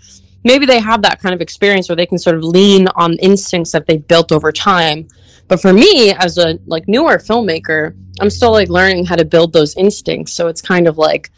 maybe 0.45 0.67
they 0.67 0.81
have 0.81 1.01
that 1.01 1.19
kind 1.23 1.35
of 1.35 1.41
experience 1.41 1.89
where 1.89 1.97
they 1.97 2.05
can 2.05 2.19
sort 2.19 2.37
of 2.37 2.45
lean 2.45 2.87
on 2.97 3.15
instincts 3.21 3.73
that 3.73 3.87
they've 3.87 4.07
built 4.07 4.31
over 4.33 4.53
time. 4.53 5.07
But 5.49 5.61
for 5.61 5.73
me, 5.73 6.13
as 6.13 6.39
a 6.39 6.59
like 6.67 6.89
newer 6.89 7.19
filmmaker, 7.19 7.95
I'm 8.21 8.31
still 8.31 8.53
like 8.53 8.69
learning 8.69 9.05
how 9.07 9.17
to 9.17 9.25
build 9.25 9.53
those 9.53 9.77
instincts. 9.77 10.33
So 10.33 10.49
it's 10.49 10.63
kind 10.63 10.87
of 10.87 10.99
like, 10.99 11.31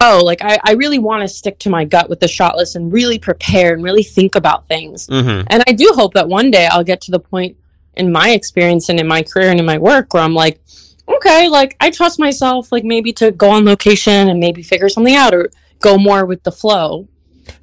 oh, 0.00 0.22
like 0.24 0.42
I, 0.42 0.58
I 0.64 0.72
really 0.72 0.98
want 0.98 1.22
to 1.22 1.28
stick 1.28 1.58
to 1.60 1.70
my 1.70 1.84
gut 1.84 2.08
with 2.08 2.20
the 2.20 2.28
shot 2.28 2.56
list 2.56 2.76
and 2.76 2.92
really 2.92 3.18
prepare 3.18 3.74
and 3.74 3.82
really 3.82 4.02
think 4.02 4.34
about 4.34 4.66
things. 4.68 5.06
mhm. 5.08 5.46
And 5.48 5.62
I 5.66 5.72
do 5.72 5.92
hope 5.94 6.14
that 6.14 6.28
one 6.28 6.50
day 6.50 6.66
I'll 6.66 6.84
get 6.84 7.00
to 7.02 7.10
the 7.10 7.20
point 7.20 7.56
in 7.96 8.10
my 8.10 8.30
experience 8.30 8.88
and 8.88 8.98
in 8.98 9.06
my 9.06 9.22
career 9.22 9.50
and 9.50 9.60
in 9.60 9.66
my 9.66 9.78
work 9.78 10.14
where 10.14 10.22
I'm 10.22 10.34
like, 10.34 10.60
okay, 11.08 11.48
like 11.48 11.76
I 11.80 11.90
trust 11.90 12.18
myself, 12.18 12.72
like 12.72 12.84
maybe 12.84 13.12
to 13.14 13.30
go 13.32 13.50
on 13.50 13.64
location 13.64 14.28
and 14.28 14.40
maybe 14.40 14.62
figure 14.62 14.88
something 14.88 15.14
out 15.14 15.34
or 15.34 15.50
go 15.80 15.98
more 15.98 16.24
with 16.24 16.42
the 16.42 16.52
flow. 16.52 17.06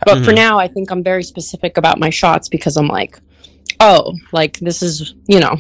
But 0.06 0.24
for 0.24 0.32
Mhm. 0.32 0.36
now, 0.36 0.60
I 0.60 0.68
think 0.68 0.92
I'm 0.92 1.04
very 1.04 1.24
specific 1.24 1.78
about 1.78 2.00
my 2.00 2.10
shots 2.10 2.48
because 2.48 2.78
I'm 2.78 2.88
like, 2.88 3.20
oh, 3.80 4.14
like 4.32 4.60
this 4.60 4.82
is, 4.82 5.16
you 5.28 5.40
know, 5.40 5.56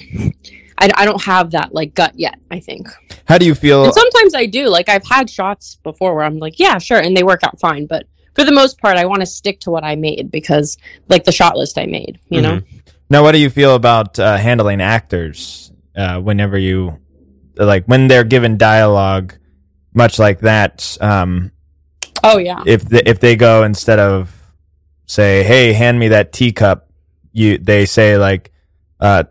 I, 0.77 0.89
I 0.95 1.05
don't 1.05 1.21
have 1.23 1.51
that 1.51 1.73
like 1.73 1.93
gut 1.93 2.17
yet, 2.17 2.39
I 2.51 2.59
think. 2.59 2.88
How 3.26 3.38
do 3.38 3.45
you 3.45 3.55
feel? 3.55 3.86
And 3.86 3.93
sometimes 3.93 4.36
I 4.36 4.45
do. 4.45 4.67
Like 4.67 4.89
I've 4.89 5.05
had 5.05 5.30
shots 5.30 5.78
before 5.84 6.15
where 6.15 6.24
I'm 6.24 6.38
like, 6.38 6.59
yeah, 6.59 6.78
sure, 6.78 6.99
and 6.99 7.15
they 7.15 7.24
work 7.24 7.43
out 7.43 7.59
fine. 7.59 7.86
But 7.86 8.07
for 8.36 8.43
the 8.43 8.51
most 8.51 8.80
part, 8.80 8.97
I 8.97 9.05
want 9.05 9.22
to 9.22 9.26
stick 9.26 9.59
to 9.61 9.72
what 9.72 9.84
I 9.84 9.95
made 9.95 10.32
because, 10.32 10.78
like, 11.09 11.26
the 11.26 11.32
shot 11.32 11.57
list 11.57 11.78
I 11.78 11.86
made, 11.86 12.20
you 12.30 12.41
know. 12.41 12.61
Now, 13.09 13.24
what 13.24 13.34
do 13.34 13.39
you 13.39 13.49
feel 13.49 13.76
about 13.76 14.17
uh, 14.20 14.38
handling 14.38 14.82
actors 14.82 15.72
uh, 15.95 16.20
whenever 16.22 16.57
you 16.57 16.99
like 17.55 17.86
when 17.86 18.07
they're 18.07 18.24
given 18.24 18.57
dialogue, 18.57 19.36
much 19.93 20.20
like 20.20 20.39
that? 20.41 20.97
Um, 21.01 21.51
Oh 22.24 22.38
yeah, 22.38 22.63
if 22.65 22.88
the, 22.88 23.07
if 23.07 23.20
they 23.20 23.36
go 23.36 23.63
instead 23.63 23.99
of 23.99 24.36
say, 25.05 25.43
"Hey, 25.43 25.74
hand 25.74 25.99
me 25.99 26.09
that 26.09 26.34
teacup," 26.34 26.88
you 27.39 27.57
they 27.57 27.85
say 27.85 28.17
like, 28.17 28.51
uh, 28.99 29.23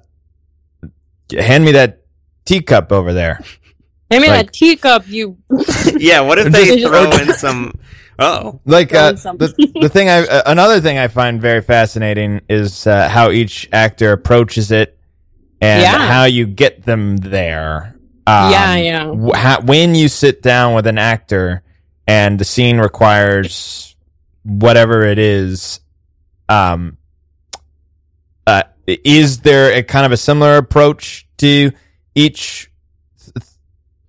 "Hand 1.38 1.64
me 1.64 1.72
that 1.72 2.02
teacup 2.44 2.92
over 2.92 3.12
there." 3.12 3.40
I 4.10 4.18
mean 4.18 4.30
like- 4.30 4.46
that 4.46 4.52
teacup. 4.52 5.06
You 5.08 5.36
yeah. 5.98 6.20
What 6.20 6.38
if 6.38 6.52
they 6.52 6.80
throw 6.82 7.10
in 7.10 7.32
some? 7.34 7.72
Oh, 8.20 8.60
like 8.64 8.92
uh, 8.94 9.12
the 9.12 9.54
the 9.80 9.88
thing 9.88 10.08
I 10.08 10.26
uh, 10.26 10.42
another 10.46 10.80
thing 10.80 10.98
I 10.98 11.06
find 11.08 11.40
very 11.40 11.62
fascinating 11.62 12.40
is 12.48 12.84
uh, 12.86 13.08
how 13.08 13.30
each 13.30 13.68
actor 13.72 14.10
approaches 14.12 14.72
it 14.72 14.98
and 15.60 15.82
Yeah. 15.82 15.98
how 16.08 16.24
you 16.24 16.46
get 16.46 16.84
them 16.84 17.16
there. 17.18 17.94
Um, 18.26 18.50
Yeah, 18.52 18.74
yeah. 18.76 19.14
wh- 19.14 19.36
how, 19.36 19.60
when 19.60 19.94
you 19.94 20.08
sit 20.08 20.42
down 20.42 20.74
with 20.74 20.86
an 20.88 20.98
actor 20.98 21.62
and 22.08 22.38
the 22.40 22.44
scene 22.44 22.78
requires 22.78 23.94
whatever 24.42 25.04
it 25.04 25.18
is, 25.18 25.80
um, 26.48 26.97
is 28.88 29.40
there 29.40 29.72
a 29.72 29.82
kind 29.82 30.06
of 30.06 30.12
a 30.12 30.16
similar 30.16 30.56
approach 30.56 31.28
to 31.38 31.70
each? 32.14 32.70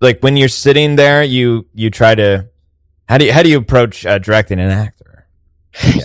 Like 0.00 0.20
when 0.20 0.36
you're 0.36 0.48
sitting 0.48 0.96
there, 0.96 1.22
you 1.22 1.66
you 1.74 1.90
try 1.90 2.14
to 2.14 2.48
how 3.08 3.18
do 3.18 3.26
you 3.26 3.32
how 3.32 3.42
do 3.42 3.50
you 3.50 3.58
approach 3.58 4.06
uh, 4.06 4.18
directing 4.18 4.58
an 4.58 4.70
actor? 4.70 5.26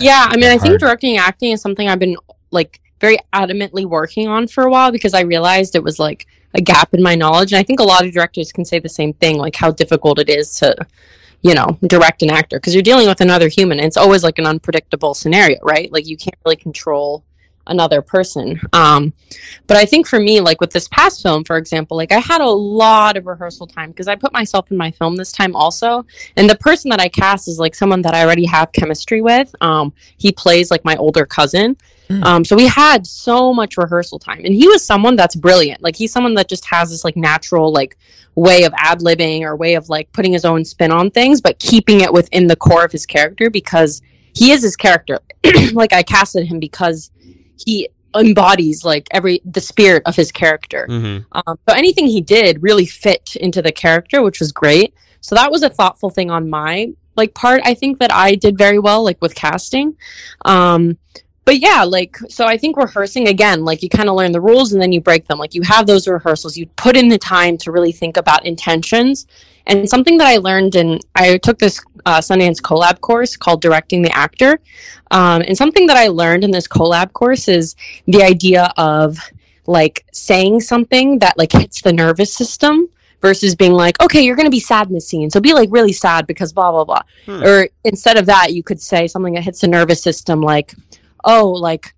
Yeah, 0.00 0.26
I 0.28 0.36
mean, 0.36 0.50
I 0.50 0.58
think 0.58 0.78
directing 0.78 1.16
acting 1.16 1.52
is 1.52 1.60
something 1.60 1.88
I've 1.88 1.98
been 1.98 2.16
like 2.50 2.80
very 3.00 3.18
adamantly 3.32 3.84
working 3.84 4.28
on 4.28 4.46
for 4.48 4.64
a 4.64 4.70
while 4.70 4.90
because 4.90 5.14
I 5.14 5.20
realized 5.20 5.74
it 5.74 5.82
was 5.82 5.98
like 5.98 6.26
a 6.54 6.60
gap 6.60 6.94
in 6.94 7.02
my 7.02 7.14
knowledge, 7.14 7.52
and 7.52 7.58
I 7.58 7.62
think 7.62 7.80
a 7.80 7.84
lot 7.84 8.04
of 8.04 8.12
directors 8.12 8.52
can 8.52 8.64
say 8.64 8.78
the 8.78 8.88
same 8.88 9.12
thing, 9.14 9.38
like 9.38 9.56
how 9.56 9.70
difficult 9.70 10.18
it 10.18 10.30
is 10.30 10.54
to, 10.56 10.74
you 11.42 11.54
know, 11.54 11.78
direct 11.86 12.22
an 12.22 12.30
actor 12.30 12.58
because 12.58 12.74
you're 12.74 12.82
dealing 12.82 13.08
with 13.08 13.20
another 13.20 13.48
human. 13.48 13.78
And 13.78 13.86
it's 13.86 13.96
always 13.96 14.22
like 14.22 14.38
an 14.38 14.46
unpredictable 14.46 15.14
scenario, 15.14 15.58
right? 15.62 15.92
Like 15.92 16.06
you 16.06 16.16
can't 16.16 16.36
really 16.44 16.56
control 16.56 17.24
another 17.66 18.02
person. 18.02 18.60
Um, 18.72 19.12
but 19.66 19.76
I 19.76 19.84
think 19.84 20.06
for 20.06 20.20
me, 20.20 20.40
like 20.40 20.60
with 20.60 20.70
this 20.70 20.88
past 20.88 21.22
film, 21.22 21.44
for 21.44 21.56
example, 21.56 21.96
like 21.96 22.12
I 22.12 22.18
had 22.18 22.40
a 22.40 22.48
lot 22.48 23.16
of 23.16 23.26
rehearsal 23.26 23.66
time 23.66 23.90
because 23.90 24.08
I 24.08 24.14
put 24.14 24.32
myself 24.32 24.70
in 24.70 24.76
my 24.76 24.90
film 24.90 25.16
this 25.16 25.32
time 25.32 25.54
also. 25.54 26.06
And 26.36 26.48
the 26.48 26.56
person 26.56 26.88
that 26.90 27.00
I 27.00 27.08
cast 27.08 27.48
is 27.48 27.58
like 27.58 27.74
someone 27.74 28.02
that 28.02 28.14
I 28.14 28.24
already 28.24 28.46
have 28.46 28.72
chemistry 28.72 29.20
with. 29.20 29.54
Um, 29.60 29.92
he 30.18 30.32
plays 30.32 30.70
like 30.70 30.84
my 30.84 30.96
older 30.96 31.26
cousin. 31.26 31.76
Hmm. 32.08 32.22
Um, 32.22 32.44
so 32.44 32.54
we 32.54 32.66
had 32.66 33.06
so 33.06 33.52
much 33.52 33.76
rehearsal 33.76 34.18
time, 34.18 34.42
and 34.44 34.54
he 34.54 34.68
was 34.68 34.84
someone 34.84 35.16
that's 35.16 35.34
brilliant. 35.34 35.82
Like 35.82 35.96
he's 35.96 36.12
someone 36.12 36.34
that 36.34 36.48
just 36.48 36.64
has 36.66 36.90
this 36.90 37.04
like 37.04 37.16
natural 37.16 37.72
like 37.72 37.98
way 38.36 38.64
of 38.64 38.72
ad 38.76 39.00
libbing 39.00 39.42
or 39.42 39.56
way 39.56 39.74
of 39.74 39.88
like 39.88 40.12
putting 40.12 40.32
his 40.32 40.44
own 40.44 40.64
spin 40.64 40.92
on 40.92 41.10
things, 41.10 41.40
but 41.40 41.58
keeping 41.58 42.02
it 42.02 42.12
within 42.12 42.46
the 42.46 42.56
core 42.56 42.84
of 42.84 42.92
his 42.92 43.06
character 43.06 43.50
because 43.50 44.02
he 44.34 44.52
is 44.52 44.62
his 44.62 44.76
character. 44.76 45.18
like 45.72 45.92
I 45.92 46.02
casted 46.02 46.46
him 46.46 46.60
because 46.60 47.10
he 47.56 47.88
embodies 48.14 48.84
like 48.84 49.06
every 49.12 49.40
the 49.44 49.60
spirit 49.60 50.02
of 50.06 50.16
his 50.16 50.32
character. 50.32 50.86
hmm 50.88 51.18
Um, 51.32 51.58
so 51.68 51.74
anything 51.74 52.06
he 52.06 52.20
did 52.20 52.62
really 52.62 52.86
fit 52.86 53.36
into 53.36 53.62
the 53.62 53.72
character, 53.72 54.22
which 54.22 54.40
was 54.40 54.52
great. 54.52 54.94
So 55.20 55.34
that 55.34 55.50
was 55.50 55.62
a 55.62 55.70
thoughtful 55.70 56.10
thing 56.10 56.30
on 56.30 56.48
my 56.48 56.92
like 57.16 57.34
part. 57.34 57.60
I 57.64 57.74
think 57.74 57.98
that 57.98 58.12
I 58.12 58.34
did 58.34 58.56
very 58.58 58.78
well, 58.78 59.02
like 59.02 59.20
with 59.20 59.34
casting. 59.34 59.96
Um, 60.44 60.98
but 61.44 61.60
yeah, 61.60 61.84
like 61.84 62.16
so 62.28 62.44
I 62.46 62.58
think 62.58 62.76
rehearsing 62.76 63.28
again, 63.28 63.64
like 63.64 63.82
you 63.82 63.88
kind 63.88 64.08
of 64.08 64.16
learn 64.16 64.32
the 64.32 64.40
rules 64.40 64.72
and 64.72 64.82
then 64.82 64.92
you 64.92 65.00
break 65.00 65.26
them. 65.26 65.38
Like 65.38 65.54
you 65.54 65.62
have 65.62 65.86
those 65.86 66.08
rehearsals, 66.08 66.56
you 66.56 66.66
put 66.76 66.96
in 66.96 67.08
the 67.08 67.18
time 67.18 67.56
to 67.58 67.72
really 67.72 67.92
think 67.92 68.16
about 68.16 68.44
intentions. 68.44 69.26
And 69.68 69.88
something 69.88 70.16
that 70.18 70.28
I 70.28 70.36
learned, 70.36 70.76
and 70.76 71.00
I 71.14 71.38
took 71.38 71.58
this 71.58 71.80
uh, 72.06 72.20
Sundance 72.20 72.62
collab 72.62 73.00
course 73.00 73.36
called 73.36 73.60
Directing 73.60 74.00
the 74.00 74.16
Actor. 74.16 74.60
Um, 75.10 75.42
and 75.42 75.56
something 75.56 75.86
that 75.88 75.96
I 75.96 76.08
learned 76.08 76.44
in 76.44 76.52
this 76.52 76.66
collab 76.66 77.12
course 77.12 77.48
is 77.48 77.76
the 78.06 78.22
idea 78.22 78.72
of 78.76 79.18
like 79.66 80.06
saying 80.12 80.60
something 80.60 81.18
that 81.18 81.36
like 81.36 81.52
hits 81.52 81.82
the 81.82 81.92
nervous 81.92 82.32
system 82.32 82.88
versus 83.20 83.56
being 83.56 83.72
like, 83.72 84.00
okay, 84.00 84.22
you're 84.22 84.36
going 84.36 84.46
to 84.46 84.50
be 84.50 84.60
sad 84.60 84.86
in 84.86 84.94
this 84.94 85.08
scene. 85.08 85.30
So 85.30 85.40
be 85.40 85.52
like 85.52 85.68
really 85.72 85.92
sad 85.92 86.26
because 86.26 86.52
blah, 86.52 86.70
blah, 86.70 86.84
blah. 86.84 87.02
Hmm. 87.24 87.42
Or 87.42 87.68
instead 87.84 88.16
of 88.16 88.26
that, 88.26 88.52
you 88.52 88.62
could 88.62 88.80
say 88.80 89.08
something 89.08 89.34
that 89.34 89.42
hits 89.42 89.60
the 89.60 89.68
nervous 89.68 90.00
system 90.00 90.40
like, 90.40 90.74
oh, 91.24 91.50
like 91.50 91.92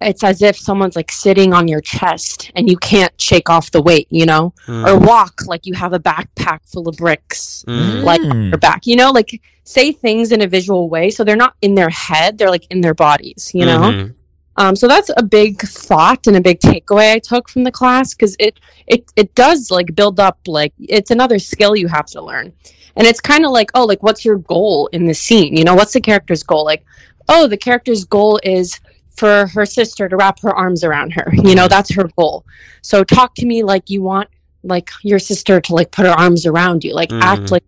it's 0.00 0.24
as 0.24 0.40
if 0.42 0.56
someone's 0.56 0.96
like 0.96 1.12
sitting 1.12 1.52
on 1.52 1.68
your 1.68 1.80
chest 1.80 2.50
and 2.54 2.70
you 2.70 2.76
can't 2.78 3.12
shake 3.20 3.50
off 3.50 3.70
the 3.70 3.82
weight, 3.82 4.06
you 4.10 4.24
know? 4.26 4.54
Hmm. 4.66 4.86
Or 4.86 4.98
walk 4.98 5.42
like 5.46 5.66
you 5.66 5.74
have 5.74 5.92
a 5.92 5.98
backpack 5.98 6.60
full 6.64 6.88
of 6.88 6.96
bricks 6.96 7.64
Mm. 7.68 8.02
like 8.02 8.22
your 8.22 8.58
back, 8.58 8.86
you 8.86 8.96
know? 8.96 9.10
Like 9.10 9.40
say 9.64 9.92
things 9.92 10.32
in 10.32 10.40
a 10.40 10.46
visual 10.46 10.88
way 10.88 11.10
so 11.10 11.22
they're 11.22 11.36
not 11.36 11.54
in 11.62 11.74
their 11.74 11.90
head, 11.90 12.38
they're 12.38 12.50
like 12.50 12.66
in 12.70 12.80
their 12.80 12.94
bodies, 12.94 13.50
you 13.54 13.66
know? 13.66 13.80
Mhm. 13.80 14.14
Um, 14.56 14.76
so 14.76 14.88
that's 14.88 15.10
a 15.16 15.22
big 15.22 15.60
thought 15.62 16.26
and 16.26 16.36
a 16.36 16.40
big 16.40 16.60
takeaway 16.60 17.14
I 17.14 17.18
took 17.18 17.48
from 17.48 17.64
the 17.64 17.70
class 17.70 18.14
because 18.14 18.36
it 18.38 18.58
it 18.86 19.04
it 19.16 19.34
does 19.34 19.70
like 19.70 19.94
build 19.94 20.18
up 20.20 20.38
like 20.46 20.72
it's 20.78 21.10
another 21.10 21.38
skill 21.38 21.76
you 21.76 21.88
have 21.88 22.06
to 22.06 22.20
learn, 22.20 22.52
and 22.96 23.06
it's 23.06 23.20
kind 23.20 23.46
of 23.46 23.52
like 23.52 23.70
oh 23.74 23.84
like 23.86 24.02
what's 24.02 24.22
your 24.24 24.38
goal 24.38 24.88
in 24.92 25.06
the 25.06 25.14
scene? 25.14 25.56
You 25.56 25.64
know 25.64 25.74
what's 25.74 25.92
the 25.94 26.00
character's 26.00 26.42
goal? 26.42 26.64
Like 26.64 26.84
oh 27.28 27.46
the 27.46 27.56
character's 27.56 28.04
goal 28.04 28.38
is 28.42 28.80
for 29.20 29.46
her 29.54 29.66
sister 29.78 30.08
to 30.08 30.16
wrap 30.16 30.40
her 30.40 30.54
arms 30.64 30.82
around 30.88 31.10
her. 31.18 31.26
You 31.48 31.54
know 31.58 31.68
that's 31.68 31.90
her 31.98 32.06
goal. 32.18 32.44
So 32.82 33.04
talk 33.04 33.30
to 33.40 33.46
me 33.52 33.62
like 33.62 33.84
you 33.94 34.00
want 34.02 34.28
like 34.74 34.88
your 35.02 35.18
sister 35.30 35.60
to 35.66 35.70
like 35.78 35.90
put 35.96 36.04
her 36.06 36.16
arms 36.24 36.42
around 36.46 36.78
you, 36.84 36.92
like 37.02 37.10
Mhm. 37.10 37.22
act 37.32 37.50
like 37.54 37.64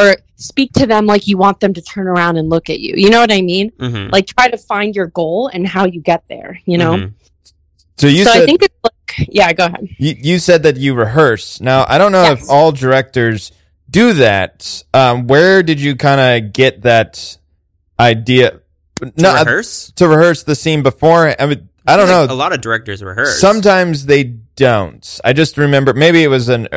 or 0.00 0.16
speak 0.36 0.70
to 0.80 0.86
them 0.86 1.04
like 1.12 1.24
you 1.30 1.36
want 1.46 1.58
them 1.60 1.72
to 1.78 1.82
turn 1.82 2.06
around 2.14 2.34
and 2.38 2.48
look 2.54 2.66
at 2.74 2.80
you. 2.84 2.94
You 2.96 3.10
know 3.12 3.20
what 3.24 3.32
I 3.32 3.42
mean? 3.42 3.66
Mhm. 3.78 4.12
like 4.16 4.26
try 4.36 4.46
to 4.48 4.58
find 4.72 4.94
your 4.94 5.08
goal 5.20 5.48
and 5.54 5.66
how 5.74 5.84
you 5.94 6.00
get 6.12 6.22
there 6.28 6.52
you 6.70 6.78
know 6.82 6.94
Mhm. 6.96 7.12
So 8.00 8.06
you 8.06 8.24
so 8.24 8.32
said 8.32 8.42
i 8.42 8.46
think 8.46 8.62
it's 8.62 8.80
like 8.88 9.28
yeah 9.38 9.52
go 9.52 9.64
ahead 9.66 9.84
you, 9.98 10.12
you 10.28 10.36
said 10.38 10.62
that 10.64 10.76
you 10.84 10.94
rehearse. 10.94 11.60
Now 11.60 11.84
I 11.92 11.96
don't 12.00 12.12
know 12.16 12.26
if 12.36 12.40
all 12.54 12.72
directors 12.72 13.52
do 14.00 14.14
that. 14.26 14.82
Um, 14.94 15.26
where 15.26 15.62
did 15.62 15.78
you 15.78 15.92
kind 15.96 16.20
of 16.20 16.52
get 16.54 16.82
that 16.82 17.36
idea? 18.00 18.61
To 19.02 19.12
No, 19.22 19.30
uh, 19.30 19.44
rehearse. 19.44 19.92
to 19.96 20.08
rehearse 20.08 20.44
the 20.44 20.54
scene 20.54 20.82
before. 20.82 21.34
I 21.40 21.46
mean, 21.46 21.68
I 21.86 21.96
don't 21.96 22.08
Like, 22.08 22.28
know. 22.28 22.34
A 22.34 22.36
lot 22.36 22.52
of 22.52 22.60
directors 22.60 23.02
rehearse. 23.02 23.40
Sometimes 23.40 24.06
they 24.06 24.22
don't. 24.56 25.20
I 25.24 25.32
just 25.32 25.58
remember 25.58 25.92
maybe 25.92 26.22
it 26.22 26.28
was 26.28 26.48
an. 26.48 26.68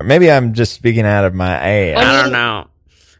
Or 0.00 0.06
maybe 0.06 0.30
I'm 0.30 0.52
just 0.52 0.72
speaking 0.74 1.06
out 1.06 1.24
of 1.24 1.34
my 1.34 1.50
ass. 1.54 1.98
I 2.04 2.22
don't 2.22 2.32
know. 2.32 2.66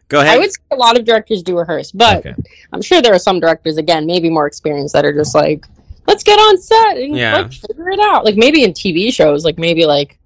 Go 0.09 0.19
ahead. 0.19 0.35
i 0.35 0.37
would 0.37 0.51
say 0.51 0.59
a 0.69 0.75
lot 0.75 0.99
of 0.99 1.05
directors 1.05 1.41
do 1.41 1.57
rehearse 1.57 1.91
but 1.91 2.17
Okay. 2.17 2.35
i'm 2.71 2.83
sure 2.83 3.01
there 3.01 3.15
are 3.15 3.19
some 3.19 3.39
directors 3.39 3.77
again 3.77 4.05
maybe 4.05 4.29
more 4.29 4.45
experienced 4.45 4.93
that 4.93 5.05
are 5.05 5.13
just 5.13 5.33
like 5.33 5.65
let's 6.05 6.21
get 6.23 6.37
on 6.37 6.61
set 6.61 6.97
and 6.97 7.15
Yeah. 7.17 7.37
like 7.37 7.51
figure 7.53 7.89
it 7.89 7.99
out 7.99 8.23
like 8.23 8.35
maybe 8.35 8.63
in 8.63 8.73
tv 8.73 9.11
shows 9.11 9.43
like 9.43 9.57
maybe 9.57 9.85
like 9.87 10.19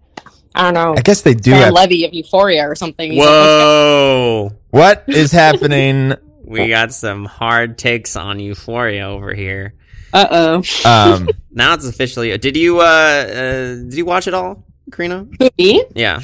i 0.56 0.64
don't 0.64 0.74
know 0.74 0.94
I 0.98 1.02
guess 1.04 1.22
they 1.22 1.36
do 1.36 1.52
Dan 1.52 1.62
have. 1.66 1.74
levy 1.74 2.04
of 2.04 2.14
euphoria 2.14 2.68
or 2.68 2.76
something 2.76 3.12
He's 3.14 3.20
like, 3.20 3.30
Whoa. 3.30 4.52
What 4.72 5.06
is 5.08 5.32
happening? 5.32 6.16
We 6.48 6.70
got 6.70 6.94
some 6.94 7.26
hard 7.26 7.78
takes 7.78 8.16
on 8.16 8.40
Euphoria 8.40 9.08
over 9.10 9.34
here. 9.34 9.74
uh-oh 10.14 10.64
Um, 10.86 11.30
Now 11.52 11.74
it's 11.74 11.86
officially. 11.88 12.36
Did 12.38 12.56
you 12.56 12.80
uh, 12.80 12.84
uh 12.84 13.76
did 13.84 13.94
you 13.96 14.06
watch 14.06 14.28
it 14.28 14.34
all, 14.34 14.64
Karina? 14.92 15.28
Who, 15.40 15.50
me 15.58 15.84
Yeah. 15.94 16.22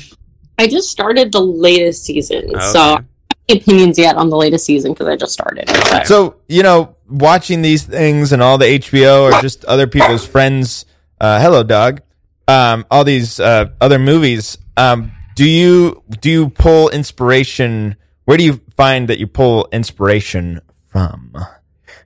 i 0.57 0.67
just 0.67 0.89
started 0.89 1.32
the 1.32 1.41
latest 1.41 2.05
season 2.05 2.43
Okay. 2.55 2.59
so 2.71 2.80
I 2.80 2.95
don't 2.95 2.97
have 2.97 3.05
any 3.49 3.59
opinions 3.59 3.97
yet 3.97 4.15
on 4.15 4.30
the 4.30 4.38
latest 4.38 4.65
season 4.65 4.93
because 4.93 5.07
i 5.07 5.15
just 5.15 5.34
started 5.34 5.65
but- 5.67 6.07
so 6.07 6.36
you 6.47 6.63
know, 6.63 6.95
watching 7.09 7.61
these 7.61 7.84
things 7.84 8.32
and 8.32 8.41
all 8.41 8.57
the 8.57 8.80
HBO 8.80 9.24
or 9.24 9.41
just 9.41 9.65
other 9.65 9.88
people's 9.88 10.26
friends. 10.26 10.86
Uh, 11.19 11.39
hello, 11.41 11.63
dog. 11.63 12.01
Um, 12.47 12.86
all 12.91 13.03
these 13.03 13.39
uh, 13.39 13.65
other 13.82 13.99
movies. 13.99 14.57
Um, 14.78 15.11
do 15.36 15.45
you 15.47 16.03
do 16.21 16.30
you 16.30 16.49
pull 16.49 16.89
inspiration? 16.89 17.95
Where 18.26 18.38
do 18.38 18.43
you 18.43 18.61
find 18.76 19.07
that 19.09 19.19
you 19.19 19.28
pull 19.28 19.67
inspiration 19.71 20.61
from? 20.88 21.36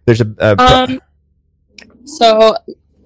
There's 0.05 0.22
a, 0.22 0.34
a 0.39 0.55
Um, 0.57 1.01
so, 2.05 2.55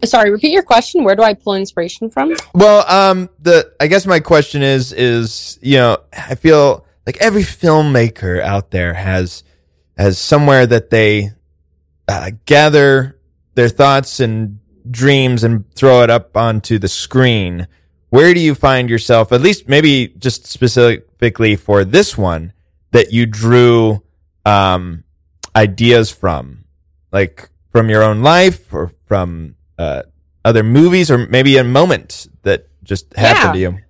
sorry, 0.04 0.32
repeat 0.32 0.52
your 0.52 0.64
question. 0.64 1.04
Where 1.04 1.16
do 1.16 1.24
I 1.24 1.34
pull 1.34 1.56
inspiration 1.56 2.10
from? 2.10 2.36
Well, 2.54 2.86
um, 2.88 3.30
the 3.40 3.74
I 3.80 3.88
guess 3.88 4.06
my 4.06 4.20
question 4.20 4.62
is 4.62 4.94
is 4.94 5.60
you 5.62 5.78
know 5.78 5.98
I 6.14 6.36
feel 6.36 6.86
like 7.06 7.18
every 7.18 7.44
filmmaker 7.44 8.40
out 8.42 8.72
there 8.72 8.94
has 8.94 9.44
has 9.98 10.18
somewhere 10.18 10.66
that 10.68 10.90
they 10.90 11.32
uh, 12.08 12.32
gather 12.46 13.20
their 13.56 13.70
thoughts 13.70 14.20
and 14.20 14.60
dreams 14.90 15.44
and 15.44 15.70
throw 15.76 16.04
it 16.04 16.10
up 16.10 16.38
onto 16.38 16.80
the 16.80 16.88
screen. 16.88 17.68
Where 18.10 18.34
do 18.34 18.40
you 18.40 18.56
find 18.56 18.90
yourself? 18.90 19.32
At 19.32 19.42
least 19.42 19.68
maybe 19.68 20.14
just 20.20 20.46
specifically 20.46 21.56
for 21.56 21.84
this 21.84 22.18
one 22.18 22.54
that 22.92 23.12
you 23.12 23.26
drew 23.26 24.02
um, 24.46 25.04
ideas 25.56 26.12
from, 26.12 26.66
like 27.12 27.50
from 27.70 27.90
your 27.90 28.04
own 28.04 28.22
life 28.22 28.74
or 28.74 28.92
from 29.06 29.56
uh, 29.78 30.04
other 30.44 30.64
movies 30.64 31.10
or 31.12 31.18
maybe 31.28 31.58
a 31.58 31.64
moment 31.64 32.28
that 32.44 32.68
just 32.84 33.14
happened 33.16 33.60
Yeah. 33.60 33.70
to 33.72 33.76
you. 33.78 33.84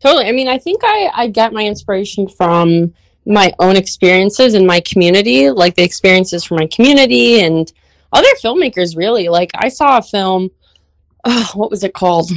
Totally. 0.00 0.26
I 0.26 0.32
mean, 0.32 0.48
I 0.48 0.58
think 0.58 0.82
I, 0.84 1.10
I 1.14 1.26
get 1.28 1.52
my 1.52 1.64
inspiration 1.64 2.28
from 2.28 2.92
my 3.24 3.52
own 3.58 3.76
experiences 3.76 4.54
in 4.54 4.66
my 4.66 4.80
community, 4.80 5.50
like 5.50 5.74
the 5.74 5.82
experiences 5.82 6.44
from 6.44 6.58
my 6.58 6.66
community 6.66 7.40
and 7.40 7.72
other 8.12 8.28
filmmakers, 8.42 8.96
really. 8.96 9.28
Like, 9.28 9.50
I 9.54 9.68
saw 9.68 9.98
a 9.98 10.02
film, 10.02 10.50
oh, 11.26 11.50
what 11.54 11.70
was 11.70 11.84
it 11.84 11.92
called? 11.92 12.30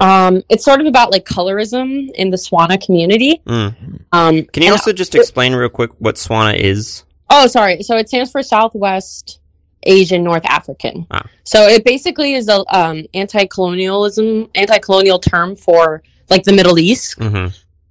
Um, 0.00 0.42
it's 0.48 0.64
sort 0.64 0.80
of 0.80 0.86
about 0.86 1.10
like 1.10 1.24
colorism 1.24 2.10
in 2.12 2.30
the 2.30 2.36
Swana 2.36 2.84
community. 2.84 3.40
Mm. 3.46 4.00
Um, 4.12 4.44
Can 4.44 4.62
you 4.62 4.70
also 4.72 4.92
just 4.92 5.14
explain 5.14 5.54
real 5.54 5.68
quick 5.68 5.90
what 5.98 6.16
Swana 6.16 6.54
is? 6.56 7.04
Oh, 7.30 7.46
sorry. 7.46 7.82
So 7.82 7.96
it 7.96 8.08
stands 8.08 8.30
for 8.30 8.42
Southwest 8.42 9.40
Asian 9.82 10.22
North 10.22 10.44
African. 10.44 11.06
Ah. 11.10 11.26
So 11.44 11.62
it 11.66 11.84
basically 11.84 12.34
is 12.34 12.48
a 12.48 12.62
um, 12.76 13.04
anti-colonialism, 13.14 14.50
anti-colonial 14.54 15.18
term 15.18 15.56
for 15.56 16.02
like 16.30 16.44
the 16.44 16.52
Middle 16.52 16.78
East. 16.78 17.14
hmm 17.18 17.46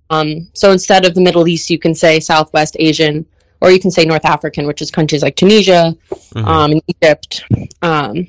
Um, 0.09 0.47
so 0.53 0.71
instead 0.71 1.05
of 1.05 1.15
the 1.15 1.21
Middle 1.21 1.47
East, 1.47 1.69
you 1.69 1.79
can 1.79 1.95
say 1.95 2.19
Southwest 2.19 2.75
Asian, 2.79 3.25
or 3.61 3.71
you 3.71 3.79
can 3.79 3.91
say 3.91 4.05
North 4.05 4.25
African, 4.25 4.67
which 4.67 4.81
is 4.81 4.91
countries 4.91 5.23
like 5.23 5.35
Tunisia, 5.35 5.95
Mhm. 6.35 6.45
um, 6.45 6.71
and 6.73 6.81
Egypt. 6.87 7.43
Um, 7.81 8.27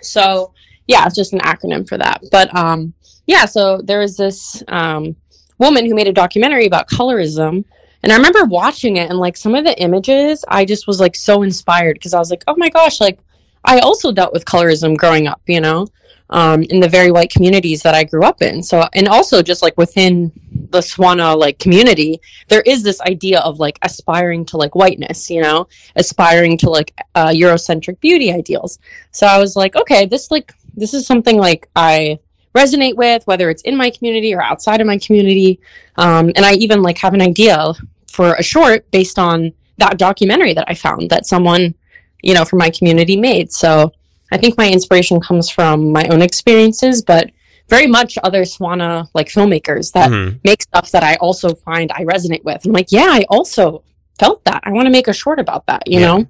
so 0.00 0.52
yeah, 0.88 1.06
it's 1.06 1.14
just 1.14 1.32
an 1.32 1.40
acronym 1.40 1.88
for 1.88 1.96
that. 1.98 2.22
But 2.32 2.52
um, 2.56 2.92
yeah, 3.26 3.44
so 3.44 3.80
there 3.82 4.00
was 4.00 4.16
this 4.16 4.62
um, 4.68 5.14
woman 5.58 5.86
who 5.86 5.94
made 5.94 6.08
a 6.08 6.12
documentary 6.12 6.66
about 6.66 6.88
colorism, 6.88 7.64
and 8.02 8.12
I 8.12 8.16
remember 8.16 8.44
watching 8.46 8.96
it, 8.96 9.10
and 9.10 9.18
like 9.18 9.36
some 9.36 9.54
of 9.54 9.64
the 9.64 9.80
images, 9.80 10.44
I 10.48 10.64
just 10.64 10.86
was 10.86 10.98
like 10.98 11.14
so 11.14 11.42
inspired 11.42 11.94
because 11.94 12.14
I 12.14 12.18
was 12.18 12.30
like, 12.30 12.42
oh 12.48 12.56
my 12.56 12.70
gosh, 12.70 13.00
like 13.00 13.20
I 13.64 13.78
also 13.80 14.10
dealt 14.10 14.32
with 14.32 14.46
colorism 14.46 14.96
growing 14.96 15.28
up, 15.28 15.42
you 15.46 15.60
know, 15.60 15.86
um, 16.30 16.62
in 16.64 16.80
the 16.80 16.88
very 16.88 17.10
white 17.10 17.30
communities 17.30 17.82
that 17.82 17.94
I 17.94 18.04
grew 18.04 18.24
up 18.24 18.42
in. 18.42 18.62
So, 18.62 18.84
and 18.94 19.08
also 19.08 19.42
just 19.42 19.62
like 19.62 19.76
within 19.78 20.32
the 20.70 20.80
Swana 20.80 21.36
like 21.36 21.58
community, 21.58 22.20
there 22.48 22.62
is 22.62 22.82
this 22.82 23.00
idea 23.02 23.40
of 23.40 23.58
like 23.58 23.78
aspiring 23.82 24.44
to 24.46 24.56
like 24.56 24.74
whiteness, 24.74 25.30
you 25.30 25.42
know, 25.42 25.68
aspiring 25.96 26.58
to 26.58 26.70
like 26.70 26.94
uh, 27.14 27.28
Eurocentric 27.28 28.00
beauty 28.00 28.32
ideals. 28.32 28.78
So 29.10 29.26
I 29.26 29.38
was 29.38 29.56
like, 29.56 29.76
okay, 29.76 30.06
this 30.06 30.30
like 30.30 30.52
this 30.76 30.94
is 30.94 31.06
something 31.06 31.38
like 31.38 31.68
I 31.74 32.18
resonate 32.54 32.96
with, 32.96 33.26
whether 33.26 33.50
it's 33.50 33.62
in 33.62 33.76
my 33.76 33.90
community 33.90 34.34
or 34.34 34.42
outside 34.42 34.80
of 34.80 34.86
my 34.86 34.98
community. 34.98 35.60
Um, 35.96 36.32
and 36.36 36.44
I 36.44 36.54
even 36.54 36.82
like 36.82 36.98
have 36.98 37.14
an 37.14 37.22
idea 37.22 37.72
for 38.10 38.34
a 38.34 38.42
short 38.42 38.90
based 38.90 39.18
on 39.18 39.52
that 39.78 39.98
documentary 39.98 40.54
that 40.54 40.64
I 40.68 40.74
found 40.74 41.10
that 41.10 41.26
someone, 41.26 41.74
you 42.22 42.34
know, 42.34 42.44
from 42.44 42.58
my 42.58 42.70
community 42.70 43.16
made. 43.16 43.52
So 43.52 43.92
I 44.32 44.36
think 44.38 44.56
my 44.58 44.68
inspiration 44.70 45.20
comes 45.20 45.48
from 45.48 45.92
my 45.92 46.04
own 46.10 46.22
experiences, 46.22 47.02
but 47.02 47.30
very 47.68 47.86
much 47.86 48.18
other 48.22 48.42
Swana 48.42 49.08
like 49.14 49.28
filmmakers 49.28 49.92
that 49.92 50.10
Mhm. 50.10 50.38
make 50.44 50.62
stuff 50.62 50.90
that 50.92 51.02
I 51.02 51.14
also 51.16 51.54
find 51.54 51.90
I 51.92 52.04
resonate 52.04 52.44
with. 52.44 52.64
I'm 52.64 52.72
like, 52.72 52.90
yeah, 52.90 53.08
I 53.10 53.24
also 53.28 53.82
felt 54.18 54.44
that. 54.44 54.60
I 54.64 54.72
want 54.72 54.86
to 54.86 54.90
make 54.90 55.08
a 55.08 55.12
short 55.12 55.38
about 55.38 55.66
that, 55.66 55.82
you 55.86 56.00
Yeah. 56.00 56.06
know? 56.06 56.26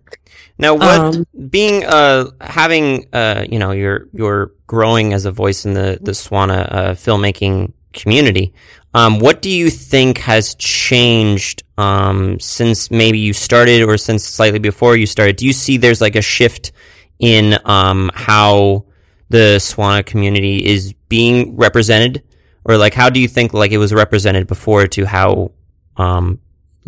Now, 0.58 0.74
what 0.74 0.98
Um, 1.00 1.26
being 1.50 1.84
uh 1.84 2.26
having 2.40 3.06
uh 3.12 3.44
you 3.48 3.58
know 3.58 3.70
you're 3.70 4.08
you're 4.12 4.52
growing 4.66 5.12
as 5.12 5.24
a 5.24 5.30
voice 5.30 5.64
in 5.64 5.74
the 5.74 5.98
the 6.02 6.12
Swana 6.12 6.58
uh, 6.72 6.94
filmmaking 6.94 7.72
community. 7.92 8.52
Um, 8.94 9.18
what 9.20 9.40
do 9.42 9.50
you 9.50 9.70
think 9.70 10.18
has 10.18 10.54
changed 10.56 11.62
um 11.78 12.38
since 12.40 12.90
maybe 12.90 13.18
you 13.18 13.32
started 13.32 13.82
or 13.82 13.96
since 13.96 14.24
slightly 14.24 14.58
before 14.58 14.96
you 14.96 15.06
started? 15.06 15.36
Do 15.36 15.46
you 15.46 15.52
see 15.52 15.76
there's 15.76 16.00
like 16.00 16.16
a 16.16 16.22
shift 16.22 16.72
in 17.18 17.58
um 17.64 18.10
how 18.14 18.84
the 19.28 19.56
Swana 19.58 20.04
community 20.04 20.64
is 20.64 20.94
being 21.08 21.56
represented, 21.56 22.22
or 22.64 22.76
like 22.76 22.94
how 22.94 23.10
do 23.10 23.20
you 23.20 23.28
think 23.28 23.52
like 23.54 23.72
it 23.72 23.78
was 23.78 23.92
represented 23.92 24.46
before 24.46 24.86
to 24.88 25.04
how 25.06 25.50
um 25.96 26.38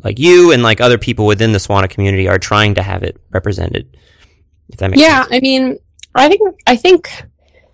like 0.03 0.18
you 0.18 0.53
and 0.53 0.62
like 0.62 0.81
other 0.81 0.97
people 0.99 1.26
within 1.26 1.53
the 1.53 1.59
Swana 1.59 1.89
community 1.91 2.28
are 2.28 2.39
trying 2.39 2.74
to 2.76 2.83
have 2.83 3.03
it 3.03 3.20
represented. 3.31 3.97
If 4.70 4.78
that 4.78 4.91
makes 4.91 5.01
yeah 5.03 5.22
sense. 5.22 5.35
i 5.35 5.41
mean 5.41 5.78
i 6.14 6.28
think 6.28 6.41
i 6.66 6.76
think 6.76 7.11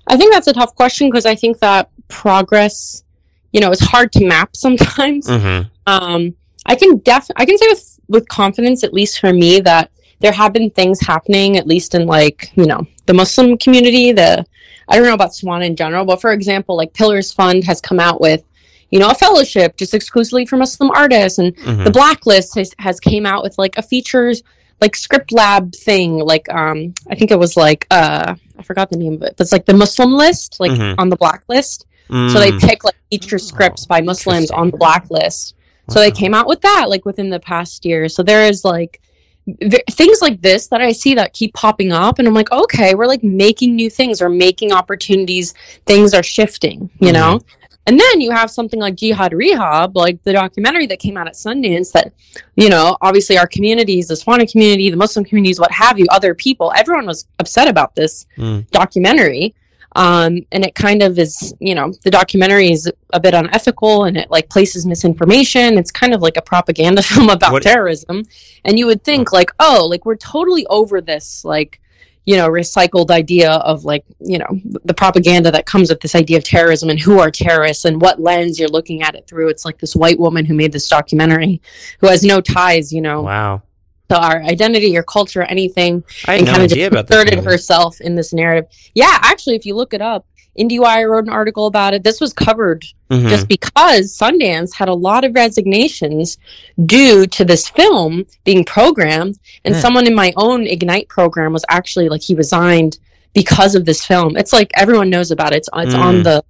i 0.07 0.17
think 0.17 0.33
that's 0.33 0.47
a 0.47 0.53
tough 0.55 0.75
question 0.75 1.09
because 1.11 1.27
i 1.27 1.35
think 1.35 1.59
that 1.59 1.91
progress 2.09 3.05
you 3.53 3.61
know 3.61 3.71
is 3.71 3.81
hard 3.81 4.13
to 4.13 4.25
map 4.27 4.57
sometimes 4.57 5.27
Mm-hmm. 5.29 5.69
um 5.87 6.35
i 6.65 6.75
can 6.75 6.97
def 6.99 7.29
i 7.37 7.45
can 7.45 7.59
say 7.59 7.67
with 7.69 8.01
with 8.09 8.29
confidence 8.29 8.83
at 8.83 8.95
least 8.95 9.21
for 9.21 9.33
me 9.33 9.61
that 9.61 9.91
there 10.21 10.33
have 10.33 10.53
been 10.53 10.71
things 10.71 11.01
happening 11.01 11.57
at 11.57 11.67
least 11.67 11.95
in 11.95 12.07
like 12.07 12.51
you 12.57 12.67
know 12.67 12.87
the 13.07 13.15
muslim 13.15 13.57
community 13.59 14.13
the 14.13 14.45
i 14.89 14.97
don't 14.97 15.07
know 15.07 15.15
about 15.15 15.35
swan 15.35 15.63
in 15.63 15.77
general 15.77 16.05
but 16.05 16.21
for 16.21 16.33
example 16.33 16.77
like 16.77 16.93
pillars 16.93 17.33
fund 17.33 17.65
has 17.65 17.81
come 17.81 18.01
out 18.01 18.21
with 18.21 18.43
you 18.91 18.99
know 18.99 19.11
a 19.11 19.15
fellowship 19.15 19.77
just 19.77 19.95
exclusively 19.95 20.47
for 20.47 20.57
muslim 20.57 20.91
artists 20.91 21.39
and 21.39 21.55
Mm-hmm. 21.57 21.85
the 21.85 21.91
blacklist 21.91 22.55
has, 22.57 22.75
has 22.79 23.01
came 23.01 23.27
out 23.27 23.43
with 23.43 23.57
like 23.59 23.77
a 23.79 23.83
features 23.83 24.43
like 24.81 24.95
script 24.97 25.33
lab 25.33 25.73
thing 25.75 26.19
like 26.19 26.49
um 26.53 26.93
i 27.11 27.15
think 27.15 27.31
it 27.31 27.39
was 27.39 27.57
like 27.57 27.87
uh 27.91 28.35
i 28.59 28.63
forgot 28.63 28.91
the 28.91 28.97
name 28.97 29.15
of 29.15 29.23
it 29.23 29.35
but 29.37 29.45
it's 29.45 29.53
like 29.53 29.67
the 29.67 29.75
muslim 29.75 30.13
list 30.13 30.59
like 30.61 30.71
Mhm. 30.73 30.95
on 30.99 31.09
the 31.09 31.17
blacklist 31.17 31.87
Mm. 32.09 32.33
so 32.33 32.39
they 32.39 32.53
pick 32.65 32.85
like 32.85 32.95
feature 33.11 33.37
scripts 33.39 33.85
by 33.85 34.01
muslims 34.01 34.53
on 34.53 34.71
the 34.71 34.77
blacklist 34.77 35.55
so 35.91 35.99
they 35.99 36.13
came 36.13 36.35
out 36.35 36.47
with 36.47 36.61
that 36.61 36.87
like 36.89 37.05
within 37.05 37.31
the 37.31 37.41
past 37.41 37.85
year 37.85 38.09
so 38.09 38.23
there 38.23 38.47
is 38.47 38.65
like 38.65 39.01
v- 39.47 39.83
things 39.91 40.21
like 40.21 40.41
this 40.43 40.67
that 40.69 40.81
i 40.81 40.93
see 40.93 41.15
that 41.15 41.33
keep 41.33 41.55
popping 41.55 41.93
up 41.93 42.19
and 42.19 42.27
i'm 42.27 42.35
like 42.35 42.51
okay 42.53 42.95
we're 42.95 43.07
like 43.07 43.23
making 43.23 43.75
new 43.77 43.89
things 43.91 44.21
or 44.21 44.29
making 44.29 44.73
opportunities. 44.73 45.55
Things 45.87 46.15
are 46.15 46.23
shifting 46.23 46.91
you 47.01 47.13
know? 47.13 47.41
And 47.89 48.01
then 48.01 48.21
you 48.21 48.33
have 48.33 48.51
something 48.51 48.81
like 48.81 48.97
jihad 48.97 49.33
rehab 49.33 49.97
like 49.97 50.21
the 50.25 50.33
documentary 50.33 50.87
that 50.89 50.99
came 50.99 51.17
out 51.17 51.29
at 51.29 51.35
sundance 51.35 51.93
that 51.93 52.13
you 52.57 52.69
know 52.69 52.97
obviously 53.01 53.39
our 53.39 53.47
communities 53.47 54.09
the 54.09 54.15
swana 54.15 54.51
community 54.51 54.91
the 54.91 54.97
muslim 54.97 55.25
communities 55.25 55.61
what 55.61 55.71
have 55.71 55.97
you 55.99 56.07
other 56.11 56.35
people 56.35 56.73
everyone 56.77 57.07
was 57.07 57.29
upset 57.39 57.69
about 57.69 57.95
this 57.95 58.27
Mm. 58.39 58.69
documentary 58.73 59.55
um, 59.97 60.41
and 60.53 60.63
it 60.63 60.75
kind 60.75 61.03
of 61.03 61.19
is 61.19 61.55
you 61.59 61.75
know 61.75 61.91
the 62.05 62.11
documentary 62.11 62.71
is 62.71 62.91
a 63.15 63.19
bit 63.19 63.33
unethical 63.35 64.05
and 64.05 64.17
it 64.19 64.31
like 64.31 64.49
places 64.51 64.85
misinformation. 64.85 65.79
It's 65.79 65.91
kind 65.91 66.13
of 66.15 66.21
like 66.21 66.37
a 66.37 66.43
propaganda 66.43 67.03
film 67.11 67.31
about 67.31 67.53
What- 67.53 67.63
terrorism. 67.63 68.23
And 68.65 68.79
you 68.79 68.87
would 68.87 69.03
think 69.03 69.33
like 69.33 69.51
oh 69.59 69.87
like 69.91 70.05
we're 70.05 70.17
totally 70.17 70.67
over 70.67 71.01
this 71.01 71.45
like 71.45 71.81
you 72.27 72.37
know 72.37 72.49
recycled 72.49 73.11
idea 73.11 73.53
of 73.53 73.85
like 73.85 74.05
you 74.21 74.39
know 74.39 74.61
the 74.85 74.93
propaganda 74.93 75.51
that 75.51 75.65
comes 75.65 75.89
with 75.89 76.01
this 76.01 76.15
idea 76.15 76.37
of 76.37 76.45
terrorism 76.45 76.91
and 76.91 77.01
who 77.01 77.19
are 77.19 77.31
terrorists 77.31 77.87
and 77.87 78.01
what 78.01 78.21
lens 78.21 78.59
you're 78.61 78.69
looking 78.69 79.01
at 79.03 79.15
it 79.15 79.27
through. 79.27 79.49
It's 79.49 79.65
like 79.65 79.79
this 79.79 79.97
white 79.97 80.19
woman 80.19 80.45
who 80.45 80.53
made 80.55 80.73
this 80.73 80.89
documentary 80.89 81.63
who 82.01 82.09
has 82.09 82.23
no 82.23 82.43
ties 82.43 82.93
you 82.93 83.01
know. 83.01 83.23
Wow. 83.23 83.63
To 84.09 84.19
our 84.19 84.43
identity 84.43 84.97
or 84.97 85.03
culture 85.03 85.41
or 85.41 85.45
anything 85.45 86.03
I 86.27 86.33
had 86.33 86.39
and 86.41 86.47
no 86.47 86.53
kind 86.53 86.65
of 86.65 86.71
just 86.71 86.87
about 86.87 87.07
this. 87.09 87.17
inserted 87.17 87.39
movie. 87.39 87.51
herself 87.51 88.01
in 88.01 88.15
this 88.15 88.33
narrative. 88.33 88.71
Yeah, 88.95 89.19
actually, 89.23 89.57
if 89.57 89.67
you 89.67 89.75
look 89.75 89.93
it 89.95 90.01
up, 90.03 90.25
IndieWire 90.59 91.11
wrote 91.11 91.25
an 91.25 91.31
article 91.31 91.67
about 91.67 91.93
it. 91.93 92.03
This 92.03 92.19
was 92.21 92.33
covered 92.33 92.85
Mhm. 93.11 93.29
just 93.29 93.47
because 93.47 94.17
Sundance 94.17 94.73
had 94.75 94.89
a 94.89 94.95
lot 94.95 95.23
of 95.25 95.35
resignations 95.35 96.39
due 96.87 97.27
to 97.27 97.45
this 97.45 97.69
film 97.69 98.25
being 98.45 98.65
programmed, 98.65 99.39
and 99.65 99.75
Hmm. 99.75 99.81
someone 99.81 100.07
in 100.07 100.15
my 100.15 100.33
own 100.37 100.67
Ignite 100.67 101.09
program 101.09 101.53
was 101.53 101.65
actually 101.69 102.09
like 102.09 102.23
he 102.23 102.35
resigned 102.35 102.99
because 103.35 103.75
of 103.75 103.85
this 103.85 104.03
film. 104.05 104.37
It's 104.37 104.53
like 104.55 104.71
everyone 104.75 105.11
knows 105.11 105.31
about 105.31 105.53
it. 105.53 105.57
It's, 105.59 105.69
it's 105.75 105.95
on 105.95 106.17
Mm. 106.21 106.25
the 106.25 106.45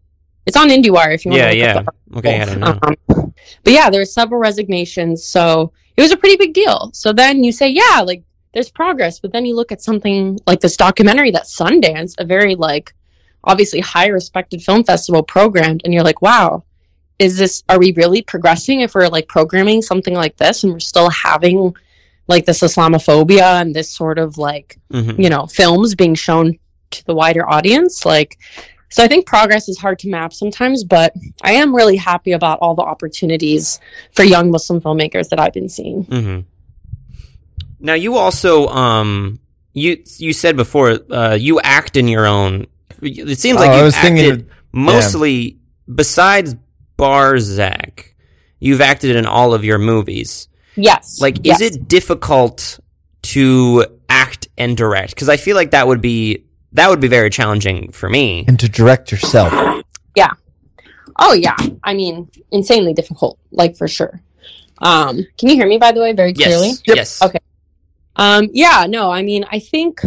it's 0.47 0.57
on 0.57 0.69
IndieWire 0.69 1.13
if 1.13 1.25
you 1.25 1.33
want 1.33 1.41
yeah, 1.43 1.51
to 1.51 1.57
look 1.57 1.65
yeah. 1.67 1.79
up 1.79 1.95
the 2.13 2.19
Okay, 2.19 2.41
I 2.41 2.45
don't 2.45 2.61
know. 2.61 2.79
um, 2.85 3.26
but 3.65 3.73
yeah, 3.73 3.91
there 3.91 4.01
were 4.01 4.05
several 4.07 4.41
resignations, 4.41 5.25
so 5.25 5.73
it 5.97 6.03
was 6.03 6.13
a 6.13 6.17
pretty 6.17 6.37
big 6.37 6.53
deal. 6.55 6.91
So 6.93 7.13
then 7.13 7.43
you 7.45 7.53
say, 7.53 7.69
yeah, 7.69 8.01
like 8.05 8.23
there's 8.53 8.71
progress, 8.71 9.19
but 9.21 9.33
then 9.33 9.45
you 9.47 9.55
look 9.57 9.73
at 9.73 9.83
something 9.83 10.39
like 10.47 10.61
this 10.61 10.77
documentary 10.77 11.31
that 11.33 11.45
Sundance, 11.45 12.15
a 12.19 12.25
very 12.25 12.55
like 12.55 12.95
obviously 13.45 13.81
high 13.81 14.09
respected 14.09 14.63
film 14.63 14.83
festival 14.85 15.23
programmed, 15.23 15.83
and 15.85 15.93
you're 15.95 16.03
like, 16.03 16.23
wow, 16.23 16.65
is 17.19 17.39
this 17.39 17.63
are 17.69 17.79
we 17.79 17.93
really 17.93 18.23
progressing 18.23 18.81
if 18.81 18.95
we're 18.95 19.09
like 19.09 19.29
programming 19.29 19.81
something 19.83 20.15
like 20.15 20.37
this 20.37 20.65
and 20.65 20.73
we're 20.73 20.81
still 20.81 21.09
having 21.09 21.75
like 22.29 22.45
this 22.45 22.61
Islamophobia 22.61 23.61
and 23.63 23.75
this 23.75 23.91
sort 23.91 24.19
of 24.19 24.37
like 24.37 24.79
Mhm. 24.93 25.23
you 25.23 25.31
know 25.31 25.47
films 25.47 25.95
being 25.95 26.15
shown 26.15 26.59
to 26.91 27.05
the 27.07 27.15
wider 27.15 27.49
audience 27.49 28.05
like 28.05 28.37
so 28.89 29.03
i 29.03 29.09
think 29.09 29.27
progress 29.27 29.69
is 29.69 29.79
hard 29.79 29.99
to 29.99 30.09
map 30.09 30.33
sometimes 30.33 30.85
but 30.85 31.13
i 31.43 31.53
am 31.53 31.75
really 31.75 31.97
happy 31.97 32.33
about 32.33 32.59
all 32.61 32.75
the 32.75 32.83
opportunities 32.83 33.81
for 34.13 34.23
young 34.25 34.51
muslim 34.51 34.81
filmmakers 34.81 35.29
that 35.29 35.39
i've 35.41 35.53
been 35.53 35.69
seeing 35.69 36.05
hmm 36.05 36.41
Now 37.81 37.95
you 37.95 38.17
also 38.17 38.69
um 38.69 39.39
you 39.73 40.03
you 40.19 40.33
said 40.33 40.57
before 40.57 40.99
uh 41.11 41.35
you 41.39 41.61
act 41.61 41.97
in 41.97 42.09
your 42.09 42.27
own. 42.27 42.67
It 43.03 43.39
seems 43.39 43.59
like 43.61 43.69
Oh, 43.69 43.73
I 43.75 43.79
you 43.79 43.85
was 43.85 43.95
acted 43.95 44.13
thinking- 44.15 44.47
mostly 44.73 45.59
besides 45.95 46.57
Barzak. 46.99 48.15
You've 48.59 48.81
acted 48.81 49.17
in 49.17 49.27
all 49.27 49.53
of 49.53 49.65
your 49.65 49.79
movies. 49.79 50.49
yes 50.77 51.21
Like, 51.21 51.37
yes. 51.45 51.61
is 51.61 51.73
it 51.77 51.89
difficult 51.89 52.81
to 53.35 53.85
act 54.09 54.49
and 54.57 54.75
direct? 54.77 55.11
Because 55.15 55.29
I 55.29 55.37
feel 55.37 55.57
like 55.57 55.73
that 55.73 55.87
would 55.87 56.01
be 56.01 56.46
that 56.77 56.89
would 56.91 57.01
be 57.01 57.09
very 57.09 57.31
challenging 57.31 57.91
for 57.93 58.09
me. 58.09 58.45
and 58.49 58.59
to 58.61 58.69
direct 58.69 59.11
yourself. 59.13 59.53
Yeah. 60.15 60.33
Oh 61.19 61.33
yeah 61.33 61.57
i 61.83 61.95
mean 61.95 62.29
insanely 62.53 62.93
difficult 62.93 63.39
like 63.51 63.75
for 63.77 63.89
sure 63.89 64.21
um 64.83 65.15
can 65.39 65.49
you 65.49 65.55
hear 65.55 65.67
me 65.67 65.79
by 65.79 65.91
the 65.93 66.01
way 66.01 66.13
very 66.13 66.35
clearly 66.35 66.69
Yes. 66.69 66.83
Yes. 66.87 67.23
Okay. 67.23 67.39
Um, 68.17 68.49
yeah, 68.53 68.87
no, 68.89 69.11
I 69.11 69.23
mean, 69.23 69.45
I 69.53 69.59
think 69.59 70.01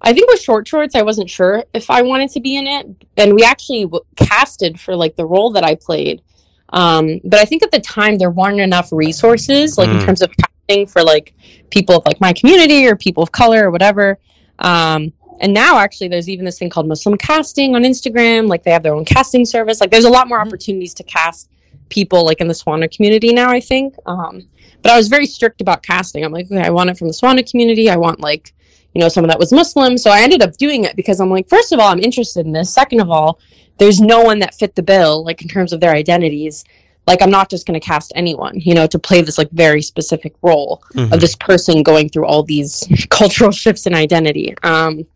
I 0.00 0.14
think 0.14 0.30
with 0.30 0.40
short 0.40 0.66
shorts, 0.66 0.94
I 0.94 1.02
wasn't 1.02 1.28
sure 1.28 1.62
if 1.74 1.90
I 1.90 2.00
wanted 2.00 2.30
to 2.30 2.40
be 2.40 2.56
in 2.56 2.66
it, 2.66 2.86
and 3.18 3.34
we 3.34 3.42
actually 3.42 3.82
w- 3.82 4.02
casted 4.16 4.80
for 4.80 4.96
like 4.96 5.14
the 5.16 5.26
role 5.26 5.50
that 5.52 5.62
I 5.62 5.74
played. 5.74 6.22
Um, 6.70 7.20
but 7.22 7.38
I 7.38 7.44
think 7.44 7.62
at 7.62 7.70
the 7.70 7.80
time 7.80 8.16
there 8.16 8.30
weren't 8.30 8.60
enough 8.60 8.88
resources, 8.92 9.76
like 9.76 9.90
Mm. 9.90 10.00
in 10.00 10.06
terms 10.06 10.22
of 10.22 10.30
casting 10.40 10.86
for 10.86 11.02
like 11.02 11.34
people 11.68 11.96
of 11.98 12.02
like 12.06 12.18
my 12.18 12.32
community 12.32 12.86
or 12.86 12.96
people 12.96 13.22
of 13.22 13.30
color 13.30 13.66
or 13.66 13.70
whatever. 13.70 14.18
Um, 14.58 15.12
and 15.40 15.52
now 15.52 15.78
actually 15.78 16.08
there's 16.08 16.28
even 16.28 16.44
this 16.44 16.58
thing 16.58 16.70
called 16.70 16.86
Muslim 16.88 17.16
casting 17.18 17.74
on 17.74 17.82
Instagram. 17.82 18.48
Like 18.48 18.62
they 18.62 18.70
have 18.70 18.82
their 18.82 18.94
own 18.94 19.04
casting 19.04 19.44
service. 19.44 19.80
Like 19.80 19.90
there's 19.90 20.04
a 20.04 20.10
lot 20.10 20.28
more 20.28 20.40
opportunities 20.40 20.94
to 20.94 21.02
cast 21.04 21.50
people 21.88 22.24
like 22.24 22.40
in 22.40 22.48
the 22.48 22.54
Swana 22.54 22.94
community 22.94 23.32
now. 23.32 23.50
I 23.50 23.60
think. 23.60 23.94
Um, 24.06 24.46
but 24.82 24.92
I 24.92 24.96
was 24.96 25.08
very 25.08 25.26
strict 25.26 25.60
about 25.60 25.82
casting. 25.82 26.24
I'm 26.24 26.32
like, 26.32 26.46
okay, 26.46 26.62
I 26.62 26.70
want 26.70 26.88
it 26.90 26.96
from 26.98 27.08
the 27.08 27.14
Swana 27.14 27.48
community. 27.50 27.90
I 27.90 27.96
want 27.96 28.20
like 28.20 28.54
you 28.92 29.00
know, 29.00 29.08
someone 29.08 29.28
that 29.28 29.38
was 29.38 29.52
Muslim. 29.52 29.96
So 29.96 30.10
I 30.10 30.20
ended 30.22 30.42
up 30.42 30.56
doing 30.56 30.82
it 30.84 30.96
because 30.96 31.20
I'm 31.20 31.30
like, 31.30 31.48
first 31.48 31.70
of 31.72 31.78
all, 31.78 31.86
I'm 31.92 32.00
interested 32.00 32.44
in 32.44 32.50
this. 32.50 32.74
Second 32.74 32.98
of 33.00 33.08
all, 33.08 33.38
there's 33.78 34.00
no 34.00 34.22
one 34.22 34.40
that 34.40 34.52
fit 34.56 34.74
the 34.74 34.82
bill, 34.82 35.24
like 35.24 35.42
in 35.42 35.46
terms 35.48 35.72
of 35.72 35.78
their 35.78 35.92
identities. 35.92 36.64
Like 37.06 37.22
I'm 37.22 37.30
not 37.30 37.48
just 37.48 37.68
going 37.68 37.78
to 37.80 37.86
cast 37.86 38.12
anyone, 38.16 38.58
you 38.58 38.74
know, 38.74 38.88
to 38.88 38.98
play 38.98 39.22
this 39.22 39.38
like 39.38 39.48
very 39.52 39.80
specific 39.80 40.34
role 40.42 40.82
Mhm. 40.94 41.12
of 41.12 41.20
this 41.20 41.36
person 41.36 41.84
going 41.84 42.08
through 42.08 42.26
all 42.26 42.42
these 42.42 42.84
cultural 43.10 43.52
shifts 43.52 43.86
in 43.86 43.94
identity. 43.94 44.56
Um, 44.64 45.06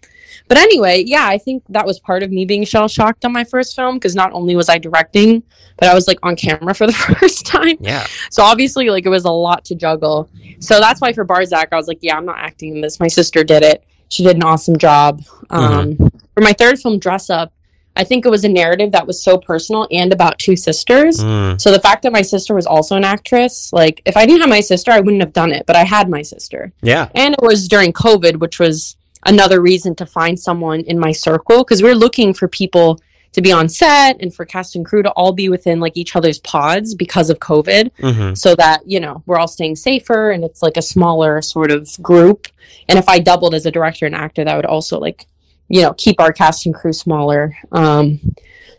but 0.49 0.59
anyway, 0.59 1.03
yeah, 1.07 1.27
I 1.27 1.39
think 1.39 1.63
that 1.71 1.87
was 1.87 1.99
part 2.01 2.23
of 2.23 2.31
me 2.31 2.45
being 2.45 2.65
shell 2.65 2.89
shocked 2.89 3.25
on 3.25 3.33
my 3.33 3.45
first 3.45 3.75
film 3.75 3.97
because 3.97 4.15
not 4.15 4.33
only 4.33 4.57
was 4.57 4.69
I 4.69 4.79
directing, 4.79 5.43
but 5.79 5.89
I 5.89 5.95
was 5.95 6.07
like 6.07 6.19
on 6.23 6.37
camera 6.37 6.75
for 6.75 6.87
the 6.87 6.93
first 7.21 7.47
time. 7.47 7.77
Yeah. 7.81 8.07
So 8.31 8.43
obviously, 8.43 8.91
like 8.91 9.07
it 9.07 9.11
was 9.11 9.25
a 9.25 9.31
lot 9.31 9.65
to 9.67 9.75
juggle. 9.75 10.29
So 10.61 10.81
that's 10.81 11.01
why 11.01 11.13
for 11.13 11.25
Barzak, 11.25 11.69
I 11.73 11.77
was 11.77 11.89
like, 11.89 11.99
yeah, 12.03 12.17
I'm 12.17 12.27
not 12.27 12.39
acting 12.39 12.77
in 12.77 12.81
this. 12.81 13.01
My 13.01 13.09
sister 13.09 13.43
did 13.45 13.63
it. 13.63 13.85
She 14.09 14.23
did 14.23 14.37
an 14.37 14.45
awesome 14.45 14.77
job. 14.77 15.23
Um, 15.51 15.97
For 16.35 16.41
my 16.43 16.53
third 16.53 16.79
film, 16.79 16.99
Dress 16.99 17.31
Up, 17.31 17.53
I 17.97 18.05
think 18.05 18.27
it 18.27 18.29
was 18.29 18.45
a 18.45 18.49
narrative 18.49 18.93
that 18.93 19.07
was 19.07 19.23
so 19.23 19.39
personal 19.39 19.87
and 19.91 20.13
about 20.13 20.39
two 20.39 20.57
sisters. 20.57 21.19
Mm. 21.19 21.61
So 21.61 21.71
the 21.73 21.81
fact 21.81 22.03
that 22.03 22.13
my 22.13 22.23
sister 22.23 22.55
was 22.55 22.67
also 22.67 22.97
an 22.97 23.05
actress, 23.05 23.73
like 23.73 24.03
if 24.05 24.17
I 24.17 24.27
didn't 24.27 24.41
have 24.43 24.51
my 24.51 24.61
sister, 24.61 24.91
I 24.91 25.01
wouldn't 25.01 25.23
have 25.23 25.33
done 25.33 25.53
it. 25.53 25.65
But 25.67 25.77
I 25.77 25.85
had 25.85 26.09
my 26.09 26.21
sister, 26.23 26.73
Yeah. 26.83 27.09
and 27.15 27.35
it 27.35 27.41
was 27.43 27.67
during 27.69 27.93
COVID, 27.93 28.37
which 28.41 28.59
was 28.59 28.97
another 29.25 29.61
reason 29.61 29.95
to 29.97 30.07
find 30.07 30.39
someone 30.39 30.81
in 30.81 30.99
my 30.99 31.13
circle 31.13 31.59
because 31.59 31.83
we 31.83 31.91
are 31.91 31.95
looking 31.95 32.35
for 32.35 32.49
people 32.49 33.01
to 33.33 33.43
be 33.43 33.51
on 33.51 33.69
set 33.69 34.21
and 34.21 34.33
for 34.33 34.45
cast 34.45 34.77
and 34.77 34.87
crew 34.87 35.03
to 35.03 35.11
all 35.11 35.33
be 35.33 35.49
within 35.49 35.81
like 35.81 35.97
each 35.97 36.15
other's 36.15 36.39
pods 36.39 36.95
because 36.95 37.31
of 37.31 37.39
COVID. 37.41 37.91
Hmm 38.01 38.35
so 38.35 38.55
that 38.55 38.83
you 38.87 39.01
know 39.01 39.23
we're 39.27 39.39
all 39.39 39.49
staying 39.49 39.77
safer 39.77 40.31
and 40.31 40.45
it's 40.45 40.63
like 40.63 40.77
a 40.77 40.83
smaller 40.83 41.43
sort 41.43 41.71
of 41.71 41.91
group. 42.01 42.49
And 42.89 42.99
if 42.99 43.09
i 43.09 43.19
doubled 43.19 43.55
as 43.55 43.67
a 43.67 43.71
director 43.71 44.07
and 44.07 44.15
actor 44.15 44.45
that 44.45 44.57
would 44.57 44.67
also 44.67 44.99
like 44.99 45.27
you 45.69 45.83
know 45.83 45.95
keep 45.95 46.21
our 46.21 46.33
cast 46.33 46.67
and 46.67 46.75
crew 46.75 46.93
smaller. 46.93 47.57
Um 47.73 48.21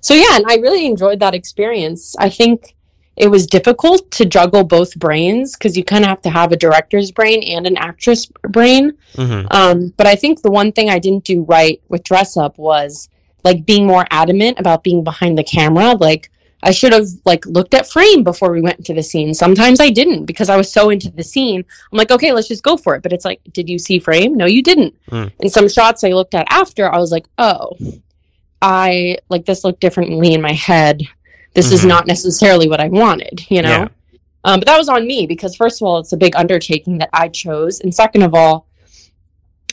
so 0.02 0.14
yeah 0.14 0.36
and 0.36 0.46
i 0.48 0.56
really 0.56 0.86
enjoyed 0.86 1.20
that 1.20 1.36
experience. 1.36 2.16
I 2.18 2.30
think 2.30 2.75
it 3.18 3.30
was 3.30 3.48
difficult 3.48 4.10
to 4.12 4.26
juggle 4.26 4.64
both 4.64 4.96
brains 4.98 5.56
because 5.56 5.78
you 5.78 5.84
kind 5.84 6.04
of 6.04 6.10
have 6.10 6.22
to 6.22 6.30
have 6.30 6.52
a 6.52 6.58
director's 6.58 7.12
brain 7.12 7.42
and 7.44 7.66
an 7.66 7.78
actress 7.78 8.26
brain 8.50 8.92
hmm 9.16 9.42
um, 9.52 9.94
but 9.98 10.08
I 10.08 10.16
think 10.16 10.42
the 10.42 10.52
one 10.52 10.72
thing 10.72 10.90
I 10.90 11.00
didn't 11.00 11.24
do 11.24 11.44
right 11.44 11.82
with 11.90 12.04
dress 12.04 12.36
up 12.38 12.58
was 12.58 13.10
like 13.46 13.66
being 13.66 13.86
more 13.86 14.06
adamant 14.10 14.60
about 14.60 14.84
being 14.84 15.04
behind 15.04 15.38
the 15.38 15.44
camera. 15.44 15.92
Like 15.92 16.32
I 16.64 16.72
should 16.72 16.92
have 16.92 17.06
like 17.26 17.46
looked 17.46 17.76
at 17.76 17.88
frame 17.88 18.24
before 18.24 18.52
we 18.52 18.60
went 18.60 18.80
into 18.80 18.94
the 18.94 19.04
scene. 19.04 19.34
Sometimes 19.36 19.80
I 19.80 19.92
didn't 19.92 20.26
because 20.26 20.50
I 20.50 20.58
was 20.58 20.74
so 20.74 20.90
into 20.90 21.12
the 21.12 21.24
scene. 21.24 21.64
I'm 21.92 21.98
like, 21.98 22.12
okay, 22.12 22.34
let's 22.34 22.48
just 22.48 22.64
go 22.64 22.76
for 22.76 22.96
it. 22.96 23.04
But 23.04 23.14
it's 23.14 23.24
like, 23.24 23.40
did 23.54 23.70
you 23.70 23.78
see 23.78 24.00
frame? 24.00 24.36
No, 24.36 24.48
you 24.48 24.64
didn't. 24.64 24.96
Mm. 25.12 25.32
And 25.40 25.52
some 25.52 25.70
shots 25.70 26.04
I 26.04 26.10
looked 26.10 26.34
at 26.34 26.48
after, 26.50 26.92
I 26.92 26.98
was 26.98 27.12
like, 27.12 27.28
oh, 27.38 27.78
I 28.64 29.20
like 29.30 29.46
this 29.46 29.64
looked 29.64 29.80
differently 29.80 30.34
in 30.34 30.42
my 30.42 30.54
head. 30.54 31.04
This 31.56 31.72
is 31.72 31.82
Mhm. 31.82 31.88
not 31.88 32.08
necessarily 32.08 32.68
what 32.68 32.80
I 32.80 32.90
wanted, 32.90 33.46
you 33.50 33.62
know? 33.62 33.70
Yeah. 33.70 33.88
Um, 34.44 34.60
but 34.60 34.68
that 34.68 34.78
was 34.78 34.90
on 34.90 35.08
me 35.08 35.26
because 35.26 35.56
first 35.56 35.82
of 35.82 35.88
all, 35.88 35.98
it's 35.98 36.14
a 36.14 36.18
big 36.18 36.36
undertaking 36.36 37.00
that 37.00 37.10
I 37.14 37.30
chose, 37.30 37.80
and 37.80 37.94
second 37.96 38.22
of 38.22 38.36
all, 38.36 38.68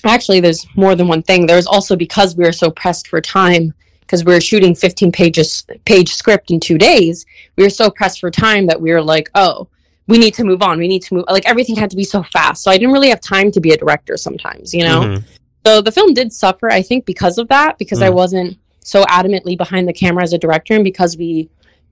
actually, 0.05 0.41
there's 0.41 0.67
more 0.77 0.95
than 0.95 1.09
one 1.09 1.23
thing. 1.23 1.47
There 1.47 1.57
was 1.57 1.67
also 1.67 1.95
because 1.97 2.37
we 2.37 2.45
were 2.45 2.53
so 2.53 2.71
pressed 2.71 3.09
for 3.09 3.21
time 3.21 3.75
because 4.01 4.25
we 4.25 4.33
were 4.33 4.41
shooting 4.41 4.75
15 4.75 5.13
pages 5.13 5.65
page 5.85 6.13
script 6.15 6.51
in 6.51 6.59
two 6.61 6.79
days. 6.79 7.27
We 7.57 7.65
were 7.65 7.71
so 7.71 7.91
pressed 7.91 8.21
for 8.21 8.31
time 8.31 8.67
that 8.67 8.81
we 8.81 8.93
were 8.93 9.03
like, 9.03 9.31
oh, 9.35 9.69
we 10.09 10.19
need 10.19 10.35
to 10.35 10.45
move 10.45 10.63
on. 10.63 10.79
We 10.79 10.89
need 10.89 11.03
to 11.03 11.15
move. 11.15 11.25
Like 11.29 11.47
everything 11.47 11.77
had 11.77 11.91
to 11.91 11.97
be 11.97 12.05
so 12.05 12.23
fast, 12.33 12.63
so 12.63 12.71
I 12.71 12.79
didn't 12.79 12.93
really 12.93 13.09
have 13.11 13.21
time 13.21 13.51
to 13.53 13.61
be 13.61 13.71
a 13.73 13.77
director 13.77 14.17
sometimes, 14.17 14.73
you 14.75 14.83
know. 14.85 15.01
Mhm. 15.03 15.23
So 15.67 15.81
the 15.81 15.93
film 15.93 16.13
did 16.15 16.33
suffer, 16.33 16.71
I 16.71 16.83
think, 16.83 17.05
because 17.07 17.39
of 17.39 17.49
that, 17.49 17.79
because 17.79 18.03
I 18.03 18.09
Mm. 18.09 18.15
wasn't 18.15 18.57
so 18.85 19.05
adamantly 19.05 19.57
behind 19.57 19.87
the 19.87 19.93
camera 19.93 20.23
as 20.25 20.33
a 20.33 20.39
director, 20.39 20.75
and 20.75 20.83
because 20.83 21.17
we 21.17 21.49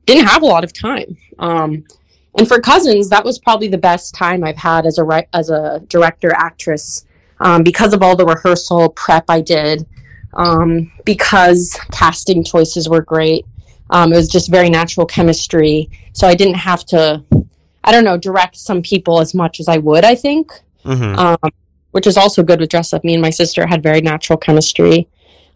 didn't 0.07 0.27
have 0.27 0.43
a 0.43 0.47
lot 0.47 0.65
of 0.65 0.73
time. 0.73 1.17
Um, 1.39 1.85
and 2.39 2.47
for 2.47 2.61
Cousins, 2.61 3.09
that 3.09 3.25
was 3.25 3.39
probably 3.39 3.69
the 3.69 3.79
best 3.79 4.15
time 4.15 4.45
I've 4.45 4.57
had 4.57 4.87
as 4.87 4.99
a 4.99 5.27
as 5.35 5.51
a 5.51 5.83
director 5.89 6.33
actress, 6.35 7.05
um, 7.41 7.63
because 7.63 7.93
of 7.93 8.03
all 8.03 8.17
the 8.17 8.27
rehearsal 8.27 8.91
prep 8.91 9.25
I 9.29 9.41
did, 9.41 9.87
um, 10.35 10.93
because 11.05 11.79
casting 11.93 12.45
choices 12.45 12.89
were 12.89 13.03
great. 13.03 13.45
Um, 13.91 14.13
it 14.13 14.17
was 14.17 14.29
just 14.29 14.51
very 14.51 14.71
natural 14.71 15.07
chemistry, 15.07 15.91
so 16.13 16.29
I 16.29 16.35
didn't 16.35 16.55
have 16.55 16.85
to, 16.87 17.25
I 17.83 17.91
don't 17.91 18.05
know, 18.05 18.17
direct 18.17 18.57
some 18.57 18.83
people 18.83 19.21
as 19.21 19.35
much 19.35 19.59
as 19.59 19.67
I 19.67 19.79
would. 19.79 20.05
I 20.05 20.15
think 20.15 20.53
Mhm. 20.85 21.19
um, 21.19 21.51
which 21.91 22.07
is 22.07 22.17
also 22.17 22.43
good 22.43 22.61
with 22.61 22.71
dress 22.71 22.93
up. 22.93 23.03
Me 23.03 23.15
and 23.15 23.23
my 23.23 23.31
sister 23.31 23.67
had 23.67 23.83
very 23.83 24.01
natural 24.01 24.37
chemistry. 24.37 25.09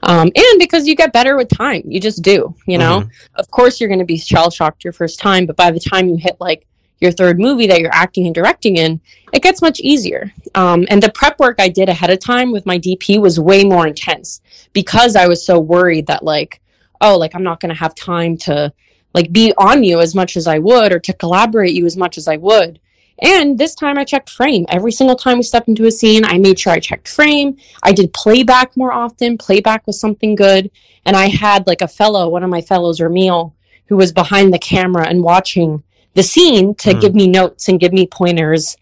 Um, 0.07 0.31
and 0.35 0.59
because 0.59 0.87
you 0.87 0.95
get 0.95 1.13
better 1.13 1.37
with 1.37 1.49
time, 1.49 1.83
you 1.87 2.01
just 2.01 2.23
do, 2.23 2.55
you 2.67 2.79
know? 2.79 3.01
Mhm. 3.01 3.11
Of 3.37 3.51
course, 3.51 3.81
you're 3.81 3.89
going 3.89 4.01
to 4.01 4.05
be 4.05 4.19
shell 4.19 4.51
shocked 4.51 4.85
your 4.85 4.93
first 4.93 5.19
time, 5.19 5.47
but 5.47 5.57
by 5.57 5.71
the 5.71 5.81
time 5.81 6.09
you 6.09 6.17
hit 6.17 6.37
like 6.41 6.67
your 7.01 7.11
third 7.11 7.41
movie 7.41 7.67
that 7.67 7.81
you're 7.81 7.95
acting 7.95 8.27
and 8.27 8.35
directing 8.35 8.77
in, 8.77 9.01
it 9.33 9.43
gets 9.43 9.61
much 9.63 9.81
easier. 9.81 10.33
Um, 10.55 10.87
and 10.91 11.03
the 11.03 11.11
prep 11.11 11.39
work 11.39 11.57
I 11.59 11.69
did 11.69 11.89
ahead 11.89 12.11
of 12.11 12.21
time 12.21 12.53
with 12.53 12.67
my 12.67 12.79
DP 12.79 13.19
was 13.19 13.41
way 13.41 13.65
more 13.65 13.87
intense 13.87 14.41
because 14.73 15.17
I 15.17 15.27
was 15.27 15.45
so 15.45 15.59
worried 15.59 16.07
that, 16.07 16.23
like, 16.23 16.61
oh, 17.01 17.17
like 17.19 17.35
I'm 17.35 17.43
not 17.43 17.61
going 17.61 17.75
to 17.75 17.81
have 17.81 17.95
time 17.95 18.37
to 18.39 18.73
like 19.15 19.33
be 19.33 19.53
on 19.59 19.85
you 19.85 20.01
as 20.01 20.15
much 20.15 20.37
as 20.37 20.47
I 20.47 20.59
would 20.59 20.93
or 20.93 20.99
to 21.01 21.13
collaborate 21.13 21.75
you 21.75 21.87
as 21.87 21.97
much 21.97 22.19
as 22.19 22.29
I 22.29 22.37
would. 22.37 22.79
And 23.21 23.57
this 23.59 23.75
time 23.75 23.97
I 23.97 24.05
checked 24.05 24.29
frame. 24.31 24.67
Every 24.69 24.93
single 24.93 25.17
time 25.17 25.39
we 25.39 25.45
stepped 25.45 25.69
into 25.69 25.87
a 25.87 25.91
scene, 25.91 26.25
I 26.25 26.39
made 26.39 26.59
sure 26.59 26.73
I 26.73 26.81
checked 26.81 27.09
frame. 27.09 27.57
I 27.83 27.93
did 27.93 28.13
playback 28.13 28.77
more 28.77 28.93
often. 28.93 29.39
Playback 29.39 29.87
was 29.87 30.01
something 30.01 30.35
good. 30.35 30.71
And 31.07 31.17
I 31.17 31.29
had 31.29 31.67
like 31.67 31.81
a 31.81 31.89
fellow, 31.89 32.29
one 32.29 32.43
of 32.43 32.51
my 32.51 32.61
fellows, 32.61 33.01
Ramil, 33.01 33.53
who 33.87 33.97
was 33.97 34.13
behind 34.13 34.53
the 34.53 34.59
camera 34.59 35.07
and 35.07 35.23
watching 35.23 35.83
the 36.15 36.23
scene 36.23 36.75
to 36.77 36.93
Hmm. 36.93 37.01
give 37.01 37.15
me 37.15 37.27
notes 37.29 37.69
and 37.69 37.79
give 37.79 37.93
me 37.93 38.07
pointers. 38.07 38.77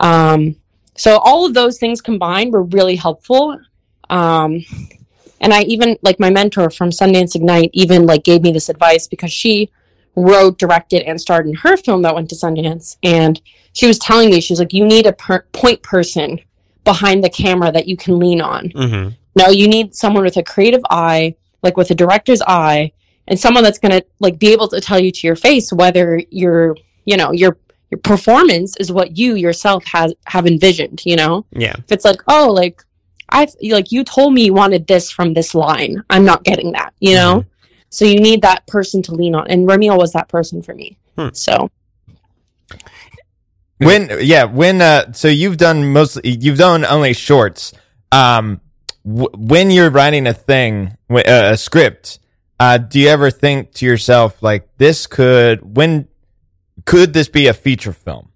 Um, 0.00 0.56
so 0.96 1.18
all 1.18 1.44
of 1.44 1.54
those 1.54 1.78
things 1.78 2.00
combined 2.00 2.52
were 2.52 2.62
really 2.62 2.96
helpful. 2.96 3.58
Um, 4.10 4.64
and 5.40 5.52
I 5.52 5.62
even 5.62 5.98
like 6.02 6.18
my 6.18 6.30
mentor 6.30 6.70
from 6.70 6.90
Sundance 6.90 7.34
Ignite 7.34 7.70
even 7.72 8.06
like 8.06 8.24
gave 8.24 8.42
me 8.42 8.52
this 8.52 8.68
advice 8.68 9.06
because 9.06 9.32
she 9.32 9.70
wrote, 10.16 10.58
directed, 10.58 11.02
and 11.02 11.20
starred 11.20 11.46
in 11.46 11.54
her 11.54 11.76
film 11.76 12.02
that 12.02 12.14
went 12.14 12.28
to 12.30 12.34
Sundance. 12.34 12.96
And 13.02 13.40
she 13.74 13.86
was 13.86 13.98
telling 13.98 14.30
me, 14.30 14.40
she's 14.40 14.58
like, 14.58 14.72
you 14.72 14.84
need 14.84 15.06
a 15.06 15.12
per- 15.12 15.44
point 15.52 15.82
person 15.82 16.40
behind 16.84 17.22
the 17.22 17.30
camera 17.30 17.70
that 17.72 17.86
you 17.86 17.96
can 17.96 18.18
lean 18.18 18.40
on. 18.40 18.70
Mhm. 18.70 19.14
No, 19.36 19.48
you 19.48 19.68
need 19.68 19.94
someone 19.94 20.24
with 20.24 20.36
a 20.38 20.42
creative 20.42 20.80
eye, 20.90 21.34
like 21.62 21.76
with 21.76 21.90
a 21.90 21.94
director's 21.94 22.40
eye, 22.46 22.92
and 23.28 23.38
someone 23.38 23.62
that's 23.64 23.78
gonna 23.78 24.02
like 24.20 24.38
be 24.38 24.52
able 24.52 24.68
to 24.68 24.80
tell 24.80 24.98
you 24.98 25.10
to 25.10 25.26
your 25.26 25.36
face 25.36 25.72
whether 25.72 26.22
your, 26.30 26.76
you 27.04 27.16
know, 27.16 27.32
your 27.32 27.58
your 27.90 27.98
performance 28.00 28.74
is 28.80 28.90
what 28.90 29.16
you 29.16 29.34
yourself 29.34 29.84
has 29.84 30.12
have 30.26 30.46
envisioned. 30.46 31.02
You 31.04 31.16
know, 31.16 31.44
Yeah. 31.52 31.74
if 31.76 31.92
it's 31.92 32.04
like, 32.04 32.20
oh, 32.28 32.50
like 32.52 32.82
I 33.30 33.46
like 33.70 33.92
you 33.92 34.04
told 34.04 34.32
me 34.32 34.44
you 34.46 34.54
wanted 34.54 34.86
this 34.86 35.10
from 35.10 35.34
this 35.34 35.54
line, 35.54 36.02
I'm 36.08 36.24
not 36.24 36.44
getting 36.44 36.72
that. 36.72 36.94
You 37.00 37.14
know, 37.16 37.44
so 37.96 38.04
you 38.04 38.20
need 38.20 38.42
that 38.42 38.66
person 38.66 39.00
to 39.04 39.14
lean 39.14 39.34
on, 39.34 39.48
and 39.48 39.66
Ramil 39.66 39.96
was 39.96 40.12
that 40.12 40.28
person 40.28 40.60
for 40.62 40.74
me. 40.74 40.98
Hmm. 41.16 41.28
So 41.32 41.70
When 43.78 44.10
yeah, 44.20 44.44
when 44.44 44.82
uh 44.82 45.12
so 45.12 45.28
you've 45.28 45.56
done 45.56 45.92
mostly 45.92 46.28
you've 46.28 46.58
done 46.58 46.84
only 46.84 47.14
shorts. 47.14 47.72
Um 48.12 48.60
w- 49.06 49.30
when 49.34 49.70
you're 49.70 49.88
writing 49.88 50.26
a 50.26 50.34
thing, 50.34 50.98
w- 51.08 51.24
uh, 51.26 51.52
a 51.52 51.56
script, 51.56 52.18
uh 52.60 52.76
do 52.76 53.00
you 53.00 53.08
ever 53.08 53.30
think 53.30 53.72
to 53.76 53.86
yourself 53.86 54.42
like 54.42 54.68
this 54.76 55.06
could 55.06 55.76
when 55.76 56.06
could 56.84 57.14
this 57.14 57.28
be 57.28 57.46
a 57.46 57.54
feature 57.54 57.94
film? 57.94 58.28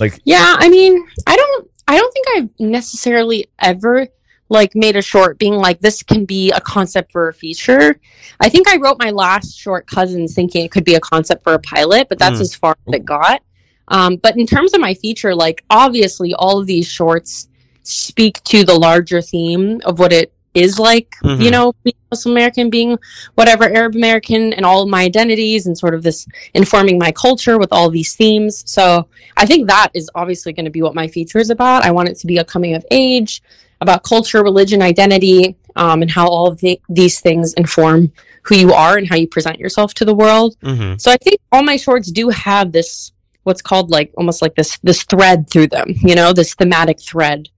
Like 0.00 0.20
Yeah, 0.24 0.56
I 0.58 0.70
mean, 0.70 1.06
I 1.26 1.36
don't 1.36 1.70
I 1.86 1.98
don't 1.98 2.12
think 2.14 2.26
I've 2.34 2.50
necessarily 2.58 3.50
ever 3.58 4.08
like 4.52 4.74
made 4.74 4.96
a 4.96 5.02
short 5.02 5.38
being 5.38 5.54
like 5.54 5.80
this 5.80 6.02
can 6.02 6.24
be 6.24 6.50
a 6.52 6.60
concept 6.60 7.10
for 7.10 7.28
a 7.28 7.34
feature. 7.34 7.98
I 8.38 8.48
think 8.48 8.68
I 8.68 8.76
wrote 8.76 8.98
my 8.98 9.10
last 9.10 9.58
short 9.58 9.86
cousins 9.86 10.34
thinking 10.34 10.64
it 10.64 10.70
could 10.70 10.84
be 10.84 10.94
a 10.94 11.00
concept 11.00 11.42
for 11.42 11.54
a 11.54 11.58
pilot, 11.58 12.08
but 12.08 12.18
that's 12.18 12.38
Mm. 12.38 12.42
as 12.42 12.54
far 12.54 12.76
as 12.86 12.94
it 12.94 13.04
got. 13.04 13.42
Um, 13.88 14.16
but 14.16 14.36
in 14.36 14.46
terms 14.46 14.74
of 14.74 14.80
my 14.80 14.94
feature, 14.94 15.34
like 15.34 15.64
obviously 15.70 16.34
all 16.34 16.58
of 16.60 16.66
these 16.66 16.86
shorts 16.86 17.48
speak 17.82 18.42
to 18.44 18.62
the 18.62 18.74
larger 18.74 19.20
theme 19.20 19.80
of 19.84 19.98
what 19.98 20.12
it 20.12 20.32
is 20.54 20.78
like, 20.78 21.14
Mhm. 21.24 21.42
you 21.42 21.50
know, 21.50 21.72
being 21.82 21.94
Muslim 22.10 22.32
American, 22.36 22.68
being 22.68 22.98
whatever 23.36 23.64
Arab 23.64 23.94
American, 23.94 24.52
and 24.52 24.66
all 24.66 24.82
of 24.82 24.88
my 24.88 25.02
identities, 25.02 25.66
and 25.66 25.76
sort 25.78 25.94
of 25.94 26.02
this 26.02 26.26
informing 26.52 26.98
my 26.98 27.10
culture 27.10 27.58
with 27.58 27.72
all 27.72 27.88
these 27.88 28.14
themes. 28.14 28.62
So 28.66 29.06
I 29.38 29.46
think 29.46 29.66
that 29.68 29.88
is 29.94 30.10
obviously 30.14 30.52
going 30.52 30.66
to 30.66 30.70
be 30.70 30.82
what 30.82 30.94
my 30.94 31.08
feature 31.08 31.38
is 31.38 31.48
about. 31.48 31.84
I 31.84 31.90
want 31.90 32.10
it 32.10 32.18
to 32.18 32.26
be 32.26 32.36
a 32.36 32.44
coming 32.44 32.74
of 32.74 32.84
age 32.90 33.42
about 33.82 34.02
culture, 34.02 34.42
religion, 34.42 34.80
identity, 34.82 35.56
um, 35.76 36.02
and 36.02 36.10
how 36.10 36.26
all 36.26 36.46
of 36.46 36.58
the, 36.60 36.80
these 36.88 37.20
things 37.20 37.52
inform 37.54 38.12
who 38.42 38.56
you 38.56 38.72
are 38.72 38.96
and 38.98 39.08
how 39.08 39.16
you 39.16 39.26
present 39.26 39.58
yourself 39.58 39.94
to 39.94 40.04
the 40.04 40.14
world. 40.14 40.56
hmm 40.62 40.94
So 40.98 41.10
I 41.10 41.16
think 41.24 41.40
all 41.52 41.62
my 41.62 41.76
shorts 41.76 42.10
do 42.10 42.28
have 42.30 42.72
this 42.72 43.12
what's 43.44 43.62
called 43.62 43.90
like 43.90 44.12
almost 44.16 44.40
like 44.40 44.54
this 44.54 44.78
this 44.82 45.02
thread 45.04 45.50
through 45.50 45.66
them, 45.66 45.88
you 46.02 46.14
know, 46.14 46.32
this 46.32 46.54
thematic 46.54 47.00
thread. 47.00 47.48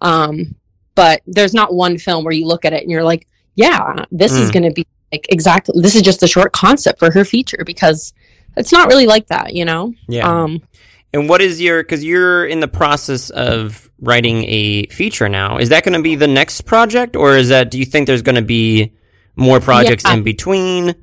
Um, 0.00 0.54
but 0.94 1.22
there's 1.26 1.54
not 1.54 1.72
one 1.72 1.96
film 1.98 2.24
where 2.24 2.34
you 2.34 2.46
look 2.46 2.64
at 2.64 2.72
it 2.72 2.82
and 2.82 2.90
you're 2.90 3.04
like, 3.04 3.26
yeah, 3.54 4.04
this 4.10 4.32
is 4.32 4.50
Mm. 4.50 4.52
going 4.52 4.62
to 4.64 4.72
be 4.72 4.86
like 5.12 5.26
exactly 5.30 5.80
this 5.80 5.94
is 5.94 6.02
just 6.02 6.22
a 6.22 6.28
short 6.28 6.52
concept 6.52 6.98
for 6.98 7.10
her 7.12 7.24
feature 7.24 7.62
because 7.64 8.12
it's 8.56 8.72
not 8.72 8.88
really 8.88 9.06
like 9.06 9.26
that, 9.28 9.54
you 9.54 9.64
know. 9.64 9.94
Yeah. 10.08 10.28
Um, 10.28 10.60
And 11.12 11.28
what 11.28 11.40
is 11.40 11.60
your? 11.60 11.82
Because 11.82 12.04
you're 12.04 12.44
in 12.46 12.60
the 12.60 12.68
process 12.68 13.30
of 13.30 13.90
writing 14.00 14.44
a 14.44 14.86
feature 14.86 15.28
now. 15.28 15.56
Is 15.58 15.70
that 15.70 15.82
going 15.84 15.94
to 15.94 16.02
be 16.02 16.16
the 16.16 16.28
next 16.28 16.62
project, 16.62 17.16
or 17.16 17.36
is 17.36 17.48
that? 17.48 17.70
Do 17.70 17.78
you 17.78 17.84
think 17.86 18.06
there's 18.06 18.22
going 18.22 18.36
to 18.36 18.42
be 18.42 18.92
more 19.36 19.58
projects 19.60 20.04
Yeah. 20.06 20.14
in 20.14 20.22
between? 20.22 20.94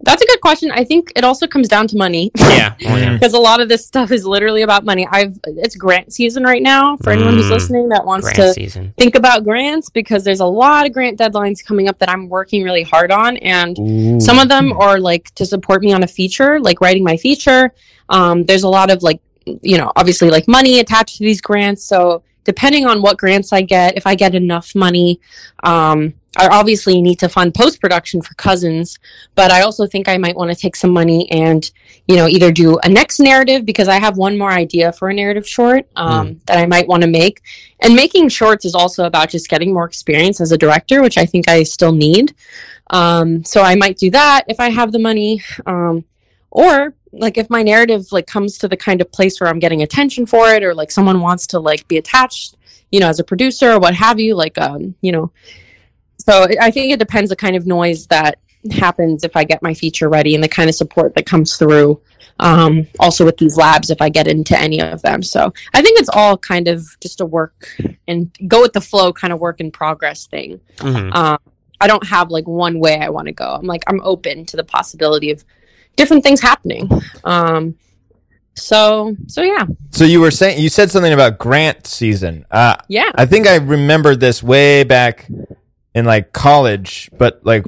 that's 0.00 0.20
a 0.20 0.26
good 0.26 0.42
question. 0.42 0.70
I 0.70 0.84
think 0.84 1.10
it 1.16 1.24
also 1.24 1.46
comes 1.46 1.68
down 1.68 1.88
to 1.88 1.96
money. 1.96 2.30
Yeah. 2.38 2.74
Oh, 2.86 3.12
because 3.14 3.32
a 3.32 3.38
lot 3.38 3.60
of 3.62 3.68
this 3.70 3.86
stuff 3.86 4.10
is 4.12 4.26
literally 4.26 4.60
about 4.62 4.84
money. 4.84 5.06
I've 5.10 5.38
it's 5.46 5.74
grant 5.74 6.12
season 6.12 6.42
right 6.44 6.62
now 6.62 6.98
for 6.98 7.10
anyone 7.10 7.34
who's 7.34 7.46
Mm. 7.46 7.50
listening 7.50 7.88
that 7.88 8.04
wants 8.04 8.24
Grant 8.24 8.36
to 8.36 8.52
season. 8.52 8.92
think 8.98 9.14
about 9.14 9.42
grants 9.44 9.88
because 9.88 10.22
there's 10.22 10.40
a 10.40 10.44
lot 10.46 10.84
of 10.86 10.92
grant 10.92 11.18
deadlines 11.18 11.64
coming 11.64 11.88
up 11.88 11.98
that 12.00 12.10
I'm 12.10 12.28
working 12.28 12.62
really 12.62 12.82
hard 12.82 13.10
on 13.10 13.38
and 13.38 14.22
some 14.22 14.38
of 14.38 14.48
them 14.50 14.72
are 14.74 15.00
like 15.00 15.34
to 15.36 15.46
support 15.46 15.82
me 15.82 15.92
on 15.94 16.02
a 16.02 16.06
feature, 16.06 16.60
like 16.60 16.80
writing 16.82 17.02
my 17.02 17.16
feature. 17.16 17.72
Um, 18.10 18.44
there's 18.44 18.64
a 18.64 18.68
lot 18.68 18.90
of 18.90 19.02
like, 19.02 19.20
you 19.46 19.78
know, 19.78 19.92
obviously 19.96 20.30
like 20.30 20.48
money 20.48 20.80
attached 20.80 21.18
to 21.18 21.24
these 21.24 21.40
grants. 21.40 21.84
So 21.84 22.22
depending 22.44 22.86
on 22.86 23.02
what 23.02 23.16
grants 23.18 23.52
I 23.52 23.62
get, 23.62 23.96
if 23.96 24.06
I 24.06 24.14
get 24.14 24.34
enough 24.34 24.74
money, 24.74 25.20
um, 25.64 26.14
I 26.38 26.48
obviously 26.48 27.00
need 27.00 27.18
to 27.20 27.28
fund 27.28 27.54
post 27.54 27.80
production 27.80 28.20
for 28.20 28.34
cousins, 28.34 28.98
but 29.34 29.50
I 29.50 29.62
also 29.62 29.86
think 29.86 30.06
I 30.06 30.18
might 30.18 30.36
want 30.36 30.50
to 30.50 30.56
take 30.56 30.76
some 30.76 30.90
money 30.90 31.30
and, 31.30 31.68
you 32.06 32.16
know, 32.16 32.28
either 32.28 32.52
do 32.52 32.78
a 32.82 32.88
next 32.88 33.20
narrative 33.20 33.64
because 33.64 33.88
I 33.88 33.98
have 33.98 34.18
one 34.18 34.36
more 34.36 34.52
idea 34.52 34.92
for 34.92 35.08
a 35.08 35.14
narrative 35.14 35.48
short 35.48 35.88
um, 35.96 36.40
that 36.46 36.58
I 36.58 36.66
might 36.66 36.86
want 36.86 37.02
to 37.04 37.08
make. 37.08 37.40
And 37.80 37.96
making 37.96 38.28
shorts 38.28 38.64
is 38.64 38.74
also 38.74 39.06
about 39.06 39.30
just 39.30 39.48
getting 39.48 39.72
more 39.72 39.86
experience 39.86 40.40
as 40.40 40.52
a 40.52 40.58
director, 40.58 41.00
which 41.00 41.16
I 41.16 41.24
think 41.24 41.48
I 41.48 41.62
still 41.62 41.92
need. 41.92 42.34
Um, 42.90 43.42
so 43.44 43.62
I 43.62 43.74
might 43.74 43.96
do 43.96 44.10
that 44.10 44.44
if 44.48 44.60
I 44.60 44.68
have 44.68 44.92
the 44.92 44.98
money. 44.98 45.42
Um, 45.64 46.04
or 46.50 46.94
like 47.18 47.38
if 47.38 47.48
my 47.50 47.62
narrative 47.62 48.06
like 48.12 48.26
comes 48.26 48.58
to 48.58 48.68
the 48.68 48.76
kind 48.76 49.00
of 49.00 49.10
place 49.12 49.40
where 49.40 49.48
I'm 49.50 49.58
getting 49.58 49.82
attention 49.82 50.26
for 50.26 50.48
it, 50.50 50.62
or 50.62 50.74
like 50.74 50.90
someone 50.90 51.20
wants 51.20 51.46
to 51.48 51.60
like 51.60 51.86
be 51.88 51.98
attached, 51.98 52.56
you 52.90 53.00
know, 53.00 53.08
as 53.08 53.20
a 53.20 53.24
producer 53.24 53.72
or 53.72 53.78
what 53.80 53.94
have 53.94 54.20
you, 54.20 54.34
like 54.34 54.58
um, 54.58 54.94
you 55.00 55.12
know. 55.12 55.30
So 56.18 56.42
I- 56.42 56.66
I 56.66 56.70
think 56.70 56.92
it 56.92 56.98
depends 56.98 57.30
the 57.30 57.36
kind 57.36 57.56
of 57.56 57.66
noise 57.66 58.06
that 58.08 58.38
happens 58.72 59.22
if 59.24 59.36
I 59.36 59.44
get 59.44 59.62
my 59.62 59.74
feature 59.74 60.08
ready 60.08 60.34
and 60.34 60.42
the 60.42 60.48
kind 60.48 60.68
of 60.68 60.74
support 60.74 61.14
that 61.14 61.26
comes 61.26 61.56
through. 61.56 62.00
Um, 62.38 62.86
also 63.00 63.24
with 63.24 63.38
these 63.38 63.56
labs, 63.56 63.88
if 63.88 64.02
I 64.02 64.10
get 64.10 64.26
into 64.26 64.58
any 64.58 64.82
of 64.82 65.00
them. 65.00 65.22
So 65.22 65.54
I 65.72 65.80
think 65.80 65.98
it's 65.98 66.10
all 66.10 66.36
kind 66.36 66.68
of 66.68 66.84
just 67.00 67.22
a 67.22 67.24
work 67.24 67.66
and 68.08 68.30
go 68.46 68.60
with 68.60 68.74
the 68.74 68.80
flow 68.80 69.10
kind 69.12 69.32
of 69.32 69.40
work 69.40 69.58
in 69.60 69.70
progress 69.70 70.26
thing 70.26 70.60
hmm 70.80 71.10
um, 71.12 71.38
I 71.80 71.86
don't 71.86 72.06
have 72.06 72.30
like 72.30 72.46
one 72.46 72.78
way 72.78 72.98
I 72.98 73.08
want 73.08 73.26
to 73.26 73.32
go. 73.32 73.44
I'm 73.44 73.66
like 73.66 73.84
I'm 73.86 74.00
open 74.02 74.44
to 74.46 74.56
the 74.56 74.64
possibility 74.64 75.30
of 75.30 75.44
different 75.96 76.22
things 76.22 76.40
happening. 76.40 76.88
Um, 77.24 77.76
so 78.54 79.14
so 79.26 79.42
yeah, 79.42 79.66
So 79.90 80.04
you 80.04 80.20
were 80.20 80.30
saying 80.30 80.60
you 80.60 80.68
said 80.68 80.90
something 80.90 81.12
about 81.12 81.38
grant 81.38 81.86
season. 81.86 82.46
Uh, 82.50 82.76
yeah. 82.88 83.10
I 83.14 83.26
think 83.26 83.46
I 83.46 83.56
remembered 83.56 84.20
this 84.20 84.42
way 84.42 84.84
back 84.84 85.28
in 85.94 86.04
like 86.04 86.32
college, 86.32 87.10
but 87.18 87.40
like, 87.44 87.64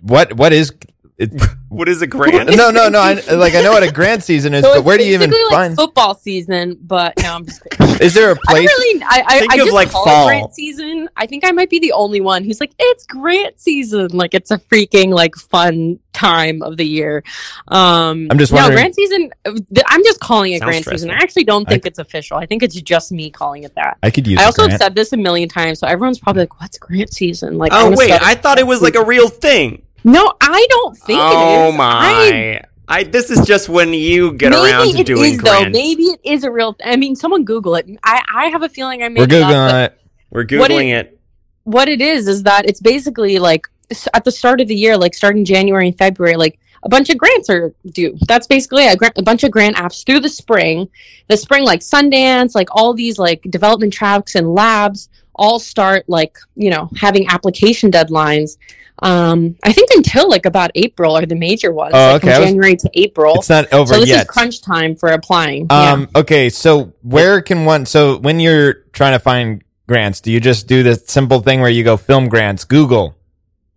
what 0.00 0.34
what 0.34 0.52
is 0.52 0.72
it? 1.18 1.32
What 1.68 1.86
is 1.86 2.00
a 2.00 2.06
grant? 2.06 2.48
no, 2.56 2.70
no, 2.70 2.88
no. 2.88 2.98
I, 2.98 3.12
like 3.34 3.54
I 3.54 3.60
know 3.60 3.72
what 3.72 3.82
a 3.82 3.92
grant 3.92 4.22
season 4.22 4.54
is, 4.54 4.62
So 4.64 4.76
but 4.76 4.84
where 4.84 4.96
do 4.96 5.04
you 5.06 5.12
even 5.12 5.30
like 5.30 5.50
find? 5.50 5.76
football 5.76 6.14
season? 6.14 6.78
But 6.80 7.12
no, 7.22 7.34
I'm 7.34 7.44
just. 7.44 7.60
Is 8.00 8.14
there 8.14 8.30
a 8.32 8.36
I 8.48 8.52
place? 8.52 8.66
really. 8.66 9.02
I 9.02 9.22
I, 9.26 9.38
Think 9.40 9.52
I 9.52 9.54
of, 9.56 9.60
just 9.64 9.72
like, 9.74 9.90
call 9.90 10.04
fall. 10.06 10.28
it 10.28 10.30
grant 10.30 10.54
season. 10.54 11.10
I 11.18 11.26
think 11.26 11.44
I 11.46 11.52
might 11.52 11.68
be 11.68 11.78
the 11.78 11.92
only 11.92 12.22
one 12.22 12.42
who's 12.42 12.58
like, 12.58 12.72
it's 12.78 13.04
grant 13.04 13.60
season. 13.60 14.08
Like 14.12 14.32
it's 14.32 14.50
a 14.50 14.56
freaking 14.56 15.10
like 15.10 15.34
fun 15.36 15.98
time 16.14 16.62
of 16.62 16.78
the 16.78 16.86
year. 16.86 17.22
Um, 17.68 18.28
I'm 18.30 18.38
just 18.38 18.50
wondering. 18.50 18.74
no 18.74 18.80
grant 18.80 18.94
season. 18.94 19.30
I'm 19.44 20.04
just 20.04 20.20
calling 20.20 20.54
it 20.54 20.60
Sounds 20.60 20.70
grant 20.70 20.84
season. 20.86 21.10
I 21.10 21.16
actually 21.16 21.44
don't 21.44 21.68
I 21.68 21.72
think 21.72 21.84
it's 21.84 21.98
official. 21.98 22.38
I 22.38 22.46
think 22.46 22.62
it's 22.62 22.80
just 22.80 23.12
me 23.12 23.30
calling 23.30 23.64
it 23.64 23.74
that. 23.74 23.98
I 24.02 24.10
could 24.10 24.26
use. 24.26 24.40
I 24.40 24.44
also 24.44 24.66
have 24.66 24.80
said 24.80 24.94
this 24.94 25.12
a 25.12 25.18
million 25.18 25.50
times, 25.50 25.80
so 25.80 25.86
everyone's 25.86 26.18
probably 26.18 26.44
like, 26.44 26.58
"What's 26.62 26.78
grant 26.78 27.12
season?" 27.12 27.58
Like, 27.58 27.72
Oh 27.74 27.94
wait, 27.94 28.10
I 28.12 28.34
thought 28.36 28.58
it 28.58 28.66
was 28.66 28.80
like 28.80 28.94
a 28.94 29.04
real 29.04 29.28
thing. 29.28 29.82
No, 30.12 30.32
I 30.40 30.66
don't 30.70 30.96
think 30.96 31.20
oh 31.20 31.26
it 31.26 31.34
is. 31.34 31.58
Oh 31.58 31.72
I, 31.72 31.76
my! 31.76 32.62
I, 32.88 33.04
this 33.04 33.30
is 33.30 33.46
just 33.46 33.68
when 33.68 33.92
you 33.92 34.32
get 34.32 34.50
maybe 34.50 34.70
around 34.70 34.92
to 34.92 35.00
it 35.00 35.06
doing 35.06 35.34
is, 35.34 35.38
though. 35.38 35.50
grants. 35.50 35.76
Maybe 35.76 36.04
it 36.04 36.20
is 36.24 36.44
a 36.44 36.50
real. 36.50 36.76
I 36.84 36.96
mean, 36.96 37.14
someone 37.14 37.44
Google 37.44 37.74
it. 37.76 37.86
I 38.02 38.22
I 38.34 38.46
have 38.46 38.62
a 38.62 38.68
feeling 38.68 39.02
I 39.02 39.08
made 39.08 39.30
We're 39.30 39.36
it 39.36 39.42
up, 39.42 39.50
googling 39.50 39.84
it. 39.84 40.00
We're 40.30 40.58
What 40.58 40.70
googling 40.70 40.92
it. 40.92 41.20
What 41.64 41.88
it 41.88 42.00
is 42.00 42.28
is 42.28 42.42
that 42.44 42.66
it's 42.66 42.80
basically 42.80 43.38
like 43.38 43.68
at 44.14 44.24
the 44.24 44.30
start 44.30 44.60
of 44.60 44.68
the 44.68 44.74
year, 44.74 44.96
like 44.96 45.14
starting 45.14 45.44
January 45.44 45.88
and 45.88 45.98
February, 45.98 46.36
like 46.36 46.58
a 46.82 46.88
bunch 46.88 47.10
of 47.10 47.18
grants 47.18 47.50
are 47.50 47.74
due. 47.92 48.16
That's 48.26 48.46
basically 48.46 48.86
a, 48.86 48.96
gra- 48.96 49.12
a 49.16 49.22
bunch 49.22 49.44
of 49.44 49.50
grant 49.50 49.76
apps 49.76 50.04
through 50.06 50.20
the 50.20 50.28
spring. 50.28 50.88
The 51.28 51.36
spring, 51.36 51.64
like 51.64 51.80
Sundance, 51.80 52.54
like 52.54 52.68
all 52.72 52.94
these 52.94 53.18
like 53.18 53.42
development 53.50 53.92
tracks 53.92 54.34
and 54.34 54.54
labs 54.54 55.08
all 55.34 55.58
start 55.60 56.04
like 56.08 56.36
you 56.56 56.70
know 56.70 56.88
having 56.96 57.28
application 57.28 57.90
deadlines. 57.90 58.56
Um, 59.00 59.56
I 59.62 59.72
think 59.72 59.90
until 59.92 60.28
like 60.28 60.46
about 60.46 60.70
April 60.74 61.16
are 61.16 61.26
the 61.26 61.34
major 61.36 61.72
ones. 61.72 61.92
Oh, 61.94 62.12
like, 62.12 62.20
from 62.20 62.30
okay. 62.30 62.38
Was- 62.40 62.48
January 62.48 62.76
to 62.76 62.90
April. 62.94 63.34
It's 63.36 63.48
not 63.48 63.72
over 63.72 63.94
so 63.94 64.00
this 64.00 64.08
yet. 64.08 64.22
is 64.22 64.26
crunch 64.28 64.60
time 64.62 64.96
for 64.96 65.10
applying. 65.10 65.66
yeah. 65.70 65.92
Um. 65.92 66.08
Okay. 66.14 66.48
So 66.50 66.92
where 67.02 67.40
can 67.42 67.64
one? 67.64 67.86
So 67.86 68.18
when 68.18 68.40
you're 68.40 68.74
trying 68.92 69.12
to 69.12 69.18
find 69.20 69.62
grants, 69.86 70.20
do 70.20 70.32
you 70.32 70.40
just 70.40 70.66
do 70.66 70.82
the 70.82 70.96
simple 70.96 71.40
thing 71.40 71.60
where 71.60 71.70
you 71.70 71.84
go 71.84 71.96
film 71.96 72.28
grants, 72.28 72.64
Google? 72.64 73.14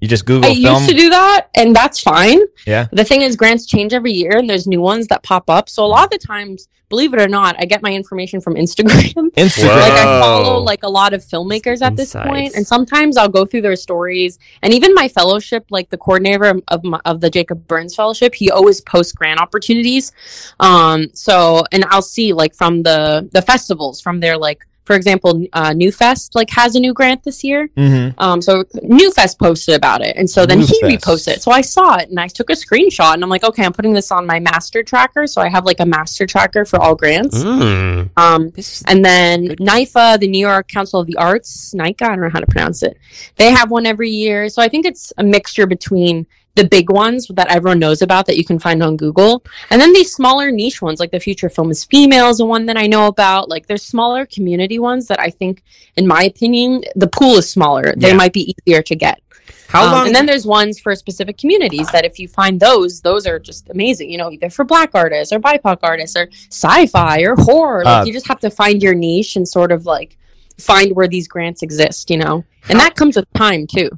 You 0.01 0.07
just 0.07 0.25
Google 0.25 0.49
I 0.49 0.55
film. 0.55 0.77
used 0.77 0.89
to 0.89 0.95
do 0.95 1.11
that, 1.11 1.49
and 1.53 1.75
that's 1.75 2.01
fine. 2.01 2.39
Yeah. 2.65 2.87
The 2.91 3.03
thing 3.03 3.21
is, 3.21 3.35
grants 3.35 3.67
change 3.67 3.93
every 3.93 4.11
year, 4.11 4.35
and 4.35 4.49
there's 4.49 4.65
new 4.65 4.81
ones 4.81 5.05
that 5.07 5.21
pop 5.21 5.47
up. 5.47 5.69
So 5.69 5.85
a 5.85 5.87
lot 5.87 6.05
of 6.05 6.09
the 6.09 6.17
times, 6.17 6.67
believe 6.89 7.13
it 7.13 7.21
or 7.21 7.27
not, 7.27 7.55
I 7.59 7.65
get 7.65 7.83
my 7.83 7.93
information 7.93 8.41
from 8.41 8.55
Instagram. 8.65 9.29
Instagram. 9.33 9.79
like 9.79 9.93
I 9.93 10.19
follow 10.19 10.57
like 10.59 10.81
a 10.81 10.89
lot 10.89 11.13
of 11.13 11.23
filmmakers 11.23 11.83
at 11.83 11.95
this 11.95 12.13
point, 12.13 12.55
and 12.55 12.65
sometimes 12.65 13.15
I'll 13.15 13.29
go 13.29 13.45
through 13.45 13.61
their 13.61 13.75
stories. 13.75 14.39
And 14.63 14.73
even 14.73 14.95
my 14.95 15.07
fellowship, 15.07 15.67
like 15.69 15.91
the 15.91 15.99
coordinator 15.99 16.59
of 16.69 16.83
my, 16.83 16.99
of 17.05 17.21
the 17.21 17.29
Jacob 17.29 17.67
Burns 17.67 17.95
Fellowship, 17.95 18.33
he 18.33 18.49
always 18.49 18.81
posts 18.81 19.13
grant 19.13 19.39
opportunities. 19.39 20.13
Um, 20.59 21.09
so 21.13 21.63
and 21.71 21.85
I'll 21.89 22.01
see 22.01 22.33
like 22.33 22.55
from 22.55 22.81
the 22.81 23.29
the 23.31 23.43
festivals 23.43 24.01
from 24.01 24.19
their 24.19 24.35
like. 24.35 24.65
For 24.85 24.95
example, 24.95 25.45
uh, 25.53 25.71
NewFest 25.71 26.35
like 26.35 26.49
has 26.49 26.75
a 26.75 26.79
new 26.79 26.93
grant 26.93 27.23
this 27.23 27.43
year, 27.43 27.69
Mm-hmm. 27.77 28.19
um, 28.19 28.41
so 28.41 28.63
NewFest 28.83 29.37
posted 29.39 29.75
about 29.75 30.01
it, 30.01 30.15
and 30.17 30.29
so 30.29 30.45
then 30.45 30.59
he 30.59 30.81
reposted 30.83 31.33
it. 31.33 31.43
So 31.43 31.51
I 31.51 31.61
saw 31.61 31.97
it, 31.97 32.09
and 32.09 32.19
I 32.19 32.27
took 32.27 32.49
a 32.49 32.53
screenshot, 32.53 33.13
and 33.13 33.23
I'm 33.23 33.29
like, 33.29 33.43
okay, 33.43 33.63
I'm 33.63 33.73
putting 33.73 33.93
this 33.93 34.11
on 34.11 34.25
my 34.25 34.39
master 34.39 34.83
tracker. 34.83 35.27
So 35.27 35.41
I 35.41 35.49
have 35.49 35.65
like 35.65 35.79
a 35.79 35.85
master 35.85 36.25
tracker 36.25 36.65
for 36.65 36.81
all 36.81 36.95
grants. 36.95 37.43
Mm. 37.43 38.09
Um, 38.17 38.51
and 38.87 39.05
then 39.05 39.45
Good. 39.45 39.59
NIFA, 39.59 40.19
the 40.19 40.27
New 40.27 40.39
York 40.39 40.67
Council 40.67 40.99
of 40.99 41.07
the 41.07 41.17
Arts, 41.17 41.73
NICA, 41.73 42.05
I 42.05 42.07
don't 42.09 42.21
know 42.21 42.29
how 42.29 42.39
to 42.39 42.47
pronounce 42.47 42.83
it. 42.83 42.97
They 43.35 43.51
have 43.51 43.69
one 43.71 43.85
every 43.85 44.09
year. 44.09 44.49
So 44.49 44.61
I 44.61 44.67
think 44.67 44.85
it's 44.85 45.13
a 45.17 45.23
mixture 45.23 45.67
between 45.67 46.25
the 46.55 46.67
big 46.67 46.89
ones 46.91 47.27
that 47.33 47.49
everyone 47.49 47.79
knows 47.79 48.01
about 48.01 48.25
that 48.27 48.37
you 48.37 48.43
can 48.43 48.59
find 48.59 48.83
on 48.83 48.97
Google, 48.97 49.43
and 49.69 49.79
then 49.81 49.93
these 49.93 50.11
smaller 50.13 50.51
niche 50.51 50.81
ones, 50.81 50.99
like 50.99 51.11
the 51.11 51.19
Future 51.19 51.49
Film 51.49 51.71
is 51.71 51.85
Female 51.85 52.29
is 52.29 52.37
the 52.39 52.45
one 52.45 52.65
that 52.65 52.77
I 52.77 52.87
know 52.87 53.07
about. 53.07 53.47
Like 53.49 53.67
there's 53.67 53.83
smaller 53.83 54.25
community 54.25 54.77
ones 54.79 55.07
that 55.07 55.19
I 55.19 55.29
think, 55.29 55.63
in 55.95 56.05
my 56.07 56.23
opinion, 56.23 56.83
the 56.95 57.07
pool 57.07 57.37
is 57.37 57.49
smaller. 57.49 57.93
They 57.95 58.13
might 58.13 58.33
be 58.33 58.53
easier 58.65 58.81
to 58.81 58.95
get. 58.95 59.21
how 59.69 59.85
Um, 59.85 59.91
long? 59.93 60.07
And 60.07 60.15
then 60.15 60.25
there's 60.25 60.45
ones 60.45 60.77
for 60.79 60.93
specific 60.95 61.37
communities 61.37 61.89
that 61.91 62.03
if 62.03 62.19
you 62.19 62.27
find 62.27 62.59
those, 62.59 62.99
those 63.01 63.25
are 63.25 63.39
just 63.39 63.69
amazing. 63.69 64.09
You 64.11 64.17
know, 64.17 64.29
either 64.29 64.49
for 64.49 64.65
black 64.65 64.91
artists 64.93 65.31
or 65.31 65.39
BIPOC 65.39 65.79
artists 65.83 66.17
or 66.17 66.27
sci-fi 66.49 67.21
or 67.21 67.35
horror. 67.35 67.83
Like 67.85 68.01
Uh, 68.01 68.05
you 68.05 68.13
just 68.13 68.27
have 68.27 68.39
to 68.41 68.49
find 68.49 68.83
your 68.83 68.93
niche 68.93 69.37
and 69.37 69.47
sort 69.47 69.71
of 69.71 69.85
like 69.85 70.17
find 70.57 70.93
where 70.95 71.07
these 71.07 71.27
grants 71.29 71.63
exist. 71.63 72.09
You 72.09 72.17
know, 72.17 72.43
and 72.67 72.77
that 72.79 72.95
comes 72.95 73.15
with 73.15 73.31
time 73.33 73.65
too. 73.67 73.89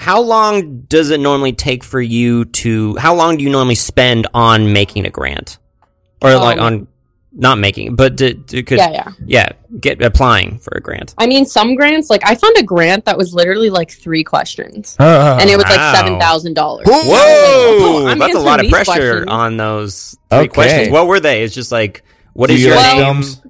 How 0.00 0.20
long 0.22 0.82
does 0.82 1.10
it 1.10 1.18
normally 1.18 1.52
take 1.52 1.82
for 1.82 2.00
you 2.00 2.44
to? 2.44 2.94
How 2.96 3.14
long 3.14 3.36
do 3.36 3.42
you 3.42 3.50
normally 3.50 3.74
spend 3.74 4.28
on 4.32 4.72
making 4.72 5.06
a 5.06 5.10
grant, 5.10 5.58
or 6.22 6.34
like 6.36 6.58
Um, 6.58 6.64
on 6.64 6.86
not 7.32 7.58
making, 7.58 7.94
but 7.96 8.16
to, 8.18 8.34
to 8.34 8.62
could, 8.62 8.78
Yeah, 8.78 8.90
yeah. 8.90 9.12
yeah, 9.26 9.48
get 9.80 10.00
applying 10.00 10.60
for 10.60 10.72
a 10.76 10.80
grant. 10.80 11.14
I 11.18 11.26
mean, 11.26 11.44
some 11.46 11.74
grants, 11.74 12.10
like 12.10 12.22
I 12.24 12.36
found 12.36 12.56
a 12.58 12.62
grant 12.62 13.04
that 13.06 13.18
was 13.18 13.34
literally 13.34 13.70
like 13.70 13.90
three 13.90 14.22
questions, 14.24 14.96
Oh. 15.00 15.36
and 15.38 15.50
it 15.50 15.56
was 15.56 15.64
wow. 15.64 15.70
like 15.76 15.96
seven 15.96 16.18
thousand 16.20 16.54
dollars. 16.54 16.86
Whoa! 16.86 17.02
Whoa, 17.04 18.04
Oh, 18.04 18.06
I'm 18.06 18.18
that's 18.18 18.34
a 18.36 18.38
lot 18.40 18.64
of 18.64 18.70
pressure 18.70 19.24
questions. 19.24 19.26
on 19.28 19.56
those 19.56 20.16
three 20.30 20.38
Okay. 20.38 20.48
questions. 20.48 20.88
What 20.90 21.08
were 21.08 21.18
they? 21.20 21.42
It's 21.42 21.54
just 21.54 21.72
like, 21.72 22.02
what 22.34 22.46
Do 22.48 22.54
is 22.54 22.64
your 22.64 22.76
like 22.76 22.94
name? 22.96 23.04
films? 23.04 23.42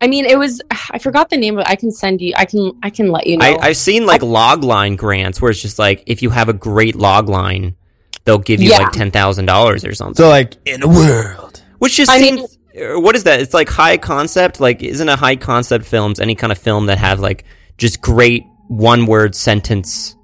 I 0.00 0.06
mean, 0.06 0.24
it 0.26 0.38
was 0.38 0.60
I 0.90 0.98
forgot 0.98 1.30
the 1.30 1.36
name 1.36 1.54
but. 1.56 1.68
I 1.68 1.76
can 1.76 1.90
send 1.90 2.20
you. 2.20 2.32
I 2.36 2.44
can 2.44 2.72
I 2.82 2.90
can 2.90 3.10
let 3.10 3.26
you 3.26 3.36
know. 3.36 3.44
I, 3.46 3.68
I've 3.68 3.76
seen 3.76 4.06
like 4.06 4.22
log 4.22 4.62
line 4.64 4.96
grants 4.96 5.40
where 5.40 5.50
it's 5.50 5.60
just 5.62 5.78
like 5.78 6.02
if 6.06 6.22
you 6.22 6.30
have 6.30 6.48
a 6.48 6.52
great 6.52 6.94
log 6.96 7.28
line, 7.28 7.76
they'll 8.24 8.38
give 8.38 8.60
you 8.60 8.70
Yeah. 8.70 8.78
like 8.78 8.92
ten 8.92 9.10
thousand 9.10 9.46
dollars 9.46 9.84
or 9.84 9.94
something. 9.94 10.14
So 10.14 10.28
like 10.28 10.54
in 10.66 10.80
the 10.80 10.88
world. 10.88 11.62
Which 11.78 11.96
just 11.96 12.10
I 12.10 12.18
seems. 12.20 12.58
uh, 12.76 12.98
what 12.98 13.14
is 13.14 13.24
that? 13.24 13.40
It's 13.40 13.54
like 13.54 13.68
high 13.68 13.98
concept. 13.98 14.58
Like, 14.60 14.82
isn't 14.82 15.08
a 15.08 15.14
high 15.16 15.36
concept 15.36 15.84
films 15.84 16.18
any 16.18 16.34
kind 16.34 16.50
of 16.50 16.58
film 16.58 16.86
that 16.86 16.98
have 16.98 17.20
like 17.20 17.44
just 17.76 18.00
great 18.00 18.44
one 18.66 19.06
word 19.06 19.34
sentence 19.36 20.16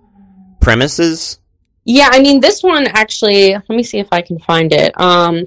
premises? 0.60 1.38
yeah, 1.84 2.08
I 2.10 2.20
mean, 2.20 2.40
this 2.40 2.62
one 2.62 2.86
actually. 2.88 3.52
Let 3.54 3.68
me 3.68 3.82
see 3.84 3.98
if 3.98 4.08
I 4.10 4.20
can 4.22 4.38
find 4.40 4.72
it. 4.72 4.98
Um, 5.00 5.46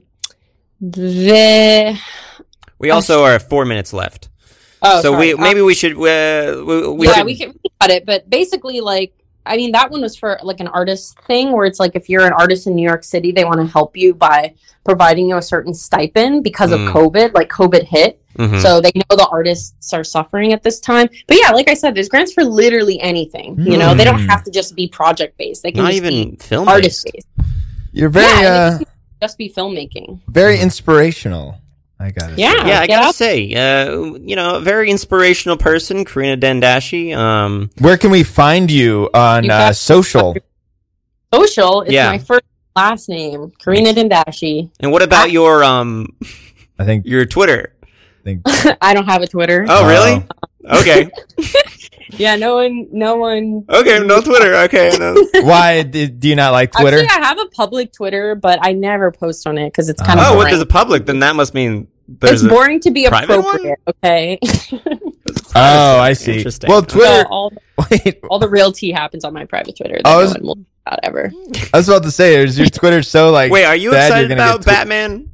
the 0.80 2.00
We 2.80 2.92
also 2.92 3.24
are 3.24 3.40
four 3.40 3.66
minutes 3.66 3.92
left, 3.94 4.30
oh, 4.82 5.02
so 5.02 5.12
sorry. 5.14 5.34
we 5.34 5.42
maybe 5.42 5.62
we 5.62 5.74
should. 5.74 5.94
Uh, 5.94 6.64
we, 6.64 6.88
we 6.90 7.08
yeah, 7.08 7.14
should- 7.14 7.26
we 7.26 7.36
can, 7.38 7.50
we 7.64 7.70
cut 7.82 7.90
it. 7.92 8.06
But 8.06 8.30
basically, 8.30 8.82
like, 8.82 9.14
I 9.46 9.58
mean, 9.58 9.72
that 9.72 9.90
one 9.90 10.02
was 10.02 10.16
for 10.16 10.38
like 10.44 10.60
an 10.60 10.68
artist 10.68 11.20
thing 11.22 11.52
where 11.54 11.66
it's 11.66 11.80
like 11.80 11.96
if 11.96 12.08
you're 12.10 12.26
an 12.26 12.34
artist 12.34 12.68
in 12.68 12.76
New 12.76 12.88
York 12.88 13.04
City, 13.04 13.32
they 13.32 13.46
want 13.46 13.60
to 13.60 13.66
help 13.68 13.98
you 13.98 14.14
by 14.14 14.54
providing 14.86 15.28
you 15.30 15.38
a 15.38 15.42
certain 15.42 15.74
stipend 15.74 16.44
because 16.44 16.72
Mm. 16.72 16.88
of 16.88 16.94
COVID. 16.94 17.34
Like, 17.34 17.50
COVID 17.50 17.84
hit, 17.84 18.22
Mhm. 18.38 18.62
so 18.62 18.80
they 18.80 18.92
know 18.96 19.16
the 19.18 19.28
artists 19.32 19.92
are 19.94 20.04
suffering 20.04 20.54
at 20.54 20.64
this 20.64 20.80
time. 20.80 21.10
But 21.28 21.38
yeah, 21.42 21.52
like 21.52 21.70
I 21.70 21.74
said, 21.74 21.96
there's 21.96 22.08
grants 22.10 22.32
for 22.32 22.44
literally 22.46 23.00
anything. 23.02 23.60
You 23.60 23.78
know, 23.78 23.94
they 23.96 24.04
don't 24.06 24.20
Mm. 24.22 24.30
have 24.30 24.44
to 24.46 24.52
just 24.52 24.76
be 24.76 24.88
project 24.88 25.38
based. 25.38 25.64
They 25.64 25.72
can 25.72 25.84
not 25.84 25.92
just 25.92 26.04
even 26.04 26.32
be 26.32 26.38
film 26.38 26.68
artist 26.70 27.06
based. 27.12 27.28
based. 27.38 27.50
You're 27.92 28.10
very 28.10 28.28
Yeah, 28.44 28.50
uh 28.54 28.72
and 28.74 28.82
it 28.82 28.86
can 28.86 28.94
just 29.28 29.38
be 29.38 29.50
filmmaking. 29.50 30.20
very 30.30 30.60
inspirational. 30.60 31.56
I 32.00 32.12
got 32.12 32.32
it. 32.32 32.38
Yeah, 32.40 32.66
yeah, 32.68 32.80
I 32.82 32.88
gotta 32.88 33.08
out- 33.08 33.16
say, 33.16 33.52
uh, 33.54 34.14
you 34.22 34.36
know, 34.36 34.56
a 34.58 34.60
very 34.62 34.92
inspirational 34.92 35.58
person, 35.58 36.06
Karina 36.06 36.38
Dandashi. 36.38 37.16
Um, 37.18 37.72
Where 37.80 37.98
can 37.98 38.12
we 38.12 38.24
find 38.24 38.70
you 38.70 39.10
on 39.14 39.46
You 39.46 39.52
uh, 39.52 39.74
social? 39.74 40.36
Social 41.34 41.82
is 41.82 41.94
Yeah. 41.94 42.10
my 42.12 42.20
first 42.20 42.44
last 42.76 43.10
name, 43.10 43.52
Karina 43.64 43.94
Dandashi. 43.94 44.70
and 44.80 44.92
what 44.92 45.02
about 45.02 45.32
your 45.32 45.64
um 45.64 46.16
I 46.78 46.86
think. 46.86 47.06
your 47.08 47.26
Twitter? 47.26 47.74
I 47.84 47.88
think 48.24 48.42
I 48.82 48.94
don't 48.94 49.08
have 49.08 49.24
a 49.24 49.28
Twitter. 49.28 49.66
Oh, 49.68 49.88
really? 49.88 50.24
Okay, 50.70 51.10
Yeah, 52.12 52.36
no 52.36 52.56
one, 52.56 52.88
no 52.92 53.16
one. 53.18 53.66
okay, 53.70 54.00
no 54.00 54.22
Twitter. 54.22 54.56
Okay, 54.56 54.96
no. 55.00 55.16
Why 55.44 55.84
did, 55.84 56.20
do 56.20 56.30
you 56.30 56.36
not 56.36 56.52
like 56.54 56.72
Twitter? 56.72 57.00
Actually, 57.00 57.24
I 57.24 57.28
have 57.28 57.40
a 57.40 57.46
public 57.48 57.92
Twitter, 57.94 58.36
but 58.36 58.60
I 58.62 58.74
never 58.74 59.12
post 59.12 59.46
on 59.48 59.58
it 59.58 59.72
because 59.72 59.90
it's 59.90 60.02
kind 60.02 60.20
Oh, 60.20 60.24
of 60.24 60.28
Oh, 60.28 60.32
what 60.36 60.44
boring. 60.44 60.54
does 60.54 60.62
a 60.62 60.66
public? 60.66 61.06
Then 61.06 61.20
that 61.20 61.36
must 61.36 61.54
mean 61.54 61.88
there's 62.08 62.44
it's 62.44 62.52
a, 62.52 62.54
boring 62.56 62.80
to 62.82 62.92
be 62.92 63.08
private 63.08 63.42
one? 63.42 63.46
appropriate. 63.46 63.80
Okay. 64.04 64.40
oh, 65.56 66.00
I 66.00 66.14
see. 66.14 66.38
Interesting. 66.38 66.70
Well, 66.70 66.82
so 66.88 66.88
Twitter. 66.98 67.28
all, 67.30 67.52
Wait, 67.92 68.20
all 68.30 68.40
the 68.40 68.50
real 68.50 68.72
tea 68.72 68.92
happens 68.92 69.24
on 69.26 69.34
my 69.34 69.46
private 69.46 69.76
Twitter. 69.78 69.96
That 70.04 70.08
I 70.08 70.14
no 70.14 70.20
was- 70.20 70.38
one 70.40 70.66
about 70.86 71.00
ever. 71.04 71.32
I 71.74 71.78
was 71.78 71.90
about 71.90 72.04
to 72.04 72.12
say, 72.12 72.36
is 72.42 72.58
your 72.58 72.70
Twitter 72.70 73.04
so 73.04 73.32
like? 73.32 73.52
Wait, 73.52 73.66
are 73.66 73.76
you 73.76 73.92
bad 73.92 74.06
excited 74.08 74.32
about 74.32 74.60
get 74.64 74.66
Batman? 74.66 75.30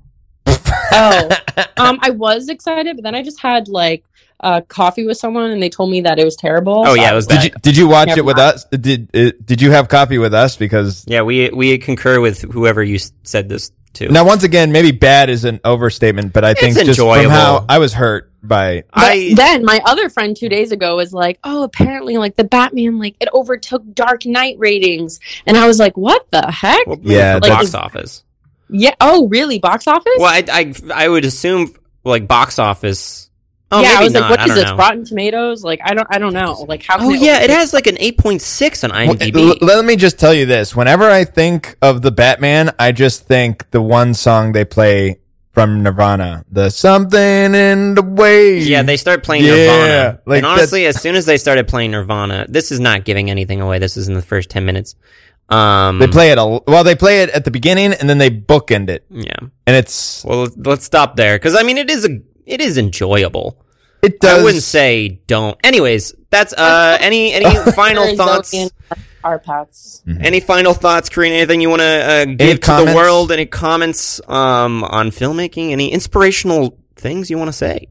Oh, 0.95 1.29
um, 1.77 1.99
I 2.01 2.09
was 2.11 2.49
excited, 2.49 2.95
but 2.97 3.03
then 3.03 3.15
I 3.15 3.23
just 3.23 3.39
had 3.39 3.67
like 3.67 4.03
uh, 4.43 4.61
coffee 4.67 5.05
with 5.05 5.17
someone, 5.17 5.49
and 5.51 5.63
they 5.63 5.69
told 5.69 5.89
me 5.89 6.01
that 6.01 6.19
it 6.19 6.25
was 6.25 6.35
terrible. 6.35 6.83
Oh, 6.85 6.93
yeah, 6.93 7.11
it 7.11 7.15
was 7.15 7.25
Did 7.27 7.35
bad. 7.35 7.43
you 7.45 7.49
did 7.61 7.77
you 7.77 7.87
watch 7.87 8.09
it 8.17 8.23
with 8.25 8.37
mind. 8.37 8.55
us? 8.55 8.65
Did 8.65 9.09
uh, 9.15 9.31
did 9.43 9.61
you 9.61 9.71
have 9.71 9.87
coffee 9.87 10.17
with 10.19 10.33
us? 10.33 10.55
Because 10.57 11.03
Yeah, 11.07 11.21
we 11.23 11.49
we 11.49 11.77
concur 11.79 12.19
with 12.19 12.41
whoever 12.43 12.83
you 12.83 12.99
said 13.23 13.49
this 13.49 13.71
to. 13.93 14.09
now, 14.09 14.25
once 14.25 14.43
again, 14.43 14.71
maybe 14.71 14.91
bad 14.91 15.29
is 15.29 15.45
an 15.45 15.59
overstatement, 15.63 16.33
but 16.33 16.43
I 16.43 16.53
think 16.55 16.75
just 16.75 16.87
enjoyable. 16.89 17.23
from 17.23 17.31
how 17.31 17.65
I 17.69 17.77
was 17.79 17.93
hurt 17.93 18.31
by. 18.43 18.83
But 18.93 19.03
I 19.03 19.33
then 19.35 19.63
my 19.63 19.81
other 19.85 20.09
friend 20.09 20.35
two 20.35 20.49
days 20.49 20.71
ago 20.71 20.95
was 20.97 21.13
like, 21.13 21.39
"Oh, 21.43 21.63
apparently, 21.63 22.17
like 22.17 22.35
the 22.35 22.43
Batman, 22.43 22.99
like 22.99 23.15
it 23.21 23.29
overtook 23.33 23.83
Dark 23.93 24.25
Knight 24.25 24.57
ratings," 24.59 25.19
and 25.45 25.55
I 25.57 25.67
was 25.67 25.79
like, 25.79 25.95
"What 25.95 26.25
the 26.31 26.51
heck?" 26.51 26.85
well, 26.87 26.99
Yeah, 27.01 27.39
like, 27.41 27.51
box 27.51 27.65
is- 27.65 27.75
office. 27.75 28.23
Yeah. 28.69 28.95
Oh, 28.99 29.27
really? 29.27 29.59
Box 29.59 29.87
office? 29.87 30.13
Well, 30.17 30.25
I, 30.25 30.43
I 30.51 30.73
I 30.93 31.07
would 31.07 31.25
assume 31.25 31.73
like 32.03 32.27
box 32.27 32.57
office. 32.57 33.29
Oh, 33.73 33.81
yeah, 33.81 33.87
maybe 33.89 33.97
I 33.99 34.03
was 34.03 34.13
not. 34.13 34.21
like, 34.21 34.29
"What 34.31 34.39
I 34.39 34.45
is 34.45 34.53
this? 34.55 34.63
know. 34.65 34.75
Rotten 34.77 35.05
Tomatoes? 35.05 35.63
Like, 35.63 35.79
I 35.83 35.93
don't, 35.93 36.07
I 36.09 36.17
don't 36.19 36.33
know. 36.33 36.65
Like, 36.67 36.83
how? 36.83 36.97
Can 36.97 37.07
Oh 37.07 37.09
yeah, 37.11 37.33
it 37.33 37.35
overtake- 37.37 37.57
has 37.57 37.73
like 37.73 37.87
an 37.87 37.97
eight 37.99 38.17
point 38.17 38.41
six 38.41 38.83
on 38.83 38.91
Well, 38.91 39.15
IMDb. 39.15 39.35
l- 39.49 39.57
let 39.61 39.83
me 39.85 39.95
just 39.95 40.19
tell 40.19 40.33
you 40.33 40.45
this: 40.45 40.75
whenever 40.75 41.09
I 41.09 41.25
think 41.25 41.75
of 41.81 42.01
the 42.01 42.11
Batman, 42.11 42.71
I 42.79 42.91
just 42.91 43.27
think 43.27 43.69
the 43.71 43.81
one 43.81 44.13
song 44.13 44.51
they 44.53 44.65
play 44.65 45.19
from 45.51 45.83
Nirvana, 45.83 46.45
the 46.51 46.69
"Something 46.69 47.53
in 47.55 47.95
the 47.95 48.01
Way." 48.03 48.59
yeah, 48.59 48.81
they 48.83 48.97
start 48.97 49.23
playing 49.23 49.43
Yeah, 49.45 49.55
Nirvana. 49.55 50.19
like 50.25 50.37
and 50.37 50.45
honestly, 50.45 50.85
as 50.85 50.99
soon 51.01 51.15
as 51.15 51.25
they 51.25 51.37
started 51.37 51.67
playing 51.67 51.91
Nirvana, 51.91 52.45
this 52.49 52.71
is 52.71 52.79
not 52.79 53.05
giving 53.05 53.29
anything 53.29 53.61
away. 53.61 53.79
This 53.79 53.97
is 53.97 54.07
in 54.07 54.13
the 54.13 54.21
first 54.21 54.49
ten 54.49 54.65
minutes. 54.65 54.95
Um, 55.49 55.99
They 55.99 56.07
play 56.07 56.31
it 56.31 56.37
a 56.37 56.45
well. 56.67 56.83
They 56.83 56.95
play 56.95 57.21
it 57.21 57.29
at 57.29 57.43
the 57.45 57.51
beginning 57.51 57.93
and 57.93 58.09
then 58.09 58.17
they 58.17 58.31
bookend 58.31 58.89
it, 58.89 59.05
yeah. 59.11 59.35
and 59.67 59.75
it's 59.75 60.23
Well, 60.23 60.39
let's- 60.43 60.55
let's 60.57 60.85
stop 60.85 61.15
there 61.17 61.35
because 61.35 61.53
I 61.55 61.63
mean, 61.63 61.77
it 61.77 61.89
is 61.91 62.05
a 62.05 62.19
it 62.45 62.61
is 62.61 62.77
enjoyable. 62.77 63.63
it 64.01 64.19
does. 64.19 64.39
I 64.39 64.43
wouldn't 64.43 64.63
say 64.63 65.21
don't. 65.27 65.57
Anyways, 65.63 66.13
that's 66.29 66.53
uh 66.53 66.97
any 66.99 67.33
any 67.33 67.71
final 67.71 68.03
Arizona 68.03 68.17
thoughts? 68.17 68.53
and 68.53 68.71
Car 69.23 69.39
paths. 69.39 70.03
Any 70.19 70.41
final 70.41 70.73
thoughts, 70.73 71.07
Karina? 71.07 71.35
Anything 71.35 71.61
you 71.61 71.69
want 71.69 71.81
to 71.81 71.85
uh, 71.85 72.25
give 72.25 72.59
to 72.59 72.83
the 72.85 72.93
world? 72.93 73.31
Any 73.31 73.45
comments 73.45 74.19
um, 74.27 74.83
on 74.83 75.11
filmmaking? 75.11 75.71
Any 75.71 75.93
inspirational 75.93 76.77
things 76.97 77.29
you 77.29 77.37
want 77.37 77.47
to 77.47 77.53
say? 77.53 77.87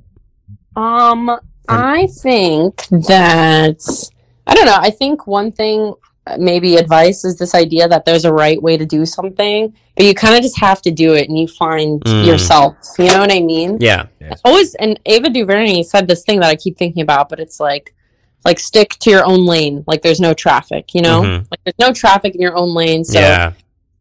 Um, 0.77 1.31
I 1.71 2.07
think 2.09 2.87
that 2.89 4.11
I 4.47 4.55
don't 4.55 4.67
know. 4.67 4.77
I 4.79 4.91
think 4.91 5.27
one 5.27 5.53
thing, 5.53 5.95
maybe 6.39 6.77
advice, 6.77 7.25
is 7.25 7.37
this 7.37 7.55
idea 7.55 7.89
that 7.89 8.05
there's 8.05 8.25
a 8.25 8.33
right 8.33 8.61
way 8.63 8.77
to 8.77 8.87
do 8.87 9.05
something, 9.05 9.73
but 9.97 10.07
you 10.07 10.15
kind 10.15 10.37
of 10.37 10.43
just 10.43 10.59
have 10.61 10.81
to 10.83 10.91
do 10.91 11.15
it, 11.15 11.29
and 11.29 11.39
you 11.39 11.49
find 11.49 12.01
Mm. 12.05 12.27
yourself. 12.27 12.75
You 12.99 13.07
know 13.07 13.19
what 13.21 13.33
I 13.33 13.41
mean? 13.41 13.79
Yeah, 13.81 14.07
Always. 14.45 14.75
And 14.77 14.99
Ava 15.07 15.31
DuVernay 15.31 15.83
said 15.83 16.07
this 16.09 16.23
thing 16.23 16.41
that 16.41 16.49
I 16.49 16.55
keep 16.57 16.79
thinking 16.79 17.03
about, 17.03 17.29
but 17.29 17.41
it's 17.41 17.59
like, 17.59 17.95
like 18.45 18.59
stick 18.61 18.91
to 19.01 19.11
your 19.11 19.25
own 19.25 19.47
lane. 19.47 19.85
Like 19.87 20.03
there's 20.03 20.21
no 20.21 20.33
traffic. 20.35 20.95
You 20.95 21.03
know, 21.03 21.23
Mhm. 21.23 21.47
like 21.51 21.61
there's 21.65 21.79
no 21.79 21.93
traffic 21.93 22.35
in 22.35 22.41
your 22.41 22.57
own 22.57 22.75
lane. 22.75 23.05
So 23.05 23.19
yeah, 23.21 23.53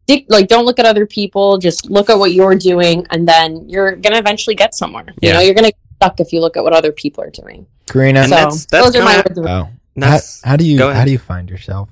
stick, 0.04 0.26
like 0.28 0.48
don't 0.48 0.64
look 0.64 0.78
at 0.78 0.86
other 0.86 1.06
people. 1.06 1.58
Just 1.58 1.90
look 1.90 2.08
at 2.10 2.18
what 2.18 2.32
you're 2.32 2.54
doing, 2.56 3.06
and 3.10 3.26
then 3.28 3.68
you're 3.68 3.96
gonna 3.96 4.18
eventually 4.18 4.54
get 4.56 4.74
somewhere. 4.74 5.06
You 5.20 5.32
know, 5.32 5.40
you're 5.40 5.54
gonna 5.54 5.68
get 5.70 5.76
stuck 5.96 6.20
if 6.20 6.32
you 6.32 6.40
look 6.40 6.56
at 6.56 6.62
what 6.64 6.72
other 6.72 6.92
people 6.92 7.22
are 7.24 7.30
doing. 7.30 7.66
Karina. 7.88 8.24
So 8.24 8.30
that's- 8.30 8.66
that's 8.66 8.84
those 8.86 8.96
are 8.96 9.04
my 9.04 9.14
kinda- 9.22 9.40
words 9.42 9.48
oh, 9.50 9.64
how, 9.64 9.68
that's 9.96 10.42
how 10.44 10.56
do 10.56 10.64
you 10.64 10.78
how 10.88 11.04
do 11.04 11.10
you 11.12 11.18
find 11.18 11.48
yourself? 11.50 11.88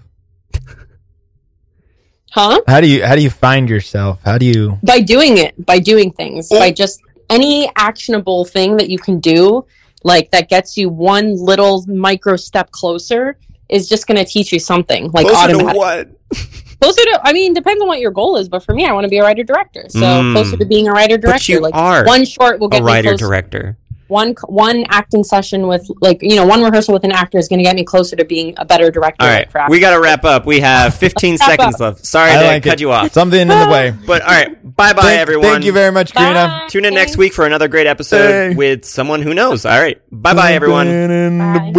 Huh? 2.30 2.60
How 2.66 2.80
do 2.80 2.86
you 2.86 3.04
how 3.04 3.16
do 3.16 3.22
you 3.22 3.30
find 3.30 3.68
yourself? 3.68 4.20
How 4.24 4.38
do 4.38 4.46
you? 4.46 4.78
By 4.82 5.00
doing 5.00 5.38
it, 5.38 5.54
by 5.66 5.78
doing 5.80 6.12
things, 6.12 6.48
by 6.48 6.70
just 6.70 7.02
any 7.28 7.70
actionable 7.76 8.44
thing 8.44 8.76
that 8.76 8.88
you 8.88 8.98
can 8.98 9.18
do, 9.20 9.66
like 10.04 10.30
that 10.30 10.48
gets 10.48 10.76
you 10.76 10.88
one 10.88 11.34
little 11.36 11.84
micro 11.86 12.36
step 12.36 12.70
closer, 12.70 13.36
is 13.68 13.88
just 13.88 14.06
going 14.06 14.16
to 14.16 14.24
teach 14.24 14.52
you 14.52 14.58
something, 14.58 15.10
like 15.12 15.26
Closer 15.26 15.48
to 15.58 15.64
what? 15.64 16.08
Closer 16.80 17.02
to, 17.02 17.20
I 17.24 17.32
mean, 17.34 17.52
depends 17.52 17.82
on 17.82 17.88
what 17.88 18.00
your 18.00 18.10
goal 18.10 18.36
is, 18.38 18.48
but 18.48 18.64
for 18.64 18.74
me, 18.74 18.86
I 18.86 18.92
want 18.92 19.04
to 19.04 19.08
be 19.10 19.18
a 19.18 19.22
writer 19.22 19.44
director. 19.44 19.84
So 19.90 19.98
Mm. 19.98 20.32
closer 20.32 20.56
to 20.56 20.64
being 20.64 20.88
a 20.88 20.92
writer 20.92 21.18
director, 21.18 21.32
But 21.34 21.48
you 21.48 21.60
like 21.60 21.74
are 21.74 22.04
one 22.06 22.24
short 22.24 22.58
will 22.58 22.68
a 22.68 22.70
get 22.70 22.80
me 22.82 22.86
writer 22.86 23.08
closer. 23.10 23.26
director. 23.26 23.76
One 24.10 24.34
one 24.46 24.84
acting 24.88 25.24
session 25.24 25.66
with 25.68 25.88
like 26.00 26.20
you 26.22 26.36
know 26.36 26.44
one 26.44 26.62
rehearsal 26.62 26.92
with 26.92 27.04
an 27.04 27.12
actor 27.12 27.38
is 27.38 27.48
going 27.48 27.58
to 27.60 27.64
get 27.64 27.76
me 27.76 27.84
closer 27.84 28.16
to 28.16 28.24
being 28.24 28.54
a 28.58 28.64
better 28.64 28.90
director. 28.90 29.24
All 29.24 29.28
right, 29.30 29.50
for 29.50 29.64
we 29.70 29.78
got 29.80 29.94
to 29.94 30.00
wrap 30.00 30.24
up. 30.24 30.44
We 30.46 30.60
have 30.60 30.94
15 30.94 31.38
seconds 31.38 31.76
up. 31.76 31.80
left. 31.80 32.04
Sorry 32.06 32.30
I 32.32 32.40
to 32.42 32.46
like 32.48 32.62
cut 32.64 32.74
it. 32.74 32.80
you 32.80 32.90
off, 32.92 33.12
Something 33.12 33.40
in 33.40 33.48
the 33.48 33.68
way. 33.70 33.94
but 34.06 34.22
all 34.22 34.28
right, 34.28 34.76
bye 34.76 34.92
bye 34.92 35.14
everyone. 35.14 35.46
Thank 35.46 35.64
you 35.64 35.72
very 35.72 35.92
much, 35.92 36.12
Karina. 36.12 36.46
Bye. 36.46 36.66
Tune 36.68 36.84
in 36.84 36.94
next 36.94 37.16
week 37.16 37.32
for 37.32 37.46
another 37.46 37.68
great 37.68 37.86
episode 37.86 38.50
Hey. 38.50 38.54
with 38.54 38.84
someone 38.84 39.22
who 39.22 39.32
knows. 39.32 39.64
All 39.64 39.80
right, 39.80 40.00
bye 40.10 40.34
bye 40.34 40.52
everyone. 40.54 41.72